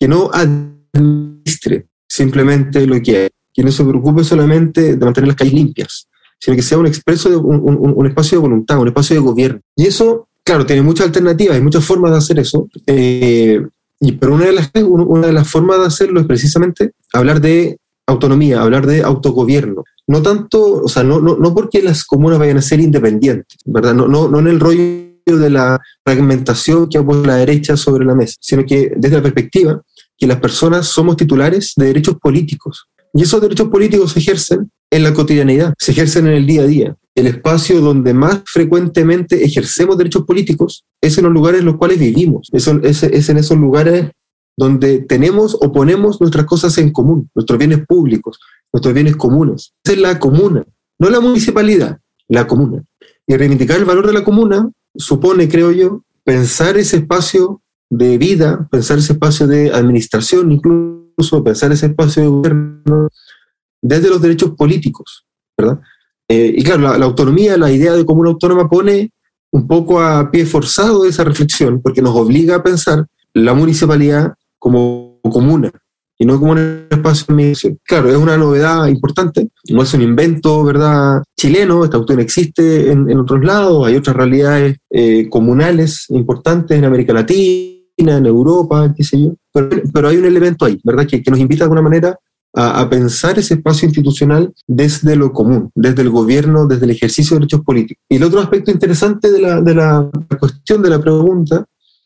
que 0.00 0.08
no 0.08 0.30
administre 0.32 1.88
simplemente 2.08 2.86
lo 2.86 3.02
que 3.02 3.16
hay, 3.18 3.28
que 3.52 3.62
no 3.62 3.70
se 3.70 3.84
preocupe 3.84 4.24
solamente 4.24 4.96
de 4.96 5.04
mantener 5.04 5.28
las 5.28 5.36
calles 5.36 5.52
limpias, 5.52 6.08
sino 6.40 6.56
que 6.56 6.62
sea 6.62 6.78
un, 6.78 6.86
espacio 6.86 7.30
de 7.30 7.36
voluntad, 7.36 8.78
un 8.78 8.88
espacio 8.88 9.16
de 9.16 9.20
gobierno. 9.20 9.60
Y 9.76 9.88
eso, 9.88 10.26
claro, 10.42 10.64
tiene 10.64 10.80
muchas 10.80 11.04
alternativas, 11.08 11.56
hay 11.56 11.62
muchas 11.62 11.84
formas 11.84 12.12
de 12.12 12.16
hacer 12.16 12.38
eso. 12.38 12.66
Eh, 12.86 13.60
y, 14.00 14.12
pero 14.12 14.36
una 14.36 15.26
de 15.26 15.32
las 15.34 15.48
formas 15.50 15.80
de 15.80 15.86
hacerlo 15.86 16.18
es 16.18 16.26
precisamente 16.26 16.92
hablar 17.12 17.42
de 17.42 17.76
autonomía, 18.06 18.62
hablar 18.62 18.86
de 18.86 19.02
autogobierno. 19.02 19.84
No 20.06 20.22
tanto, 20.22 20.82
o 20.82 20.88
sea, 20.88 21.02
no, 21.02 21.20
no, 21.20 21.36
no 21.36 21.54
porque 21.54 21.82
las 21.82 22.04
comunas 22.04 22.38
vayan 22.38 22.58
a 22.58 22.62
ser 22.62 22.80
independientes, 22.80 23.58
¿verdad? 23.64 23.94
No, 23.94 24.08
no, 24.08 24.28
no 24.28 24.40
en 24.40 24.48
el 24.48 24.60
rollo 24.60 24.84
de 25.26 25.50
la 25.50 25.80
fragmentación 26.04 26.88
que 26.88 26.98
ha 26.98 27.04
puesto 27.04 27.24
la 27.24 27.36
derecha 27.36 27.76
sobre 27.76 28.04
la 28.04 28.14
mesa, 28.14 28.36
sino 28.40 28.64
que 28.64 28.92
desde 28.96 29.16
la 29.16 29.22
perspectiva 29.22 29.80
que 30.18 30.26
las 30.26 30.40
personas 30.40 30.86
somos 30.86 31.16
titulares 31.16 31.72
de 31.76 31.86
derechos 31.86 32.16
políticos. 32.20 32.86
Y 33.14 33.22
esos 33.22 33.40
derechos 33.40 33.68
políticos 33.68 34.12
se 34.12 34.20
ejercen 34.20 34.70
en 34.90 35.02
la 35.02 35.12
cotidianidad, 35.12 35.74
se 35.78 35.92
ejercen 35.92 36.26
en 36.26 36.34
el 36.34 36.46
día 36.46 36.62
a 36.62 36.66
día. 36.66 36.96
El 37.14 37.26
espacio 37.26 37.80
donde 37.80 38.14
más 38.14 38.42
frecuentemente 38.46 39.44
ejercemos 39.44 39.98
derechos 39.98 40.24
políticos 40.24 40.84
es 41.00 41.18
en 41.18 41.24
los 41.24 41.32
lugares 41.32 41.60
en 41.60 41.66
los 41.66 41.76
cuales 41.76 41.98
vivimos, 41.98 42.48
es, 42.52 43.28
en 43.28 43.36
esos 43.36 43.58
lugares 43.58 44.10
donde 44.56 45.00
tenemos 45.00 45.56
o 45.60 45.72
ponemos 45.72 46.20
nuestras 46.20 46.44
cosas 46.46 46.76
en 46.78 46.90
común, 46.92 47.30
nuestros 47.34 47.58
bienes 47.58 47.86
públicos, 47.86 48.38
nuestros 48.72 48.94
bienes 48.94 49.16
comunes. 49.16 49.74
Es 49.84 49.98
la 49.98 50.18
comuna, 50.18 50.64
no 50.98 51.10
la 51.10 51.20
municipalidad, 51.20 51.98
la 52.28 52.46
comuna. 52.46 52.82
Y 53.26 53.36
reivindicar 53.36 53.78
el 53.78 53.84
valor 53.84 54.06
de 54.06 54.12
la 54.12 54.24
comuna 54.24 54.70
supone, 54.94 55.48
creo 55.48 55.72
yo, 55.72 56.04
pensar 56.24 56.76
ese 56.76 56.98
espacio 56.98 57.62
de 57.90 58.18
vida, 58.18 58.68
pensar 58.70 58.98
ese 58.98 59.14
espacio 59.14 59.46
de 59.46 59.72
administración, 59.72 60.52
incluso 60.52 61.42
pensar 61.44 61.72
ese 61.72 61.86
espacio 61.86 62.22
de 62.22 62.28
gobierno 62.28 63.08
desde 63.80 64.08
los 64.08 64.22
derechos 64.22 64.52
políticos, 64.52 65.26
¿verdad? 65.58 65.80
Eh, 66.28 66.54
y 66.56 66.62
claro, 66.62 66.82
la, 66.82 66.98
la, 66.98 67.04
autonomía, 67.04 67.56
la 67.58 67.70
idea 67.70 67.92
de 67.92 68.04
comuna 68.04 68.30
autónoma 68.30 68.68
pone 68.68 69.12
un 69.50 69.66
poco 69.66 70.00
a 70.00 70.30
pie 70.30 70.46
forzado 70.46 71.04
esa 71.04 71.24
reflexión, 71.24 71.82
porque 71.82 72.00
nos 72.00 72.16
obliga 72.16 72.56
a 72.56 72.62
pensar 72.62 73.06
la 73.34 73.54
municipalidad 73.54 74.34
como 74.62 75.18
comuna 75.22 75.72
y 76.16 76.24
no 76.24 76.38
como 76.38 76.52
un 76.52 76.86
espacio 76.88 77.26
de 77.28 77.34
mediación. 77.34 77.78
Claro, 77.84 78.08
es 78.08 78.16
una 78.16 78.36
novedad 78.36 78.86
importante, 78.86 79.48
no 79.70 79.82
es 79.82 79.92
un 79.92 80.02
invento, 80.02 80.62
¿verdad? 80.62 81.20
Chileno, 81.36 81.82
esta 81.82 81.98
cuestión 81.98 82.20
existe 82.20 82.92
en, 82.92 83.18
otros 83.18 83.44
lados, 83.44 83.84
hay 83.84 83.96
otras 83.96 84.14
realidades 84.14 84.76
eh, 84.90 85.28
comunales 85.28 86.06
importantes 86.10 86.78
en 86.78 86.84
América 86.84 87.12
Latina, 87.12 88.16
en 88.18 88.26
Europa, 88.26 88.94
qué 88.96 89.02
sé 89.02 89.20
yo, 89.20 89.34
pero, 89.52 90.08
hay 90.08 90.16
un 90.16 90.26
elemento 90.26 90.64
ahí, 90.64 90.78
¿verdad? 90.84 91.06
Que, 91.08 91.20
que 91.20 91.30
nos 91.32 91.40
invita 91.40 91.64
de 91.64 91.64
alguna 91.64 91.82
manera 91.82 92.16
a, 92.54 92.88
pensar 92.88 93.38
ese 93.38 93.54
espacio 93.54 93.86
institucional 93.86 94.52
desde 94.68 95.16
lo 95.16 95.32
común, 95.32 95.72
desde 95.74 96.02
el 96.02 96.10
gobierno, 96.10 96.66
desde 96.66 96.84
el 96.84 96.92
ejercicio 96.92 97.34
de 97.34 97.40
derechos 97.40 97.62
políticos. 97.62 98.04
Y 98.08 98.16
el 98.16 98.22
otro 98.22 98.38
aspecto 98.38 98.70
interesante 98.70 99.32
de 99.32 99.40
la, 99.40 99.60
de 99.60 99.74
la 99.74 100.08
cuestión 100.38 100.82
de 100.82 100.90
la 100.90 101.00
pregunta 101.00 101.64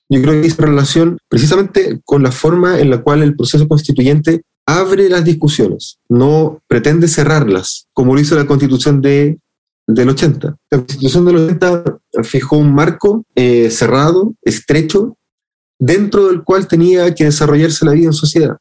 yo 0.08 0.22
creo 0.22 0.40
que 0.40 0.46
es 0.46 0.56
relación 0.56 1.18
precisamente 1.28 2.00
con 2.04 2.22
la 2.22 2.32
forma 2.32 2.78
en 2.78 2.90
la 2.90 3.02
cual 3.02 3.22
el 3.22 3.36
proceso 3.36 3.66
constituyente 3.66 4.42
abre 4.66 5.08
las 5.08 5.24
discusiones, 5.24 5.98
no 6.08 6.60
pretende 6.66 7.08
cerrarlas, 7.08 7.86
como 7.92 8.14
lo 8.14 8.20
hizo 8.20 8.36
la 8.36 8.46
constitución 8.46 9.00
de, 9.00 9.38
del 9.86 10.08
80. 10.08 10.56
La 10.70 10.78
constitución 10.78 11.24
del 11.24 11.36
80 11.36 11.98
fijó 12.24 12.56
un 12.56 12.74
marco 12.74 13.24
eh, 13.34 13.70
cerrado, 13.70 14.34
estrecho, 14.42 15.16
dentro 15.78 16.28
del 16.28 16.42
cual 16.42 16.66
tenía 16.66 17.14
que 17.14 17.24
desarrollarse 17.24 17.84
la 17.84 17.92
vida 17.92 18.06
en 18.06 18.12
sociedad. 18.12 18.56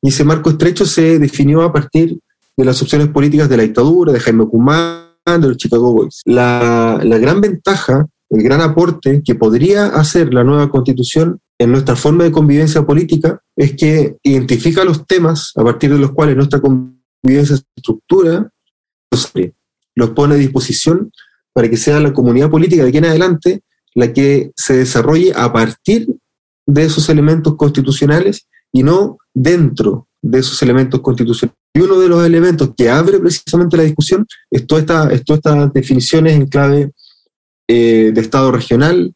Y 0.00 0.10
ese 0.10 0.22
marco 0.22 0.50
estrecho 0.50 0.86
se 0.86 1.18
definió 1.18 1.62
a 1.62 1.72
partir 1.72 2.18
de 2.56 2.64
las 2.64 2.80
opciones 2.82 3.08
políticas 3.08 3.48
de 3.48 3.56
la 3.56 3.62
dictadura, 3.64 4.12
de 4.12 4.20
Jaime 4.20 4.46
Kumán, 4.46 5.08
de 5.24 5.48
los 5.48 5.56
Chicago 5.56 5.92
Boys. 5.92 6.22
La, 6.24 7.00
la 7.02 7.18
gran 7.18 7.40
ventaja 7.40 8.06
el 8.30 8.42
gran 8.42 8.60
aporte 8.60 9.22
que 9.24 9.34
podría 9.34 9.86
hacer 9.86 10.32
la 10.34 10.44
nueva 10.44 10.70
constitución 10.70 11.40
en 11.58 11.72
nuestra 11.72 11.96
forma 11.96 12.24
de 12.24 12.32
convivencia 12.32 12.84
política 12.84 13.42
es 13.56 13.74
que 13.74 14.16
identifica 14.22 14.84
los 14.84 15.06
temas 15.06 15.52
a 15.56 15.64
partir 15.64 15.92
de 15.92 15.98
los 15.98 16.12
cuales 16.12 16.36
nuestra 16.36 16.60
esa 17.24 17.58
estructura, 17.76 18.50
los 19.94 20.10
pone 20.10 20.34
a 20.34 20.38
disposición 20.38 21.10
para 21.52 21.68
que 21.68 21.76
sea 21.76 21.98
la 21.98 22.12
comunidad 22.12 22.50
política 22.50 22.82
de 22.82 22.88
aquí 22.90 22.98
en 22.98 23.06
adelante 23.06 23.62
la 23.94 24.12
que 24.12 24.52
se 24.54 24.76
desarrolle 24.76 25.32
a 25.34 25.52
partir 25.52 26.06
de 26.66 26.84
esos 26.84 27.08
elementos 27.08 27.56
constitucionales 27.56 28.46
y 28.70 28.82
no 28.82 29.18
dentro 29.34 30.06
de 30.22 30.38
esos 30.38 30.62
elementos 30.62 31.00
constitucionales. 31.00 31.58
Y 31.74 31.80
uno 31.80 31.98
de 31.98 32.08
los 32.08 32.24
elementos 32.24 32.72
que 32.76 32.88
abre 32.88 33.18
precisamente 33.18 33.76
la 33.76 33.82
discusión 33.82 34.26
es 34.50 34.66
todas 34.66 35.10
estas 35.10 35.72
definiciones 35.72 36.34
en 36.34 36.46
clave 36.46 36.92
eh, 37.68 38.10
de 38.12 38.20
Estado 38.20 38.50
regional, 38.50 39.14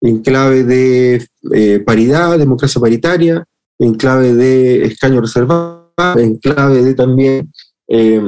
en 0.00 0.22
clave 0.22 0.62
de 0.62 1.26
eh, 1.52 1.80
paridad, 1.80 2.38
democracia 2.38 2.80
paritaria, 2.80 3.44
en 3.78 3.94
clave 3.94 4.34
de 4.34 4.84
escaño 4.84 5.20
reservado, 5.20 5.92
en 6.16 6.36
clave 6.36 6.82
de 6.82 6.94
también 6.94 7.52
eh, 7.88 8.22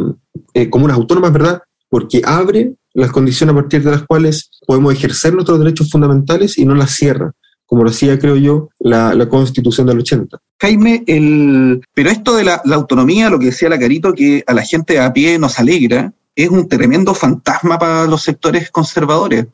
comunas 0.70 0.96
autónomas, 0.96 1.32
¿verdad? 1.32 1.62
Porque 1.88 2.22
abre 2.24 2.74
las 2.94 3.12
condiciones 3.12 3.52
a 3.52 3.56
partir 3.56 3.82
de 3.84 3.92
las 3.92 4.02
cuales 4.02 4.50
podemos 4.66 4.92
ejercer 4.92 5.32
nuestros 5.34 5.58
derechos 5.58 5.90
fundamentales 5.90 6.58
y 6.58 6.64
no 6.64 6.74
las 6.74 6.92
cierra 6.92 7.32
como 7.68 7.84
lo 7.84 7.90
hacía, 7.90 8.18
creo 8.18 8.36
yo, 8.36 8.70
la, 8.78 9.28
Constitución 9.28 9.86
del 9.86 9.98
80. 9.98 10.38
Jaime, 10.58 11.04
el, 11.06 11.82
pero 11.92 12.08
esto 12.08 12.34
de 12.34 12.44
la, 12.44 12.62
autonomía, 12.72 13.28
lo 13.28 13.38
que 13.38 13.46
decía 13.46 13.68
la 13.68 13.78
Carito, 13.78 14.14
que 14.14 14.42
a 14.46 14.54
la 14.54 14.62
gente 14.62 14.98
a 14.98 15.12
pie 15.12 15.38
nos 15.38 15.58
alegra, 15.58 16.14
es 16.44 16.48
un 16.50 16.68
tremendo 16.68 17.14
fantasma 17.14 17.78
para 17.78 18.06
los 18.06 18.22
sectores 18.22 18.70
conservadores. 18.70 19.46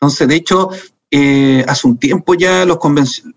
Entonces, 0.00 0.26
de 0.26 0.34
hecho, 0.34 0.70
eh, 1.10 1.62
hace 1.68 1.86
un 1.86 1.98
tiempo 1.98 2.32
ya 2.32 2.64
los, 2.64 2.78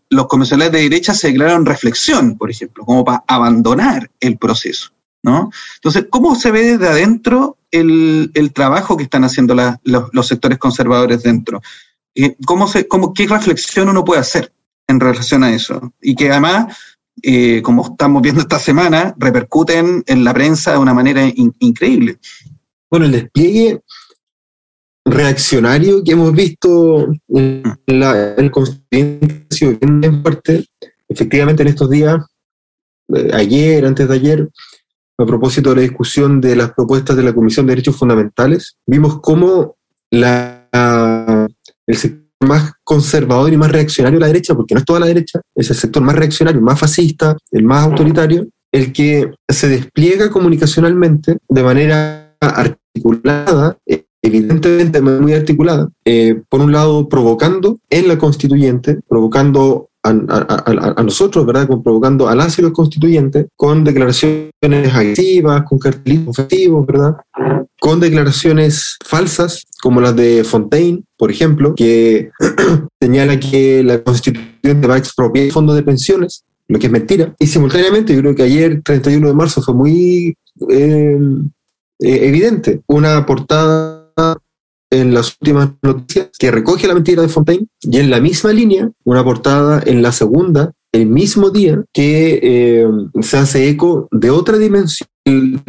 los 0.09 0.27
convencionales 0.27 0.71
de 0.71 0.83
derecha 0.83 1.13
se 1.13 1.27
declararon 1.27 1.65
reflexión, 1.65 2.37
por 2.37 2.49
ejemplo, 2.49 2.85
como 2.85 3.03
para 3.03 3.25
abandonar 3.27 4.09
el 4.21 4.37
proceso. 4.37 4.91
¿no? 5.23 5.51
Entonces, 5.75 6.05
¿cómo 6.09 6.35
se 6.35 6.51
ve 6.51 6.77
desde 6.77 6.87
adentro 6.87 7.57
el, 7.71 8.31
trabajo 8.53 8.95
que 8.95 9.03
están 9.03 9.25
haciendo 9.25 9.55
los, 9.83 10.27
sectores 10.27 10.57
conservadores 10.57 11.21
dentro? 11.23 11.61
¿cómo 12.45 12.69
se, 12.69 12.87
cómo, 12.87 13.13
¿qué 13.13 13.27
reflexión 13.27 13.89
uno 13.89 14.05
puede 14.05 14.21
hacer 14.21 14.53
en 14.87 15.01
relación 15.01 15.43
a 15.43 15.53
eso? 15.53 15.91
Y 16.01 16.15
que 16.15 16.31
además, 16.31 16.77
eh, 17.21 17.61
como 17.61 17.87
estamos 17.87 18.21
viendo 18.21 18.39
esta 18.39 18.57
semana, 18.57 19.13
repercuten 19.17 20.01
en 20.07 20.23
la 20.23 20.33
prensa 20.33 20.71
de 20.71 20.77
una 20.77 20.93
manera 20.93 21.23
increíble. 21.35 22.19
Bueno, 22.95 23.07
el 23.07 23.23
despliegue 23.23 23.81
reaccionario 25.03 26.01
que 26.01 26.13
hemos 26.13 26.31
visto 26.31 27.09
en, 27.27 27.61
la, 27.87 28.35
el 28.35 28.49
constituyente 28.49 29.47
bien 29.51 30.21
fuerte. 30.21 30.65
Efectivamente, 31.09 31.63
en 31.63 31.67
estos 31.67 31.89
días, 31.89 32.25
eh, 33.13 33.31
ayer, 33.33 33.85
antes 33.85 34.07
de 34.07 34.15
ayer, 34.15 34.49
a 35.17 35.25
propósito 35.25 35.71
de 35.71 35.75
la 35.75 35.81
discusión 35.81 36.39
de 36.39 36.55
las 36.55 36.71
propuestas 36.71 37.17
de 37.17 37.23
la 37.23 37.33
Comisión 37.33 37.65
de 37.65 37.71
Derechos 37.71 37.97
Fundamentales, 37.97 38.77
vimos 38.87 39.19
cómo 39.19 39.75
la 40.09 40.69
el 41.85 41.97
sector 41.97 42.47
más 42.47 42.71
conservador 42.85 43.51
y 43.51 43.57
más 43.57 43.73
reaccionario 43.73 44.19
de 44.19 44.21
la 44.21 44.27
derecha, 44.27 44.55
porque 44.55 44.73
no 44.73 44.79
es 44.79 44.85
toda 44.85 45.01
la 45.01 45.07
derecha, 45.07 45.41
es 45.53 45.69
el 45.69 45.75
sector 45.75 46.01
más 46.01 46.15
reaccionario, 46.15 46.61
más 46.61 46.79
fascista, 46.79 47.35
el 47.51 47.63
más 47.63 47.83
autoritario, 47.83 48.47
el 48.71 48.93
que 48.93 49.33
se 49.49 49.67
despliega 49.67 50.29
comunicacionalmente 50.29 51.39
de 51.49 51.61
manera 51.63 52.24
articulada, 52.49 53.77
evidentemente 54.21 55.01
muy 55.01 55.33
articulada, 55.33 55.89
eh, 56.03 56.41
por 56.49 56.61
un 56.61 56.71
lado 56.71 57.07
provocando 57.07 57.79
en 57.89 58.07
la 58.07 58.17
constituyente, 58.17 58.99
provocando 59.07 59.89
a, 60.05 61.03
nosotros, 61.03 61.45
¿verdad? 61.45 61.67
provocando 61.83 62.27
a 62.27 62.35
las 62.35 62.59
y 62.59 62.61
los 62.61 62.71
constituyentes 62.71 63.47
con 63.55 63.83
declaraciones 63.83 64.51
agresivas, 64.93 65.63
con 65.63 65.79
cartelismos 65.79 66.37
ofensivos, 66.37 66.85
¿verdad? 66.85 67.15
Con 67.79 67.99
declaraciones 67.99 68.97
falsas, 69.03 69.63
como 69.81 70.01
las 70.01 70.15
de 70.15 70.43
Fontaine, 70.43 71.03
por 71.17 71.31
ejemplo, 71.31 71.73
que 71.75 72.29
señala 73.01 73.39
que 73.39 73.83
la 73.83 74.03
constituyente 74.03 74.87
va 74.87 74.95
a 74.95 74.99
expropiar 74.99 75.51
fondos 75.51 75.75
de 75.75 75.83
pensiones, 75.83 76.43
lo 76.67 76.79
que 76.79 76.87
es 76.87 76.91
mentira. 76.91 77.33
Y 77.39 77.47
simultáneamente, 77.47 78.13
yo 78.13 78.21
creo 78.21 78.35
que 78.35 78.43
ayer, 78.43 78.81
31 78.83 79.27
de 79.27 79.33
marzo, 79.33 79.61
fue 79.61 79.73
muy 79.73 80.35
eh, 80.69 81.17
eh, 81.99 82.27
evidente, 82.27 82.81
una 82.87 83.25
portada 83.25 84.05
en 84.91 85.13
las 85.13 85.37
últimas 85.41 85.71
noticias 85.81 86.29
que 86.37 86.51
recoge 86.51 86.87
la 86.87 86.93
mentira 86.93 87.21
de 87.21 87.29
Fontaine 87.29 87.67
y 87.81 87.97
en 87.97 88.09
la 88.09 88.19
misma 88.19 88.51
línea 88.51 88.89
una 89.03 89.23
portada 89.23 89.81
en 89.85 90.01
la 90.01 90.11
segunda 90.11 90.71
el 90.91 91.07
mismo 91.07 91.49
día 91.49 91.83
que 91.91 92.39
eh, 92.41 92.87
se 93.21 93.37
hace 93.37 93.67
eco 93.67 94.07
de 94.11 94.29
otra 94.29 94.57
dimensión 94.57 95.09
del, 95.25 95.59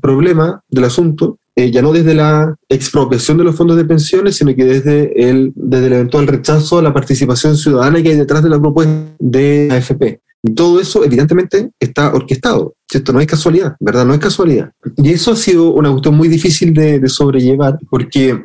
problema 0.00 0.62
del 0.68 0.84
asunto 0.84 1.38
eh, 1.56 1.70
ya 1.70 1.82
no 1.82 1.92
desde 1.92 2.14
la 2.14 2.56
expropiación 2.68 3.38
de 3.38 3.44
los 3.44 3.54
fondos 3.54 3.76
de 3.76 3.84
pensiones, 3.84 4.34
sino 4.34 4.56
que 4.56 4.64
desde 4.64 5.30
el, 5.30 5.52
desde 5.54 5.86
el 5.86 5.92
eventual 5.92 6.26
rechazo 6.26 6.78
a 6.78 6.82
la 6.82 6.92
participación 6.92 7.56
ciudadana 7.56 8.02
que 8.02 8.08
hay 8.08 8.16
detrás 8.16 8.42
de 8.42 8.50
la 8.50 8.60
propuesta 8.60 9.14
de 9.20 9.68
AFP. 9.70 10.20
Todo 10.54 10.80
eso, 10.80 11.04
evidentemente, 11.04 11.70
está 11.80 12.12
orquestado. 12.12 12.74
Esto 12.92 13.12
no 13.12 13.20
es 13.20 13.26
casualidad, 13.26 13.76
¿verdad? 13.80 14.04
No 14.04 14.12
es 14.12 14.20
casualidad. 14.20 14.72
Y 14.96 15.12
eso 15.12 15.32
ha 15.32 15.36
sido 15.36 15.72
una 15.72 15.90
cuestión 15.90 16.16
muy 16.16 16.28
difícil 16.28 16.74
de, 16.74 16.98
de 17.00 17.08
sobrellevar, 17.08 17.78
porque 17.90 18.44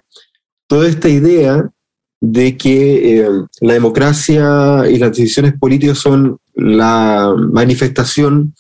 toda 0.68 0.88
esta 0.88 1.10
idea 1.10 1.70
de 2.22 2.58
que 2.58 3.20
eh, 3.20 3.30
la 3.62 3.74
democracia 3.74 4.90
y 4.90 4.98
las 4.98 5.12
decisiones 5.12 5.54
políticas 5.58 5.98
son 5.98 6.38
la 6.54 7.34
manifestación 7.38 8.54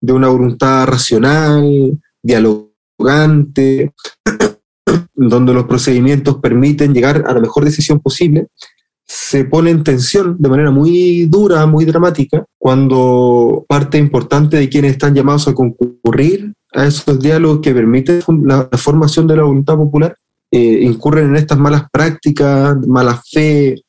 de 0.00 0.12
una 0.12 0.28
voluntad 0.28 0.86
racional, 0.86 1.98
dialogante, 2.22 3.92
donde 5.14 5.54
los 5.54 5.64
procedimientos 5.64 6.36
permiten 6.36 6.94
llegar 6.94 7.24
a 7.26 7.32
la 7.32 7.40
mejor 7.40 7.64
decisión 7.64 8.00
posible, 8.00 8.48
se 9.12 9.44
pone 9.44 9.70
en 9.70 9.82
tensión 9.82 10.36
de 10.38 10.48
manera 10.48 10.70
muy 10.70 11.24
dura, 11.24 11.66
muy 11.66 11.84
dramática, 11.84 12.44
cuando 12.56 13.66
parte 13.68 13.98
importante 13.98 14.56
de 14.56 14.68
quienes 14.68 14.92
están 14.92 15.16
llamados 15.16 15.48
a 15.48 15.52
concurrir 15.52 16.52
a 16.72 16.86
esos 16.86 17.18
diálogos 17.18 17.58
que 17.60 17.74
permiten 17.74 18.22
la 18.44 18.68
formación 18.78 19.26
de 19.26 19.34
la 19.34 19.42
voluntad 19.42 19.74
popular 19.74 20.16
eh, 20.52 20.80
incurren 20.82 21.30
en 21.30 21.36
estas 21.36 21.58
malas 21.58 21.90
prácticas, 21.90 22.76
mala 22.86 23.20
fe, 23.28 23.82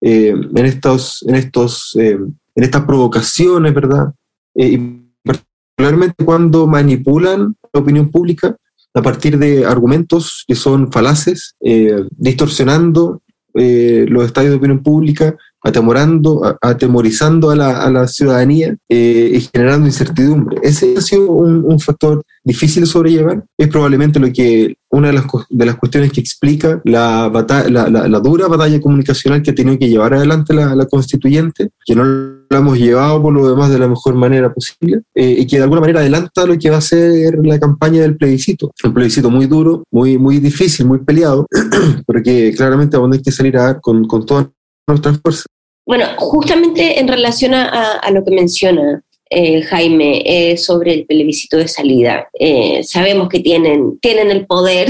eh, 0.00 0.28
en, 0.30 0.64
estos, 0.64 1.24
en, 1.26 1.34
estos, 1.34 1.96
eh, 1.98 2.12
en 2.12 2.64
estas 2.64 2.84
provocaciones, 2.84 3.74
¿verdad? 3.74 4.12
y 4.54 4.78
particularmente 5.24 6.24
cuando 6.24 6.68
manipulan 6.68 7.56
la 7.72 7.80
opinión 7.80 8.10
pública 8.10 8.56
a 8.94 9.02
partir 9.02 9.38
de 9.38 9.66
argumentos 9.66 10.44
que 10.46 10.54
son 10.54 10.92
falaces, 10.92 11.56
distorsionando 12.10 13.22
los 13.54 14.24
estadios 14.24 14.52
de 14.52 14.56
opinión 14.56 14.82
pública, 14.82 15.36
atemorando, 15.62 16.58
atemorizando 16.60 17.50
a 17.50 17.56
la, 17.56 17.82
a 17.82 17.90
la 17.90 18.06
ciudadanía 18.06 18.76
eh, 18.88 19.32
y 19.34 19.40
generando 19.40 19.86
incertidumbre. 19.86 20.58
Ese 20.62 20.94
ha 20.96 21.00
sido 21.00 21.30
un, 21.30 21.80
factor 21.80 22.22
difícil 22.44 22.82
de 22.82 22.86
sobrellevar. 22.86 23.44
Es 23.56 23.68
probablemente 23.68 24.20
lo 24.20 24.32
que 24.32 24.76
una 24.90 25.08
de 25.08 25.14
las, 25.14 25.24
de 25.48 25.66
las 25.66 25.76
cuestiones 25.76 26.12
que 26.12 26.20
explica 26.20 26.80
la, 26.84 27.30
la, 27.68 27.88
la, 28.08 28.20
dura 28.20 28.48
batalla 28.48 28.80
comunicacional 28.80 29.42
que 29.42 29.50
ha 29.50 29.54
tenido 29.54 29.78
que 29.78 29.88
llevar 29.88 30.14
adelante 30.14 30.54
la, 30.54 30.86
constituyente, 30.86 31.70
que 31.84 31.94
no 31.94 32.37
la 32.50 32.58
hemos 32.58 32.78
llevado 32.78 33.20
por 33.20 33.32
lo 33.32 33.48
demás 33.48 33.70
de 33.70 33.78
la 33.78 33.88
mejor 33.88 34.14
manera 34.14 34.52
posible 34.52 35.02
eh, 35.14 35.36
y 35.38 35.46
que 35.46 35.56
de 35.56 35.62
alguna 35.62 35.80
manera 35.80 36.00
adelanta 36.00 36.46
lo 36.46 36.58
que 36.58 36.70
va 36.70 36.78
a 36.78 36.82
ser 36.82 37.34
la 37.42 37.58
campaña 37.58 38.02
del 38.02 38.16
plebiscito. 38.16 38.70
Un 38.84 38.94
plebiscito 38.94 39.30
muy 39.30 39.46
duro, 39.46 39.84
muy, 39.90 40.18
muy 40.18 40.38
difícil, 40.38 40.86
muy 40.86 40.98
peleado, 40.98 41.46
pero 42.06 42.22
que 42.22 42.52
claramente 42.54 42.96
a 42.96 43.00
donde 43.00 43.18
hay 43.18 43.22
que 43.22 43.32
salir 43.32 43.56
a 43.56 43.64
dar 43.64 43.80
con, 43.80 44.06
con 44.06 44.24
todas 44.24 44.46
nuestras 44.86 45.20
fuerzas. 45.20 45.46
Bueno, 45.88 46.04
justamente 46.18 47.00
en 47.00 47.08
relación 47.08 47.54
a, 47.54 48.10
lo 48.10 48.22
que 48.22 48.30
menciona 48.30 49.02
eh, 49.30 49.62
Jaime 49.62 50.22
eh, 50.26 50.58
sobre 50.58 50.92
el 50.92 51.06
plebiscito 51.06 51.56
de 51.56 51.66
salida, 51.66 52.28
eh, 52.38 52.82
sabemos 52.84 53.30
que 53.30 53.40
tienen, 53.40 53.98
tienen 53.98 54.30
el 54.30 54.44
poder 54.44 54.86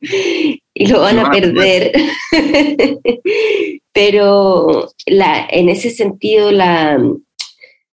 y 0.00 0.86
lo 0.88 1.02
van 1.02 1.20
a 1.20 1.30
perder, 1.30 1.92
pero 4.00 4.88
en 5.06 5.68
ese 5.68 5.90
sentido, 5.90 6.50
la, 6.50 6.98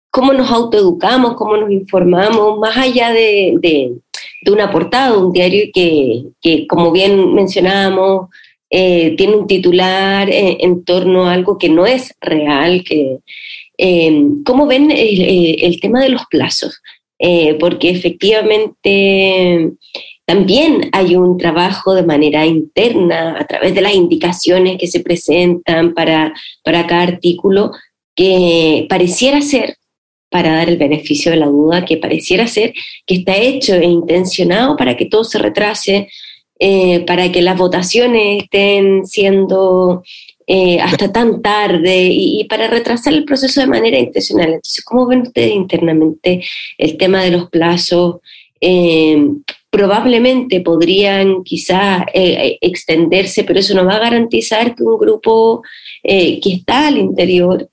cómo 0.10 0.34
nos 0.34 0.50
autoeducamos, 0.50 1.36
cómo 1.36 1.58
nos 1.58 1.70
informamos, 1.70 2.58
más 2.58 2.76
allá 2.76 3.12
de, 3.12 3.54
de, 3.62 3.92
de 4.42 4.52
una 4.52 4.72
portada, 4.72 5.16
un 5.16 5.32
diario 5.32 5.66
que, 5.72 6.24
que, 6.42 6.66
como 6.66 6.92
bien 6.92 7.36
mencionábamos, 7.36 8.30
eh, 8.72 9.14
tiene 9.16 9.36
un 9.36 9.46
titular 9.46 10.28
eh, 10.28 10.58
en 10.62 10.84
torno 10.84 11.28
a 11.28 11.34
algo 11.34 11.60
que 11.60 11.70
no 11.70 11.86
es 11.86 12.16
real. 12.20 12.84
Que, 12.84 13.20
eh, 13.78 14.24
¿Cómo 14.44 14.66
ven 14.66 14.90
el, 14.90 15.80
tema 15.80 16.02
de 16.02 16.10
los 16.10 16.26
plazos? 16.32 16.82
porque 17.60 17.92
efectivamente 17.92 19.74
también 20.32 20.90
hay 20.94 21.18
un 21.18 21.38
trabajo 21.38 21.94
de 21.94 22.04
manera 22.04 22.46
interna 22.46 23.36
a 23.38 23.46
través 23.46 23.76
de 23.76 23.82
las 23.82 23.94
indicaciones 23.94 24.78
que 24.80 24.88
se 24.88 25.02
presentan 25.02 25.94
para, 25.94 26.34
para 26.64 26.88
cada 26.88 27.02
artículo 27.02 27.74
que 28.16 28.86
pareciera 28.88 29.42
ser 29.42 29.76
para 30.30 30.54
dar 30.54 30.70
el 30.70 30.78
beneficio 30.78 31.32
de 31.32 31.38
la 31.38 31.48
duda 31.48 31.84
que 31.84 31.98
pareciera 31.98 32.48
ser 32.48 32.72
que 33.06 33.16
está 33.16 33.36
hecho 33.36 33.76
e 33.76 33.84
intencionado 33.84 34.78
para 34.78 34.96
que 34.96 35.06
todo 35.06 35.26
se 35.26 35.38
retrase, 35.38 36.08
eh, 36.60 37.02
para 37.02 37.30
que 37.30 37.42
las 37.42 37.58
votaciones 37.58 38.44
estén 38.44 39.06
siendo 39.06 40.02
eh, 40.48 40.80
hasta 40.80 41.12
tan 41.12 41.42
tarde 41.42 42.08
y, 42.10 42.46
para 42.46 42.68
retrasar 42.68 43.12
el 43.12 43.26
proceso 43.26 43.60
de 43.60 43.68
manera 43.68 44.00
intencional. 44.00 44.54
Entonces, 44.54 44.82
¿cómo 44.86 45.08
ven 45.08 45.24
ustedes 45.24 45.52
internamente 45.52 46.42
el 46.78 46.96
tema 46.96 47.22
de 47.22 47.32
los 47.32 47.50
plazos? 47.50 48.22
Eh, 48.62 49.28
probablemente 49.72 50.62
podrían 50.62 51.44
quizás 51.44 52.04
extenderse, 52.14 53.44
pero 53.46 53.60
eso 53.60 53.74
no 53.74 53.86
va 53.86 53.96
a 53.96 54.00
garantizar 54.00 54.76
que 54.76 54.84
un 54.84 55.00
grupo 55.00 55.64
que 56.04 56.40
está 56.44 56.88
al 56.88 56.98
interior 56.98 57.70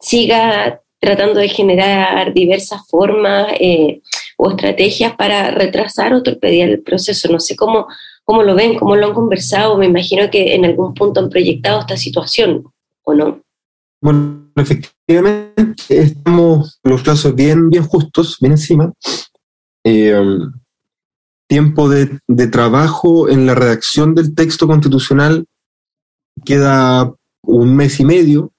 siga 0.00 0.80
tratando 1.00 1.40
de 1.40 1.48
generar 1.48 2.32
diversas 2.32 2.80
formas 2.88 3.52
eh, 3.60 4.00
o 4.36 4.50
estrategias 4.50 5.14
para 5.14 5.50
retrasar 5.50 6.12
o 6.14 6.22
torpedear 6.22 6.68
el 6.68 6.82
proceso. 6.82 7.30
No 7.30 7.40
sé 7.40 7.56
cómo, 7.56 7.86
cómo 8.24 8.42
lo 8.42 8.54
ven, 8.54 8.78
cómo 8.78 8.96
lo 8.96 9.06
han 9.06 9.14
conversado. 9.14 9.76
Me 9.76 9.86
imagino 9.86 10.30
que 10.30 10.54
en 10.54 10.64
algún 10.64 10.94
punto 10.94 11.20
han 11.20 11.30
proyectado 11.30 11.80
esta 11.80 11.96
situación, 11.96 12.64
¿o 13.04 13.14
no? 13.14 13.40
Bueno, 14.00 14.50
efectivamente, 14.56 15.74
estamos 15.88 16.78
los 16.82 17.02
plazos 17.02 17.34
bien, 17.34 17.70
bien 17.70 17.84
justos, 17.84 18.38
bien 18.40 18.52
encima. 18.52 18.92
Eh, 19.88 20.20
tiempo 21.48 21.88
de, 21.88 22.18
de, 22.26 22.48
trabajo 22.48 23.28
en 23.28 23.46
la 23.46 23.54
redacción 23.54 24.16
del 24.16 24.34
texto 24.34 24.66
constitucional 24.66 25.46
queda 26.44 27.14
un 27.42 27.76
mes 27.76 28.00
y 28.00 28.04
medio, 28.04 28.52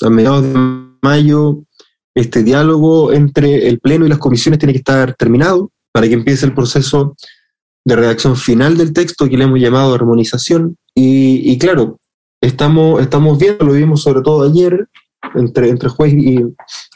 a 0.00 0.10
mediados 0.10 0.44
de 0.44 0.54
mayo 1.02 1.64
este 2.14 2.42
diálogo 2.42 3.12
entre 3.12 3.68
el 3.68 3.80
Pleno 3.80 4.06
y 4.06 4.08
las 4.08 4.18
comisiones 4.18 4.58
tiene 4.58 4.72
que 4.72 4.78
estar 4.78 5.14
terminado 5.14 5.70
para 5.92 6.06
que 6.06 6.14
empiece 6.14 6.46
el 6.46 6.54
proceso 6.54 7.16
de 7.84 7.96
redacción 7.96 8.36
final 8.36 8.76
del 8.76 8.92
texto 8.92 9.28
que 9.28 9.36
le 9.36 9.44
hemos 9.44 9.58
llamado 9.58 9.94
armonización. 9.94 10.76
Y, 10.94 11.58
claro, 11.58 11.98
estamos, 12.40 13.00
estamos 13.00 13.38
viendo, 13.38 13.64
lo 13.64 13.72
vimos 13.72 14.02
sobre 14.02 14.22
todo 14.22 14.48
ayer, 14.48 14.88
entre, 15.34 15.68
entre 15.68 15.88
jueves 15.88 16.14
y 16.14 16.40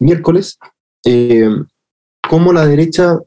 miércoles, 0.00 0.58
eh, 1.04 1.48
cómo 2.28 2.52
la 2.52 2.66
derecha 2.66 3.18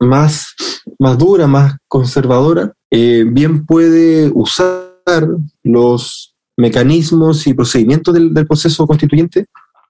más, 0.00 0.54
más 0.98 1.18
dura, 1.18 1.46
más 1.46 1.76
conservadora, 1.88 2.72
eh, 2.90 3.24
bien 3.26 3.66
puede 3.66 4.30
usar 4.32 5.28
los 5.62 6.34
mecanismos 6.56 7.46
y 7.46 7.54
procedimientos 7.54 8.14
del, 8.14 8.34
del 8.34 8.46
proceso 8.46 8.86
constituyente 8.86 9.46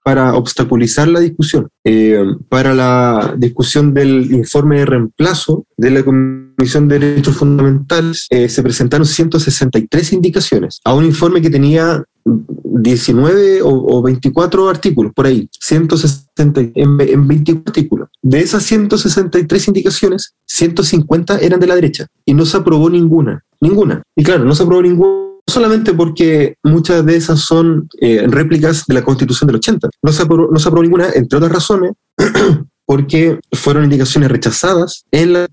para 0.08 0.34
obstaculizar 0.36 1.06
la 1.06 1.20
discusión. 1.20 1.68
Eh, 1.84 2.24
para 2.48 2.74
la 2.74 3.34
discusión 3.36 3.92
del 3.92 4.32
informe 4.32 4.78
de 4.78 4.86
reemplazo 4.86 5.66
de 5.76 5.90
la 5.90 6.02
Comisión 6.02 6.88
de 6.88 6.98
Derechos 6.98 7.36
Fundamentales 7.36 8.26
eh, 8.30 8.48
se 8.48 8.62
presentaron 8.62 9.04
163 9.04 10.14
indicaciones 10.14 10.80
a 10.82 10.94
un 10.94 11.04
informe 11.04 11.42
que 11.42 11.50
tenía 11.50 12.02
19 12.24 13.60
o, 13.62 14.00
24 14.00 14.70
artículos, 14.70 15.12
por 15.12 15.26
ahí, 15.26 15.46
160 15.60 16.60
en, 16.74 16.98
en 17.02 17.28
24 17.28 17.64
artículos. 17.66 18.08
De 18.22 18.40
esas 18.40 18.62
163 18.62 19.68
indicaciones, 19.68 20.32
150 20.46 21.38
eran 21.40 21.60
de 21.60 21.66
la 21.66 21.74
derecha 21.74 22.06
y 22.24 22.32
no 22.32 22.46
se 22.46 22.56
aprobó 22.56 22.88
ninguna, 22.88 23.44
ninguna. 23.60 24.02
Y 24.16 24.22
claro, 24.22 24.46
no 24.46 24.54
se 24.54 24.62
aprobó 24.62 24.80
ninguna 24.80 25.27
solamente 25.48 25.94
porque 25.94 26.56
muchas 26.62 27.04
de 27.04 27.16
esas 27.16 27.40
son 27.40 27.88
eh, 28.00 28.24
réplicas 28.28 28.84
de 28.86 28.94
la 28.94 29.02
Constitución 29.02 29.48
del 29.48 29.56
80. 29.56 29.88
No 30.02 30.12
se, 30.12 30.22
aprobó, 30.22 30.52
no 30.52 30.58
se 30.58 30.68
aprobó 30.68 30.82
ninguna, 30.82 31.08
entre 31.14 31.38
otras 31.38 31.52
razones, 31.52 31.92
porque 32.86 33.40
fueron 33.52 33.84
indicaciones 33.84 34.30
rechazadas 34.30 35.04
en 35.10 35.32
la 35.32 35.46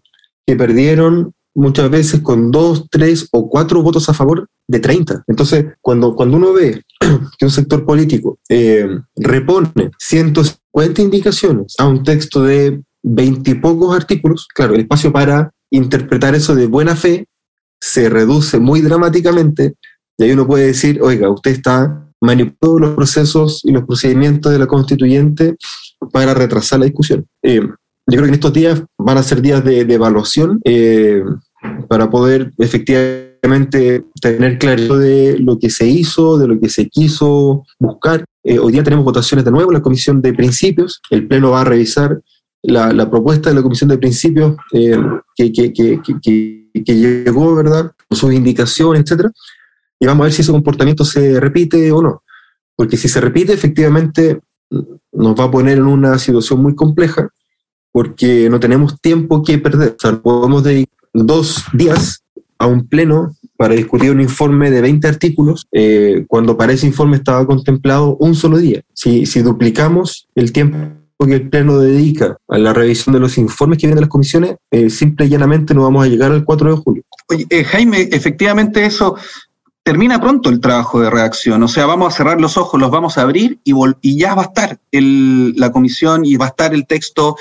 que 0.46 0.56
perdieron 0.56 1.32
muchas 1.56 1.89
veces 1.89 2.20
con 2.20 2.52
dos, 2.52 2.88
tres 2.91 3.30
o 3.32 3.50
cuatro 3.50 3.82
votos 3.82 4.10
a 4.10 4.14
favor 4.14 4.48
de 4.68 4.80
30. 4.80 5.24
Entonces, 5.28 5.66
cuando, 5.82 6.14
cuando 6.14 6.38
uno 6.38 6.54
ve 6.54 6.84
que 7.39 7.46
un 7.46 7.52
sector 7.52 7.86
político 7.86 8.38
eh, 8.50 8.88
repone 9.16 9.91
150 9.98 11.02
indicaciones 11.02 11.76
a 11.78 11.88
un 11.88 12.04
texto 12.04 12.43
de 12.43 12.82
20 13.04 13.52
y 13.52 13.56
pocos 13.56 13.96
artículos, 13.96 14.48
claro, 14.54 14.74
el 14.74 14.82
espacio 14.82 15.14
para 15.14 15.52
interpretar 15.72 16.36
eso 16.36 16.54
de 16.54 16.68
buena 16.68 16.96
fe 16.96 17.28
se 17.80 18.09
reduce 18.09 18.59
muy 18.59 18.82
dramáticamente 18.82 19.76
y 20.17 20.23
ahí 20.23 20.32
uno 20.32 20.47
puede 20.47 20.67
decir, 20.67 20.99
oiga, 21.01 21.30
usted 21.30 21.51
está 21.51 22.05
manipulando 22.21 22.88
los 22.88 22.95
procesos 22.95 23.61
y 23.63 23.71
los 23.71 23.84
procedimientos 23.84 24.51
de 24.51 24.59
la 24.59 24.67
constituyente 24.67 25.55
para 26.11 26.34
retrasar 26.34 26.80
la 26.80 26.86
discusión. 26.86 27.26
Eh, 27.43 27.61
yo 27.61 28.17
creo 28.17 28.23
que 28.23 28.30
en 28.30 28.34
estos 28.36 28.53
días 28.53 28.84
van 28.97 29.17
a 29.17 29.23
ser 29.23 29.41
días 29.41 29.63
de, 29.63 29.82
evaluación 29.82 30.59
eh, 30.63 31.23
para 31.88 32.09
poder 32.09 32.53
efectivamente 32.57 34.05
tener 34.21 34.57
claridad 34.57 34.99
de 34.99 35.38
lo 35.39 35.59
que 35.59 35.69
se 35.69 35.88
hizo, 35.88 36.38
de 36.38 36.47
lo 36.47 36.59
que 36.59 36.69
se 36.69 36.88
quiso 36.88 37.63
buscar. 37.80 38.23
Eh, 38.43 38.59
hoy 38.59 38.73
día 38.73 38.84
tenemos 38.84 39.05
votaciones 39.05 39.43
de 39.43 39.51
nuevo 39.51 39.71
en 39.71 39.76
la 39.76 39.82
Comisión 39.82 40.21
de 40.21 40.34
Principios. 40.34 41.01
El 41.09 41.28
Pleno 41.28 41.51
va 41.51 41.61
a 41.61 41.65
revisar 41.65 42.21
la, 42.68 43.09
propuesta 43.09 43.49
de 43.49 43.55
la 43.55 43.63
Comisión 43.63 43.89
de 43.89 43.97
Principios 43.97 44.55
que, 44.70 44.99
que, 45.36 45.74
que, 45.74 46.01
que, 46.84 46.95
llegó, 46.95 47.55
¿verdad? 47.55 47.91
Sus 48.09 48.34
indicaciones, 48.34 49.03
etcétera. 49.03 49.32
Y 49.99 50.05
vamos 50.05 50.24
a 50.24 50.26
ver 50.26 50.34
si 50.34 50.41
ese 50.41 50.51
comportamiento 50.51 51.05
se 51.05 51.39
repite 51.39 51.91
o 51.91 52.01
no. 52.01 52.24
Porque 52.76 52.97
si 52.97 53.07
se 53.07 53.22
repite, 53.22 53.53
efectivamente 53.53 54.39
nos 55.11 55.39
va 55.39 55.45
a 55.45 55.51
poner 55.51 55.78
en 55.78 55.86
una 55.86 56.18
situación 56.20 56.61
muy 56.61 56.76
compleja 56.76 57.30
porque 57.91 58.49
no 58.49 58.59
tenemos 58.59 58.99
tiempo 58.99 59.41
que 59.41 59.57
perder. 59.57 59.95
O 59.97 59.99
sea, 59.99 60.22
podemos 60.22 60.63
dedicar 60.63 60.93
dos 61.13 61.63
días 61.72 62.24
a 62.57 62.68
un 62.68 62.88
pleno 62.88 63.36
para 63.57 63.74
discutir 63.74 64.11
un 64.11 64.20
informe 64.20 64.70
de 64.70 64.82
20 64.82 65.07
artículos, 65.07 65.66
eh, 65.72 66.26
cuando 66.28 66.57
para 66.57 66.74
ese 66.74 66.88
informe 66.88 67.16
estaba 67.16 67.45
contemplado 67.45 68.18
un 68.18 68.36
solo 68.36 68.57
día. 68.57 68.82
Si, 68.93 69.26
si 69.26 69.41
duplicamos 69.41 70.28
el 70.36 70.51
tiempo 70.51 70.78
que 71.24 71.34
el 71.34 71.49
Pleno 71.49 71.80
dedica 71.80 72.38
a 72.47 72.57
la 72.57 72.74
revisión 72.74 73.13
de 73.13 73.20
los 73.20 73.38
informes 73.38 73.78
que 73.78 73.88
vienen 73.88 73.95
de 73.95 74.01
las 74.01 74.09
comisiones, 74.09 74.55
eh, 74.72 74.89
simple 74.89 75.26
y 75.26 75.30
llanamente 75.30 75.74
no 75.74 75.84
vamos 75.84 76.05
a 76.05 76.09
llegar 76.09 76.32
al 76.32 76.43
4 76.43 76.76
de 76.76 76.82
julio. 76.82 77.03
Oye, 77.30 77.45
eh, 77.49 77.63
Jaime, 77.63 78.09
efectivamente 78.11 78.86
eso 78.86 79.16
termina 79.84 80.20
pronto 80.20 80.49
el 80.49 80.59
trabajo 80.59 80.99
de 80.99 81.09
redacción, 81.09 81.61
o 81.61 81.68
sea, 81.68 81.86
vamos 81.86 82.13
a 82.13 82.18
cerrar 82.18 82.41
los 82.41 82.57
ojos, 82.57 82.80
los 82.80 82.89
vamos 82.89 83.18
a 83.18 83.22
abrir 83.22 83.59
y, 83.63 84.18
ya 84.18 84.34
va 84.34 84.41
a 84.41 84.45
estar 84.45 84.80
la 84.91 85.72
comisión 85.72 86.26
y 86.26 86.38
va 86.38 86.45
a 86.45 86.49
estar 86.49 86.74
el 86.74 86.88
texto 86.88 87.38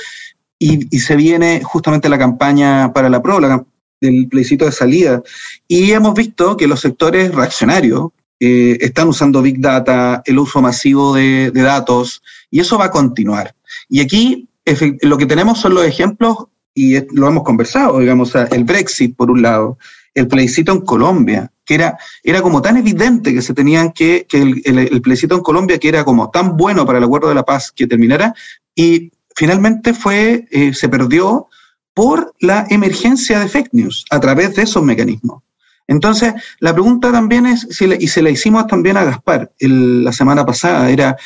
y, 0.59 0.99
se 0.99 1.17
viene 1.17 1.63
justamente 1.65 2.09
la 2.09 2.19
campaña 2.19 2.93
para 2.93 3.09
la 3.09 3.23
prueba, 3.23 3.65
del 4.01 4.29
plebiscito 4.29 4.67
de 4.67 4.73
salida. 4.73 5.23
Y 5.67 5.93
hemos 5.93 6.15
visto 6.15 6.57
que 6.57 6.67
los 6.67 6.81
sectores 6.81 7.35
reaccionarios 7.35 8.11
eh, 8.45 8.77
están 8.81 9.09
usando 9.09 9.41
Big 9.41 9.59
Data, 9.59 10.23
el 10.27 10.39
uso 10.39 10.61
masivo 10.61 11.15
de, 11.15 11.51
datos, 11.51 12.23
y 12.51 12.61
eso 12.61 12.77
va 12.77 12.87
a 12.87 12.91
continuar. 12.91 13.55
Y 13.89 14.01
aquí 14.01 14.49
lo 15.03 15.17
que 15.17 15.25
tenemos 15.25 15.61
son 15.61 15.75
los 15.75 15.87
ejemplos, 15.87 16.37
y 16.75 17.01
lo 17.15 17.29
hemos 17.29 17.43
conversado, 17.43 18.01
digamos, 18.01 18.35
el 18.35 18.65
Brexit 18.65 19.17
por 19.17 19.31
un 19.31 19.41
lado, 19.41 19.79
el 20.13 20.29
plebiscito 20.29 20.73
en 20.73 20.83
Colombia, 20.83 21.51
que 21.65 21.75
era, 21.77 21.97
era 22.23 22.43
como 22.43 22.61
tan 22.61 22.77
evidente 22.77 23.33
que 23.33 23.41
se 23.41 23.55
tenían 23.55 23.93
que, 23.93 24.27
que 24.29 24.43
el, 24.43 24.63
el, 24.65 25.01
plebiscito 25.01 25.37
en 25.37 25.43
Colombia, 25.43 25.79
que 25.79 25.89
era 25.89 26.05
como 26.05 26.31
tan 26.31 26.57
bueno 26.57 26.85
para 26.85 26.99
el 26.99 27.05
acuerdo 27.05 27.31
de 27.31 27.35
la 27.35 27.45
paz 27.45 27.73
que 27.73 27.87
terminara, 27.87 28.35
y 28.75 29.11
finalmente 29.35 29.95
fue, 29.95 30.47
eh, 30.51 30.75
se 30.75 30.91
perdió 30.91 31.49
por 31.95 32.35
la 32.41 32.67
emergencia 32.69 33.41
de 33.41 33.49
fake 33.49 33.73
news 33.73 34.05
a 34.11 34.21
través 34.21 34.55
de 34.55 34.63
esos 34.63 34.83
mecanismos. 34.83 35.43
Entonces, 35.87 36.35
la 36.61 36.73
pregunta 36.73 37.13
también 37.13 37.47
es, 37.47 37.67
y 37.81 38.09
se 38.09 38.23
la 38.23 38.31
hicimos 38.31 38.67
también 38.67 38.97
a 38.97 39.05
Gaspar 39.05 39.53
la 39.61 40.13
semana 40.13 40.47
pasada, 40.47 40.91
era, 40.91 41.17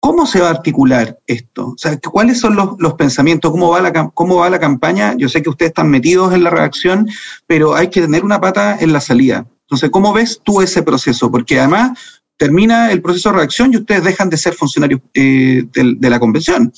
¿Cómo 0.00 0.26
se 0.26 0.40
va 0.40 0.48
a 0.48 0.52
articular 0.52 1.20
esto? 1.26 1.68
O 1.68 1.74
sea, 1.76 1.98
¿cuáles 2.00 2.40
son 2.40 2.56
los, 2.56 2.94
pensamientos? 2.94 3.50
¿Cómo 3.50 3.68
va, 3.68 3.82
la, 3.82 4.10
¿Cómo 4.14 4.36
va 4.36 4.48
la 4.48 4.58
campaña? 4.58 5.14
Yo 5.14 5.28
sé 5.28 5.42
que 5.42 5.50
ustedes 5.50 5.70
están 5.70 5.90
metidos 5.90 6.32
en 6.32 6.42
la 6.42 6.48
redacción, 6.48 7.06
pero 7.46 7.74
hay 7.74 7.90
que 7.90 8.00
tener 8.00 8.24
una 8.24 8.40
pata 8.40 8.78
en 8.80 8.94
la 8.94 9.00
salida. 9.02 9.46
Entonces, 9.64 9.90
¿cómo 9.90 10.14
ves 10.14 10.40
tú 10.42 10.62
ese 10.62 10.82
proceso? 10.82 11.30
Porque 11.30 11.58
además 11.58 11.98
termina 12.38 12.90
el 12.90 13.02
proceso 13.02 13.28
de 13.28 13.36
redacción 13.36 13.74
y 13.74 13.76
ustedes 13.76 14.02
dejan 14.02 14.30
de 14.30 14.38
ser 14.38 14.54
funcionarios 14.54 15.02
eh, 15.12 15.64
de, 15.70 16.10
la 16.10 16.18
convención. 16.18 16.72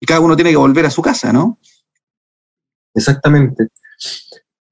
Y 0.00 0.04
cada 0.04 0.18
uno 0.18 0.34
tiene 0.34 0.50
que 0.50 0.56
volver 0.56 0.84
a 0.84 0.90
su 0.90 1.02
casa, 1.02 1.32
¿no? 1.32 1.56
Exactamente. 2.94 3.68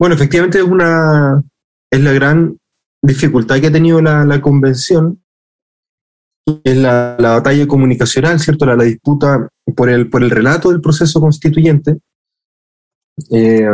Bueno, 0.01 0.15
efectivamente 0.15 0.59
es 0.59 2.01
la 2.01 2.13
gran 2.13 2.57
dificultad 3.03 3.61
que 3.61 3.67
ha 3.67 3.73
tenido 3.73 4.01
la, 4.01 4.41
convención 4.41 5.23
es 6.65 6.77
la, 6.79 7.17
batalla 7.19 7.69
comunicacional, 7.69 8.41
¿cierto? 8.41 8.65
La, 8.65 8.83
disputa 8.83 9.51
por 9.77 9.91
el, 9.91 10.09
por 10.09 10.23
el 10.23 10.31
relato 10.31 10.71
del 10.71 10.81
proceso 10.81 11.21
constituyente. 11.21 11.99
Eh, 13.31 13.69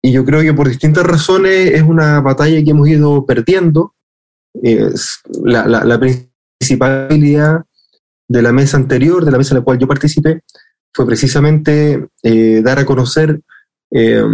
y 0.00 0.10
yo 0.10 0.24
creo 0.24 0.40
que 0.40 0.54
por 0.54 0.68
distintas 0.68 1.04
razones 1.04 1.74
es 1.74 1.82
una 1.82 2.22
batalla 2.22 2.64
que 2.64 2.70
hemos 2.70 2.88
ido 2.88 3.26
perdiendo. 3.26 3.94
la, 4.54 5.66
la, 5.66 6.00
principal 6.58 7.08
habilidad 7.10 7.62
de 8.26 8.40
la 8.40 8.52
mesa 8.52 8.78
anterior, 8.78 9.22
de 9.22 9.32
la 9.32 9.36
mesa 9.38 9.54
en 9.54 9.58
la 9.58 9.64
cual 9.64 9.78
yo 9.78 9.86
participé, 9.86 10.40
fue 10.94 11.04
precisamente 11.04 12.08
eh, 12.22 12.62
dar 12.62 12.78
a 12.78 12.86
conocer 12.86 13.42
eh, 13.90 14.24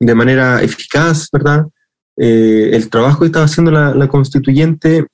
de 0.00 0.14
manera 0.14 0.62
eficaz, 0.62 1.28
¿verdad? 1.30 1.66
Eh, 2.16 2.70
el 2.72 2.88
trabajo 2.88 3.20
que 3.20 3.26
estaba 3.26 3.44
haciendo 3.44 3.70
la, 3.70 4.08
constituyente 4.08 5.06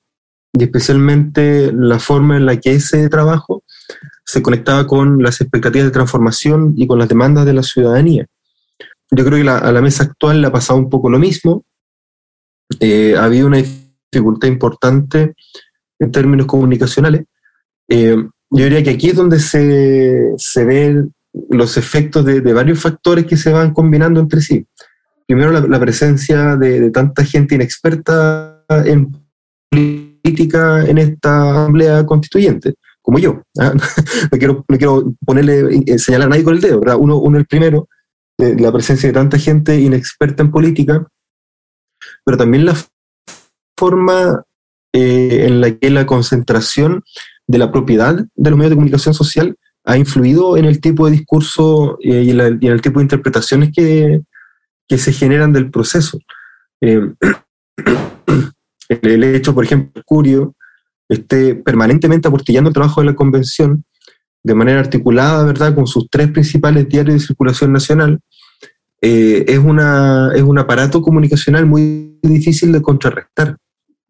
y 0.52 0.62
especialmente 0.62 1.72
la 1.72 1.98
forma 1.98 2.36
en 2.36 2.46
la 2.46 2.58
que 2.58 2.72
ese 2.72 3.08
trabajo 3.08 3.62
se 4.24 4.42
conectaba 4.42 4.86
con 4.86 5.22
las 5.22 5.40
expectativas 5.40 5.86
de 5.86 5.92
transformación 5.92 6.74
y 6.76 6.86
con 6.86 6.98
las 6.98 7.08
demandas 7.08 7.44
de 7.44 7.52
la 7.52 7.62
ciudadanía. 7.62 8.26
Yo 9.10 9.24
creo 9.24 9.42
que 9.42 9.48
a 9.48 9.72
la 9.72 9.82
mesa 9.82 10.04
actual 10.04 10.40
le 10.40 10.48
ha 10.48 10.52
pasado 10.52 10.78
un 10.78 10.90
poco 10.90 11.10
lo 11.10 11.18
mismo. 11.18 11.64
ha 12.80 13.24
habido 13.24 13.46
una 13.46 13.62
dificultad 14.10 14.48
importante 14.48 15.34
en 15.98 16.10
términos 16.10 16.46
comunicacionales. 16.46 17.24
Eh, 17.88 18.16
yo 18.50 18.64
diría 18.64 18.82
que 18.82 18.90
aquí 18.90 19.10
es 19.10 19.16
donde 19.16 19.38
se, 19.38 20.32
se 20.38 20.64
ven 20.64 21.12
los 21.50 21.76
efectos 21.76 22.24
de, 22.24 22.40
de, 22.40 22.52
varios 22.52 22.80
factores 22.80 23.26
que 23.26 23.36
se 23.36 23.52
van 23.52 23.72
combinando 23.72 24.20
entre 24.20 24.40
sí. 24.40 24.66
Primero, 25.26 25.52
la, 25.52 25.60
la 25.60 25.80
presencia 25.80 26.56
de, 26.56 26.80
de, 26.80 26.90
tanta 26.90 27.24
gente 27.24 27.54
inexperta 27.54 28.64
en 28.68 29.12
política 29.70 30.84
en 30.86 30.98
esta 30.98 31.50
asamblea 31.50 32.06
constituyente, 32.06 32.74
como 33.02 33.18
yo. 33.18 33.42
¿ah? 33.58 33.72
no, 34.32 34.38
quiero, 34.38 34.64
no 34.68 34.78
quiero 34.78 35.14
ponerle, 35.24 35.82
eh, 35.86 35.98
señalar 35.98 36.26
a 36.26 36.30
nadie 36.30 36.44
con 36.44 36.54
el 36.54 36.60
dedo, 36.60 36.80
¿verdad? 36.80 36.96
Uno, 36.98 37.16
uno 37.18 37.38
el 37.38 37.46
primero, 37.46 37.88
de 38.38 38.58
la 38.58 38.72
presencia 38.72 39.08
de 39.08 39.14
tanta 39.14 39.38
gente 39.38 39.80
inexperta 39.80 40.42
en 40.42 40.50
política, 40.50 41.06
pero 42.24 42.36
también 42.36 42.66
la 42.66 42.76
forma 43.78 44.44
eh, 44.92 45.46
en 45.46 45.60
la 45.60 45.70
que 45.72 45.90
la 45.90 46.06
concentración 46.06 47.02
de 47.46 47.58
la 47.58 47.70
propiedad 47.70 48.14
de 48.34 48.50
los 48.50 48.58
medios 48.58 48.70
de 48.70 48.76
comunicación 48.76 49.14
social 49.14 49.56
ha 49.86 49.96
influido 49.96 50.56
en 50.56 50.64
el 50.64 50.80
tipo 50.80 51.06
de 51.06 51.12
discurso 51.12 51.96
eh, 52.02 52.22
y, 52.24 52.30
en 52.30 52.36
la, 52.36 52.48
y, 52.48 52.66
en 52.66 52.72
el 52.72 52.82
tipo 52.82 52.98
de 52.98 53.04
interpretaciones 53.04 53.70
que, 53.72 54.20
que 54.88 54.98
se 54.98 55.12
generan 55.12 55.52
del 55.52 55.70
proceso. 55.70 56.18
Eh, 56.80 57.00
el, 58.88 59.24
hecho, 59.24 59.54
por 59.54 59.64
ejemplo, 59.64 60.02
Curio 60.04 60.54
esté 61.08 61.54
permanentemente 61.54 62.26
aportillando 62.26 62.68
el 62.68 62.74
trabajo 62.74 63.00
de 63.00 63.06
la 63.06 63.14
convención 63.14 63.84
de 64.42 64.54
manera 64.54 64.80
articulada, 64.80 65.44
¿verdad?, 65.44 65.74
con 65.74 65.86
sus 65.86 66.08
tres 66.10 66.30
principales 66.30 66.88
diarios 66.88 67.14
de 67.20 67.26
circulación 67.26 67.72
nacional, 67.72 68.20
eh, 69.00 69.44
es, 69.46 69.58
una, 69.58 70.32
es 70.34 70.42
un 70.42 70.58
aparato 70.58 71.00
comunicacional 71.00 71.66
muy 71.66 72.18
difícil 72.22 72.72
de 72.72 72.82
contrarrestar 72.82 73.56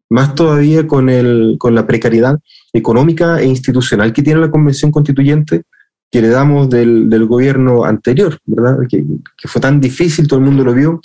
más 0.09 0.35
todavía 0.35 0.87
con, 0.87 1.09
el, 1.09 1.57
con 1.59 1.75
la 1.75 1.85
precariedad 1.85 2.39
económica 2.77 3.39
e 3.39 3.45
institucional 3.45 4.13
que 4.13 4.23
tiene 4.23 4.39
la 4.39 4.51
Convención 4.51 4.91
Constituyente 4.91 5.63
que 6.09 6.19
heredamos 6.19 6.69
del, 6.69 7.09
del 7.09 7.25
gobierno 7.25 7.83
anterior, 7.83 8.37
¿verdad? 8.45 8.77
Que, 8.89 9.03
fue 9.45 9.61
tan 9.61 9.81
difícil, 9.81 10.27
todo 10.27 10.39
el 10.39 10.45
mundo 10.45 10.63
lo 10.63 10.73
vio, 10.73 11.01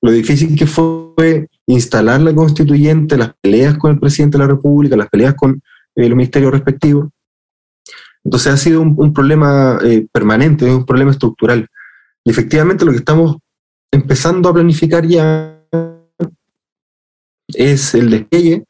lo 0.00 0.10
difícil 0.10 0.56
que 0.56 0.66
fue 0.66 1.48
instalar 1.66 2.20
la 2.20 2.34
constituyente, 2.34 3.18
las 3.18 3.32
peleas 3.40 3.76
con 3.76 3.92
el 3.92 4.00
presidente 4.00 4.38
de 4.38 4.44
la 4.44 4.48
República, 4.48 4.96
las 4.96 5.08
peleas 5.08 5.34
con 5.34 5.60
eh, 5.94 6.08
los 6.08 6.16
ministerios 6.16 6.52
respectivos. 6.52 7.08
Entonces 8.24 8.52
ha 8.52 8.56
sido 8.56 8.80
un, 8.80 8.94
un 8.96 9.12
problema 9.12 9.78
eh, 9.84 10.06
permanente, 10.10 10.66
es 10.66 10.74
un 10.74 10.86
problema 10.86 11.10
estructural. 11.10 11.68
Y 12.24 12.30
efectivamente 12.30 12.84
lo 12.84 12.92
que 12.92 12.98
estamos 12.98 13.36
empezando 13.90 14.48
a 14.48 14.54
planificar 14.54 15.06
ya 15.06 15.56
es 17.48 17.94
el 17.94 18.10
despliegue 18.10 18.64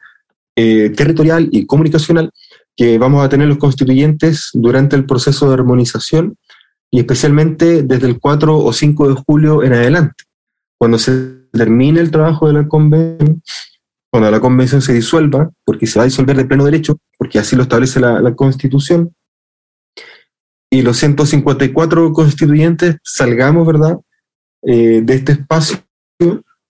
eh, 0.54 0.90
territorial 0.96 1.48
y 1.52 1.66
comunicacional 1.66 2.30
que 2.76 2.98
vamos 2.98 3.24
a 3.24 3.28
tener 3.28 3.48
los 3.48 3.58
constituyentes 3.58 4.50
durante 4.52 4.96
el 4.96 5.06
proceso 5.06 5.48
de 5.48 5.54
armonización 5.54 6.36
y 6.90 7.00
especialmente 7.00 7.82
desde 7.82 8.06
el 8.06 8.20
4 8.20 8.58
o 8.58 8.72
5 8.72 9.08
de 9.08 9.22
julio 9.26 9.62
en 9.62 9.72
adelante, 9.72 10.24
cuando 10.78 10.98
se 10.98 11.48
termine 11.52 12.00
el 12.00 12.10
trabajo 12.10 12.46
de 12.46 12.52
la 12.52 12.68
convención, 12.68 13.42
cuando 14.10 14.30
la 14.30 14.40
convención 14.40 14.82
se 14.82 14.92
disuelva, 14.92 15.50
porque 15.64 15.86
se 15.86 15.98
va 15.98 16.04
a 16.04 16.06
disolver 16.06 16.36
de 16.36 16.44
pleno 16.44 16.64
derecho, 16.64 16.98
porque 17.18 17.38
así 17.38 17.56
lo 17.56 17.62
establece 17.62 17.98
la, 17.98 18.20
la 18.20 18.34
constitución, 18.34 19.12
y 20.70 20.82
los 20.82 20.96
154 20.98 22.12
constituyentes 22.12 22.96
salgamos, 23.02 23.66
¿verdad?, 23.66 23.98
eh, 24.62 25.00
de 25.02 25.14
este 25.14 25.32
espacio 25.32 25.78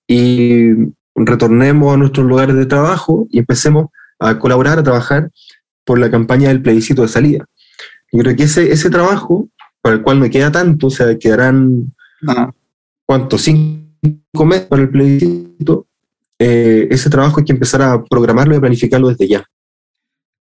y 0.06 0.70
retornemos 1.14 1.94
a 1.94 1.96
nuestros 1.96 2.26
lugares 2.26 2.54
de 2.54 2.66
trabajo 2.66 3.26
y 3.30 3.38
empecemos 3.38 3.86
a 4.18 4.38
colaborar, 4.38 4.78
a 4.78 4.82
trabajar 4.82 5.30
por 5.86 5.98
la 5.98 6.10
campaña 6.10 6.48
del 6.48 6.60
plebiscito 6.60 7.02
de 7.02 7.08
salida. 7.08 7.46
Yo 8.12 8.18
creo 8.20 8.36
que 8.36 8.42
ese, 8.42 8.70
ese 8.70 8.90
trabajo, 8.90 9.48
para 9.80 9.94
el 9.94 10.02
cual 10.02 10.18
me 10.18 10.28
queda 10.28 10.52
tanto, 10.52 10.88
o 10.88 10.90
sea, 10.90 11.16
quedarán, 11.18 11.94
ah. 12.28 12.50
¿cuánto? 13.06 13.38
Cinco 13.38 14.44
meses 14.44 14.66
para 14.66 14.82
el 14.82 14.90
plebiscito. 14.90 15.86
Eh, 16.38 16.88
ese 16.90 17.08
trabajo 17.08 17.40
hay 17.40 17.46
que 17.46 17.52
empezar 17.52 17.80
a 17.80 18.04
programarlo 18.04 18.54
y 18.54 18.58
a 18.58 18.60
planificarlo 18.60 19.08
desde 19.08 19.28
ya. 19.28 19.44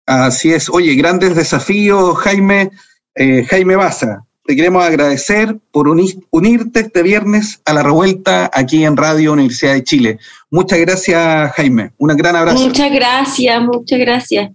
Así 0.05 0.53
es. 0.53 0.69
Oye, 0.69 0.95
grandes 0.95 1.35
desafíos, 1.35 2.17
Jaime, 2.19 2.71
eh, 3.15 3.43
Jaime 3.45 3.75
Baza 3.75 4.23
te 4.45 4.55
queremos 4.55 4.83
agradecer 4.83 5.57
por 5.71 5.87
unir, 5.87 6.17
unirte 6.29 6.81
este 6.81 7.01
viernes 7.01 7.61
a 7.65 7.73
la 7.73 7.83
revuelta 7.83 8.49
aquí 8.53 8.83
en 8.83 8.97
Radio 8.97 9.33
Universidad 9.33 9.73
de 9.73 9.83
Chile. 9.83 10.19
Muchas 10.51 10.79
gracias, 10.79 11.53
Jaime. 11.53 11.91
Un 11.97 12.09
gran 12.17 12.35
abrazo. 12.35 12.59
Muchas 12.59 12.91
gracias, 12.91 13.61
muchas 13.61 13.99
gracias. 13.99 14.51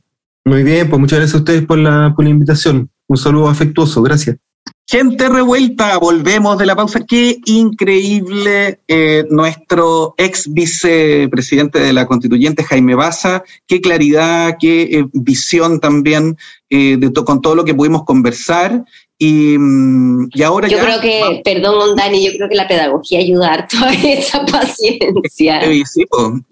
Muy 0.48 0.62
bien, 0.62 0.88
pues 0.88 0.98
muchas 0.98 1.18
gracias 1.18 1.34
a 1.34 1.38
ustedes 1.40 1.66
por 1.66 1.76
la, 1.76 2.14
por 2.16 2.24
la 2.24 2.30
invitación. 2.30 2.90
Un 3.06 3.16
saludo 3.18 3.48
afectuoso, 3.48 4.00
gracias. 4.00 4.38
Gente 4.86 5.28
revuelta, 5.28 5.98
volvemos 5.98 6.56
de 6.56 6.64
la 6.64 6.74
pausa. 6.74 7.04
Qué 7.06 7.36
increíble 7.44 8.80
eh, 8.88 9.26
nuestro 9.28 10.14
ex 10.16 10.50
vicepresidente 10.50 11.78
de 11.78 11.92
la 11.92 12.06
constituyente, 12.06 12.64
Jaime 12.64 12.94
Baza. 12.94 13.44
Qué 13.66 13.82
claridad, 13.82 14.56
qué 14.58 14.84
eh, 14.84 15.04
visión 15.12 15.80
también 15.80 16.38
eh, 16.70 16.96
de 16.98 17.10
to 17.10 17.26
con 17.26 17.42
todo 17.42 17.54
lo 17.54 17.66
que 17.66 17.74
pudimos 17.74 18.04
conversar. 18.04 18.86
Y, 19.18 19.58
mm, 19.58 20.30
y 20.32 20.42
ahora 20.44 20.66
yo 20.68 20.78
ya, 20.78 20.82
creo 20.82 21.00
que, 21.02 21.20
vamos. 21.20 21.40
perdón, 21.44 21.94
Dani, 21.94 22.24
yo 22.24 22.32
creo 22.38 22.48
que 22.48 22.56
la 22.56 22.66
pedagogía 22.66 23.18
ayuda 23.18 23.52
a 23.52 23.68
toda 23.68 23.92
esa 23.92 24.46
paciencia. 24.46 25.60
Sí, 25.84 26.06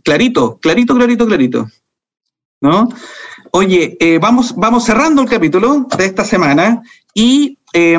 clarito, 0.04 0.58
clarito, 0.60 0.94
clarito, 0.94 1.26
clarito. 1.26 1.66
¿No? 2.60 2.88
Oye, 3.58 3.96
eh, 4.00 4.18
vamos, 4.18 4.54
vamos 4.54 4.84
cerrando 4.84 5.22
el 5.22 5.30
capítulo 5.30 5.86
de 5.96 6.04
esta 6.04 6.26
semana 6.26 6.82
y 7.14 7.56
eh, 7.72 7.96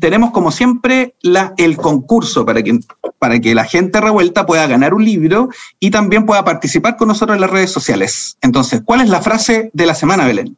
tenemos 0.00 0.32
como 0.32 0.50
siempre 0.50 1.14
la, 1.22 1.54
el 1.58 1.76
concurso 1.76 2.44
para 2.44 2.60
que, 2.60 2.80
para 3.20 3.38
que 3.38 3.54
la 3.54 3.62
gente 3.62 4.00
revuelta 4.00 4.46
pueda 4.46 4.66
ganar 4.66 4.92
un 4.92 5.04
libro 5.04 5.48
y 5.78 5.92
también 5.92 6.26
pueda 6.26 6.44
participar 6.44 6.96
con 6.96 7.06
nosotros 7.06 7.36
en 7.36 7.40
las 7.40 7.50
redes 7.50 7.70
sociales. 7.70 8.36
Entonces, 8.40 8.82
¿cuál 8.84 9.02
es 9.02 9.08
la 9.08 9.22
frase 9.22 9.70
de 9.72 9.86
la 9.86 9.94
semana, 9.94 10.26
Belén? 10.26 10.56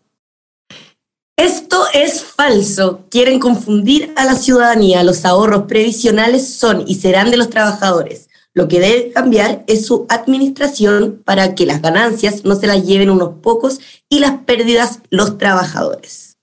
Esto 1.37 1.85
es 1.93 2.25
falso. 2.25 3.05
Quieren 3.11 3.39
confundir 3.39 4.15
a 4.17 4.25
la 4.25 4.37
ciudadanía. 4.37 5.03
Los 5.03 5.27
ahorros 5.27 5.65
previsionales 5.65 6.55
son 6.55 6.85
y 6.87 6.95
serán 6.95 7.31
de 7.31 7.37
los 7.37 7.51
trabajadores. 7.51 8.31
Lo 8.55 8.69
que 8.69 8.81
debe 8.81 9.13
cambiar 9.13 9.65
es 9.67 9.87
su 9.87 10.07
administración 10.09 11.23
para 11.25 11.55
que 11.55 11.67
las 11.67 11.81
ganancias 11.81 12.45
no 12.45 12.55
se 12.55 12.67
las 12.67 12.87
lleven 12.87 13.11
unos 13.11 13.39
pocos 13.41 13.81
y 14.09 14.19
las 14.19 14.41
pérdidas 14.41 15.01
los 15.11 15.39
trabajadores. 15.39 16.37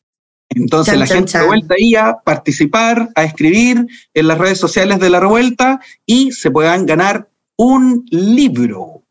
Entonces 0.49 0.93
chan, 0.93 0.99
la 0.99 1.07
chan, 1.07 1.17
gente 1.17 1.31
chan. 1.31 1.41
revuelta 1.41 1.75
ahí 1.77 1.95
a 1.95 2.17
participar, 2.23 3.09
a 3.13 3.23
escribir 3.23 3.85
en 4.15 4.27
las 4.27 4.37
redes 4.39 4.57
sociales 4.57 4.99
de 4.99 5.11
la 5.11 5.19
revuelta 5.19 5.79
y 6.07 6.31
se 6.31 6.49
puedan 6.49 6.87
ganar 6.87 7.29
un 7.57 8.05
libro. 8.09 9.03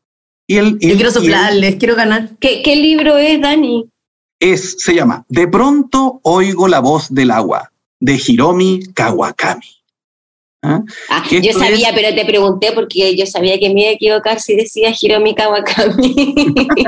Y 0.49 0.57
el, 0.57 0.79
Yo 0.81 0.97
quiero 0.97 1.13
soplarles, 1.13 1.77
quiero 1.77 1.95
ganar. 1.95 2.31
¿Qué, 2.41 2.63
¿Qué 2.63 2.75
libro 2.75 3.17
es, 3.19 3.41
Dani? 3.41 3.89
es, 4.41 4.77
se 4.79 4.95
llama 4.95 5.25
De 5.29 5.49
pronto 5.49 6.21
oigo 6.23 6.69
la 6.69 6.81
voz 6.81 7.13
del 7.13 7.31
agua, 7.31 7.73
de 8.01 8.21
Hiromi 8.27 8.81
Kawakami. 8.95 9.78
¿Ah? 10.63 10.81
Ah, 11.09 11.25
yo 11.31 11.53
sabía, 11.53 11.93
pero 11.95 12.15
te 12.15 12.25
pregunté 12.25 12.73
porque 12.73 13.17
yo 13.17 13.27
sabía 13.27 13.59
que 13.59 13.73
me 13.73 13.83
iba 13.83 13.91
a 13.91 13.95
equivocar 13.95 14.41
si 14.41 14.57
decía 14.57 14.93
Hiromi 14.99 15.35
Kawakami. 15.35 16.35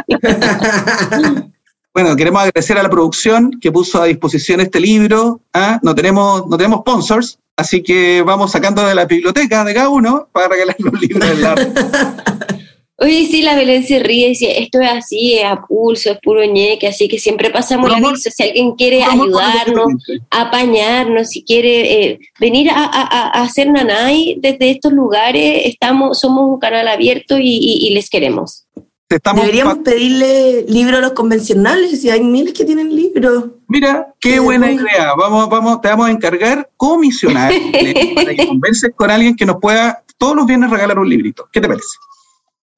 bueno, 1.95 2.17
queremos 2.17 2.43
agradecer 2.43 2.79
a 2.79 2.83
la 2.83 2.91
producción 2.91 3.53
que 3.61 3.71
puso 3.71 4.03
a 4.03 4.07
disposición 4.07 4.61
este 4.61 4.81
libro. 4.81 5.41
¿ah? 5.55 5.79
No, 5.83 5.95
tenemos, 5.95 6.49
no 6.49 6.57
tenemos 6.57 6.81
sponsors, 6.81 7.39
así 7.57 7.81
que 7.81 8.23
vamos 8.23 8.51
sacando 8.51 8.85
de 8.85 8.95
la 8.95 9.05
biblioteca 9.05 9.65
de 9.65 9.75
cada 9.75 9.89
uno 9.89 10.29
para 10.33 10.49
regalar 10.49 10.77
los 10.81 11.01
libros 11.01 11.29
del 11.29 11.41
lado. 11.41 11.63
Oye, 13.03 13.27
sí, 13.31 13.41
la 13.41 13.57
Belén 13.57 13.83
se 13.83 13.99
ríe, 13.99 14.29
dice, 14.29 14.61
esto 14.61 14.79
es 14.79 14.91
así, 14.91 15.39
es 15.39 15.45
a 15.47 15.63
pulso, 15.63 16.11
es 16.11 16.19
puro 16.23 16.45
ñeque, 16.45 16.87
así 16.87 17.09
que 17.09 17.19
siempre 17.19 17.49
pasamos 17.49 17.89
el 17.89 18.05
aviso. 18.05 18.29
Si 18.31 18.43
alguien 18.43 18.73
quiere 18.73 19.03
ayudarnos, 19.03 19.87
apañarnos, 20.29 21.31
si 21.31 21.43
quiere 21.43 22.11
eh, 22.11 22.21
venir 22.39 22.69
a, 22.69 22.85
a, 22.85 23.39
a, 23.39 23.43
hacer 23.43 23.71
nanay 23.71 24.37
desde 24.39 24.71
estos 24.71 24.93
lugares, 24.93 25.63
estamos, 25.65 26.21
somos 26.21 26.45
un 26.47 26.59
canal 26.59 26.89
abierto 26.89 27.39
y, 27.39 27.49
y, 27.49 27.89
y 27.89 27.95
les 27.95 28.11
queremos. 28.11 28.67
Estamos 29.09 29.41
Deberíamos 29.41 29.79
pedirle 29.79 30.67
libros 30.69 30.99
a 30.99 31.01
los 31.01 31.13
convencionales, 31.13 32.05
y 32.05 32.11
hay 32.11 32.21
miles 32.21 32.53
que 32.53 32.67
tienen 32.67 32.95
libros. 32.95 33.47
Mira, 33.67 34.13
qué 34.21 34.41
buena 34.41 34.67
bueno. 34.67 34.83
idea. 34.83 35.15
Vamos, 35.17 35.49
vamos, 35.49 35.81
te 35.81 35.89
vamos 35.89 36.07
a 36.07 36.11
encargar 36.11 36.69
comisionar 36.77 37.51
eh, 37.73 38.13
para 38.15 38.35
que 38.35 38.47
convences 38.47 38.93
con 38.95 39.11
alguien 39.11 39.35
que 39.35 39.47
nos 39.47 39.57
pueda 39.57 40.05
todos 40.19 40.37
los 40.37 40.45
viernes 40.45 40.69
regalar 40.69 40.99
un 40.99 41.09
librito. 41.09 41.49
¿Qué 41.51 41.63
te 41.63 41.67
parece? 41.67 41.97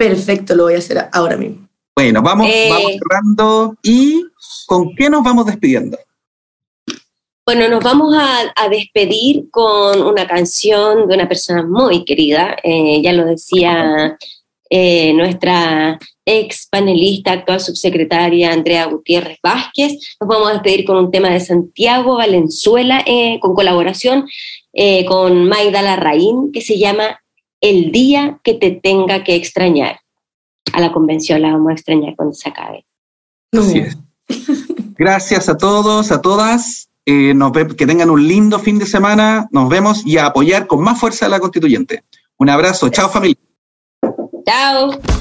Perfecto, 0.09 0.57
lo 0.57 0.65
voy 0.65 0.75
a 0.75 0.79
hacer 0.79 0.99
ahora 1.13 1.37
mismo. 1.37 1.69
Bueno, 1.95 2.23
vamos, 2.23 2.49
Eh. 2.51 2.67
vamos 2.69 2.93
cerrando. 2.93 3.77
¿Y 3.85 4.25
con 4.67 4.97
qué 4.97 5.09
nos 5.09 5.23
vamos 5.23 5.47
despidiendo? 5.47 5.97
Bueno, 7.47 7.69
nos 7.69 7.85
vamos 7.85 8.13
a, 8.17 8.53
a 8.57 8.69
despedir 8.69 9.49
con 9.51 10.03
una 10.03 10.27
canción 10.27 11.07
de 11.07 11.15
una 11.15 11.29
persona 11.29 11.65
muy 11.65 12.05
querida, 12.05 12.57
eh, 12.65 13.01
ya 13.01 13.13
lo 13.13 13.25
decía 13.25 14.17
eh, 14.71 15.13
nuestra 15.13 15.99
ex 16.25 16.67
panelista, 16.69 17.33
actual 17.33 17.61
subsecretaria 17.61 18.53
Andrea 18.53 18.87
Gutiérrez 18.87 19.39
Vázquez. 19.43 20.17
Nos 20.21 20.29
vamos 20.29 20.49
a 20.49 20.53
despedir 20.55 20.85
con 20.85 20.97
un 20.97 21.11
tema 21.11 21.31
de 21.31 21.41
Santiago 21.41 22.17
Valenzuela, 22.17 23.05
eh, 23.07 23.39
con 23.41 23.55
colaboración 23.55 24.27
eh, 24.73 25.05
con 25.05 25.47
Maida 25.47 25.83
Larraín, 25.83 26.51
que 26.53 26.61
se 26.63 26.79
llama 26.79 27.22
El 27.63 27.91
día 27.93 28.39
que 28.45 28.55
te 28.55 28.73
tenga 28.73 29.25
que 29.25 29.35
extrañar. 29.37 30.01
A 30.75 30.81
la 30.81 30.93
convención 30.93 31.41
la 31.41 31.53
vamos 31.53 31.71
a 31.71 31.73
extrañar 31.73 32.15
cuando 32.17 32.35
se 32.35 32.49
acabe. 32.51 32.85
Así 33.53 33.79
es. 33.79 33.97
Gracias 34.97 35.49
a 35.49 35.57
todos, 35.57 36.13
a 36.13 36.21
todas. 36.21 36.89
Eh, 37.07 37.35
nos 37.35 37.53
ve- 37.53 37.75
que 37.77 37.87
tengan 37.87 38.11
un 38.11 38.27
lindo 38.27 38.59
fin 38.59 38.79
de 38.79 38.87
semana. 38.87 39.49
Nos 39.51 39.69
vemos 39.69 40.07
y 40.07 40.19
a 40.19 40.27
apoyar 40.27 40.67
con 40.67 40.83
más 40.83 40.99
fuerza 41.01 41.27
a 41.27 41.29
la 41.29 41.41
constituyente. 41.41 42.05
Un 42.39 42.51
abrazo. 42.51 42.89
Chao, 42.91 43.09
familia. 43.09 43.37
Chao. 44.47 45.12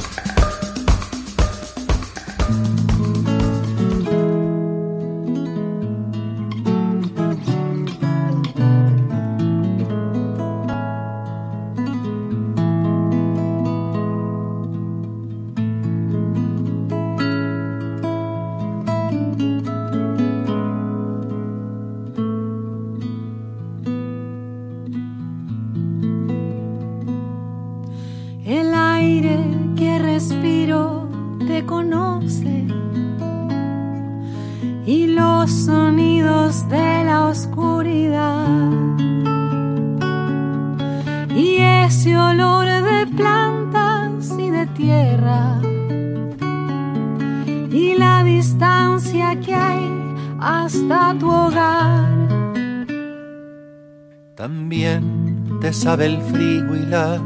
Sabe 55.91 56.05
el 56.05 56.21
frío 56.21 56.73
y 56.73 56.85
las 56.85 57.19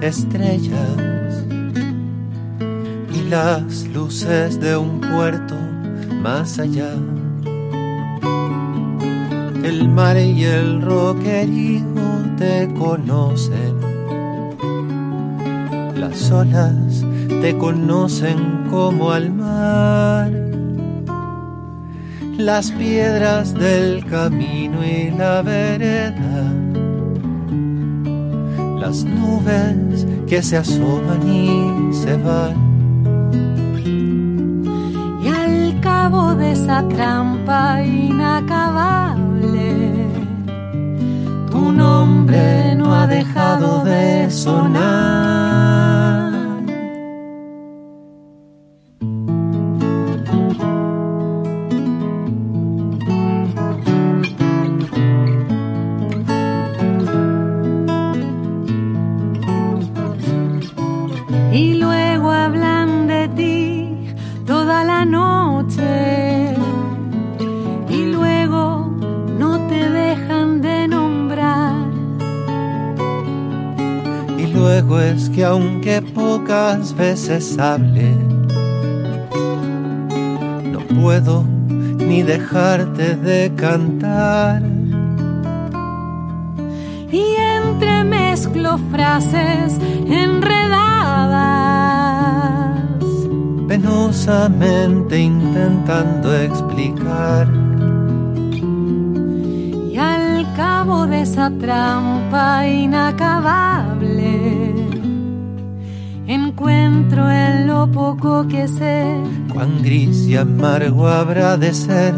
estrellas 0.00 1.44
y 3.14 3.28
las 3.28 3.86
luces 3.94 4.58
de 4.58 4.76
un 4.76 5.00
puerto 5.00 5.54
más 6.20 6.58
allá. 6.58 6.90
El 9.62 9.88
mar 9.88 10.16
y 10.16 10.42
el 10.42 10.82
roquerío 10.82 11.84
te 12.36 12.68
conocen, 12.76 13.76
las 15.94 16.32
olas 16.32 17.06
te 17.28 17.56
conocen 17.58 18.66
como 18.70 19.12
al 19.12 19.30
mar. 19.32 20.32
Las 22.36 22.72
piedras 22.72 23.54
del 23.54 24.04
camino 24.06 24.84
y 24.84 25.12
la 25.12 25.42
vereda 25.42 26.59
las 28.80 29.04
nubes 29.04 30.04
que 30.26 30.42
se 30.42 30.56
asoman 30.56 31.28
y 31.28 31.92
se 31.92 32.16
van. 32.16 32.56
Y 35.22 35.28
al 35.28 35.78
cabo 35.80 36.34
de 36.34 36.52
esa 36.52 36.88
trampa 36.88 37.84
inacabable, 37.84 40.06
tu 41.50 41.72
nombre 41.72 42.74
no 42.74 42.94
ha 42.94 43.06
dejado 43.06 43.84
de 43.84 44.30
sonar. 44.30 46.29
Veces 76.96 77.58
hable, 77.58 78.14
no 80.72 80.80
puedo 81.00 81.44
ni 81.98 82.22
dejarte 82.22 83.16
de 83.16 83.52
cantar. 83.54 84.62
y 87.12 87.34
entremezclo 87.36 88.78
frases 88.90 89.76
enredadas 90.06 90.70
penosamente 93.66 95.18
intentando 95.18 96.36
explicar 96.36 97.48
y 99.90 99.96
al 99.96 100.46
cabo 100.56 101.06
de 101.06 101.22
esa 101.22 101.50
trampa 101.50 102.66
inacabable 102.66 103.79
encuentro 107.10 107.30
en 107.30 107.66
lo 107.66 107.90
poco 107.90 108.46
que 108.46 108.68
sé 108.68 109.20
cuán 109.52 109.82
gris 109.82 110.26
y 110.28 110.36
amargo 110.36 111.08
habrá 111.08 111.56
de 111.56 111.74
ser 111.74 112.14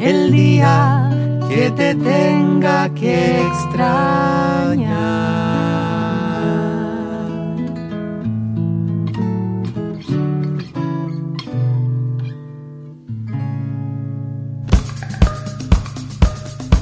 el 0.00 0.32
día 0.32 1.10
que 1.48 1.70
te 1.70 1.94
tenga 1.94 2.92
que 2.92 3.40
extrañar. 3.46 5.12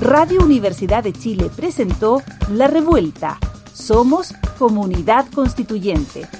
Radio 0.00 0.42
Universidad 0.42 1.04
de 1.04 1.12
Chile 1.12 1.50
presentó 1.54 2.22
La 2.52 2.66
Revuelta. 2.68 3.38
Somos 3.72 4.32
Comunidad 4.58 5.26
Constituyente. 5.34 6.39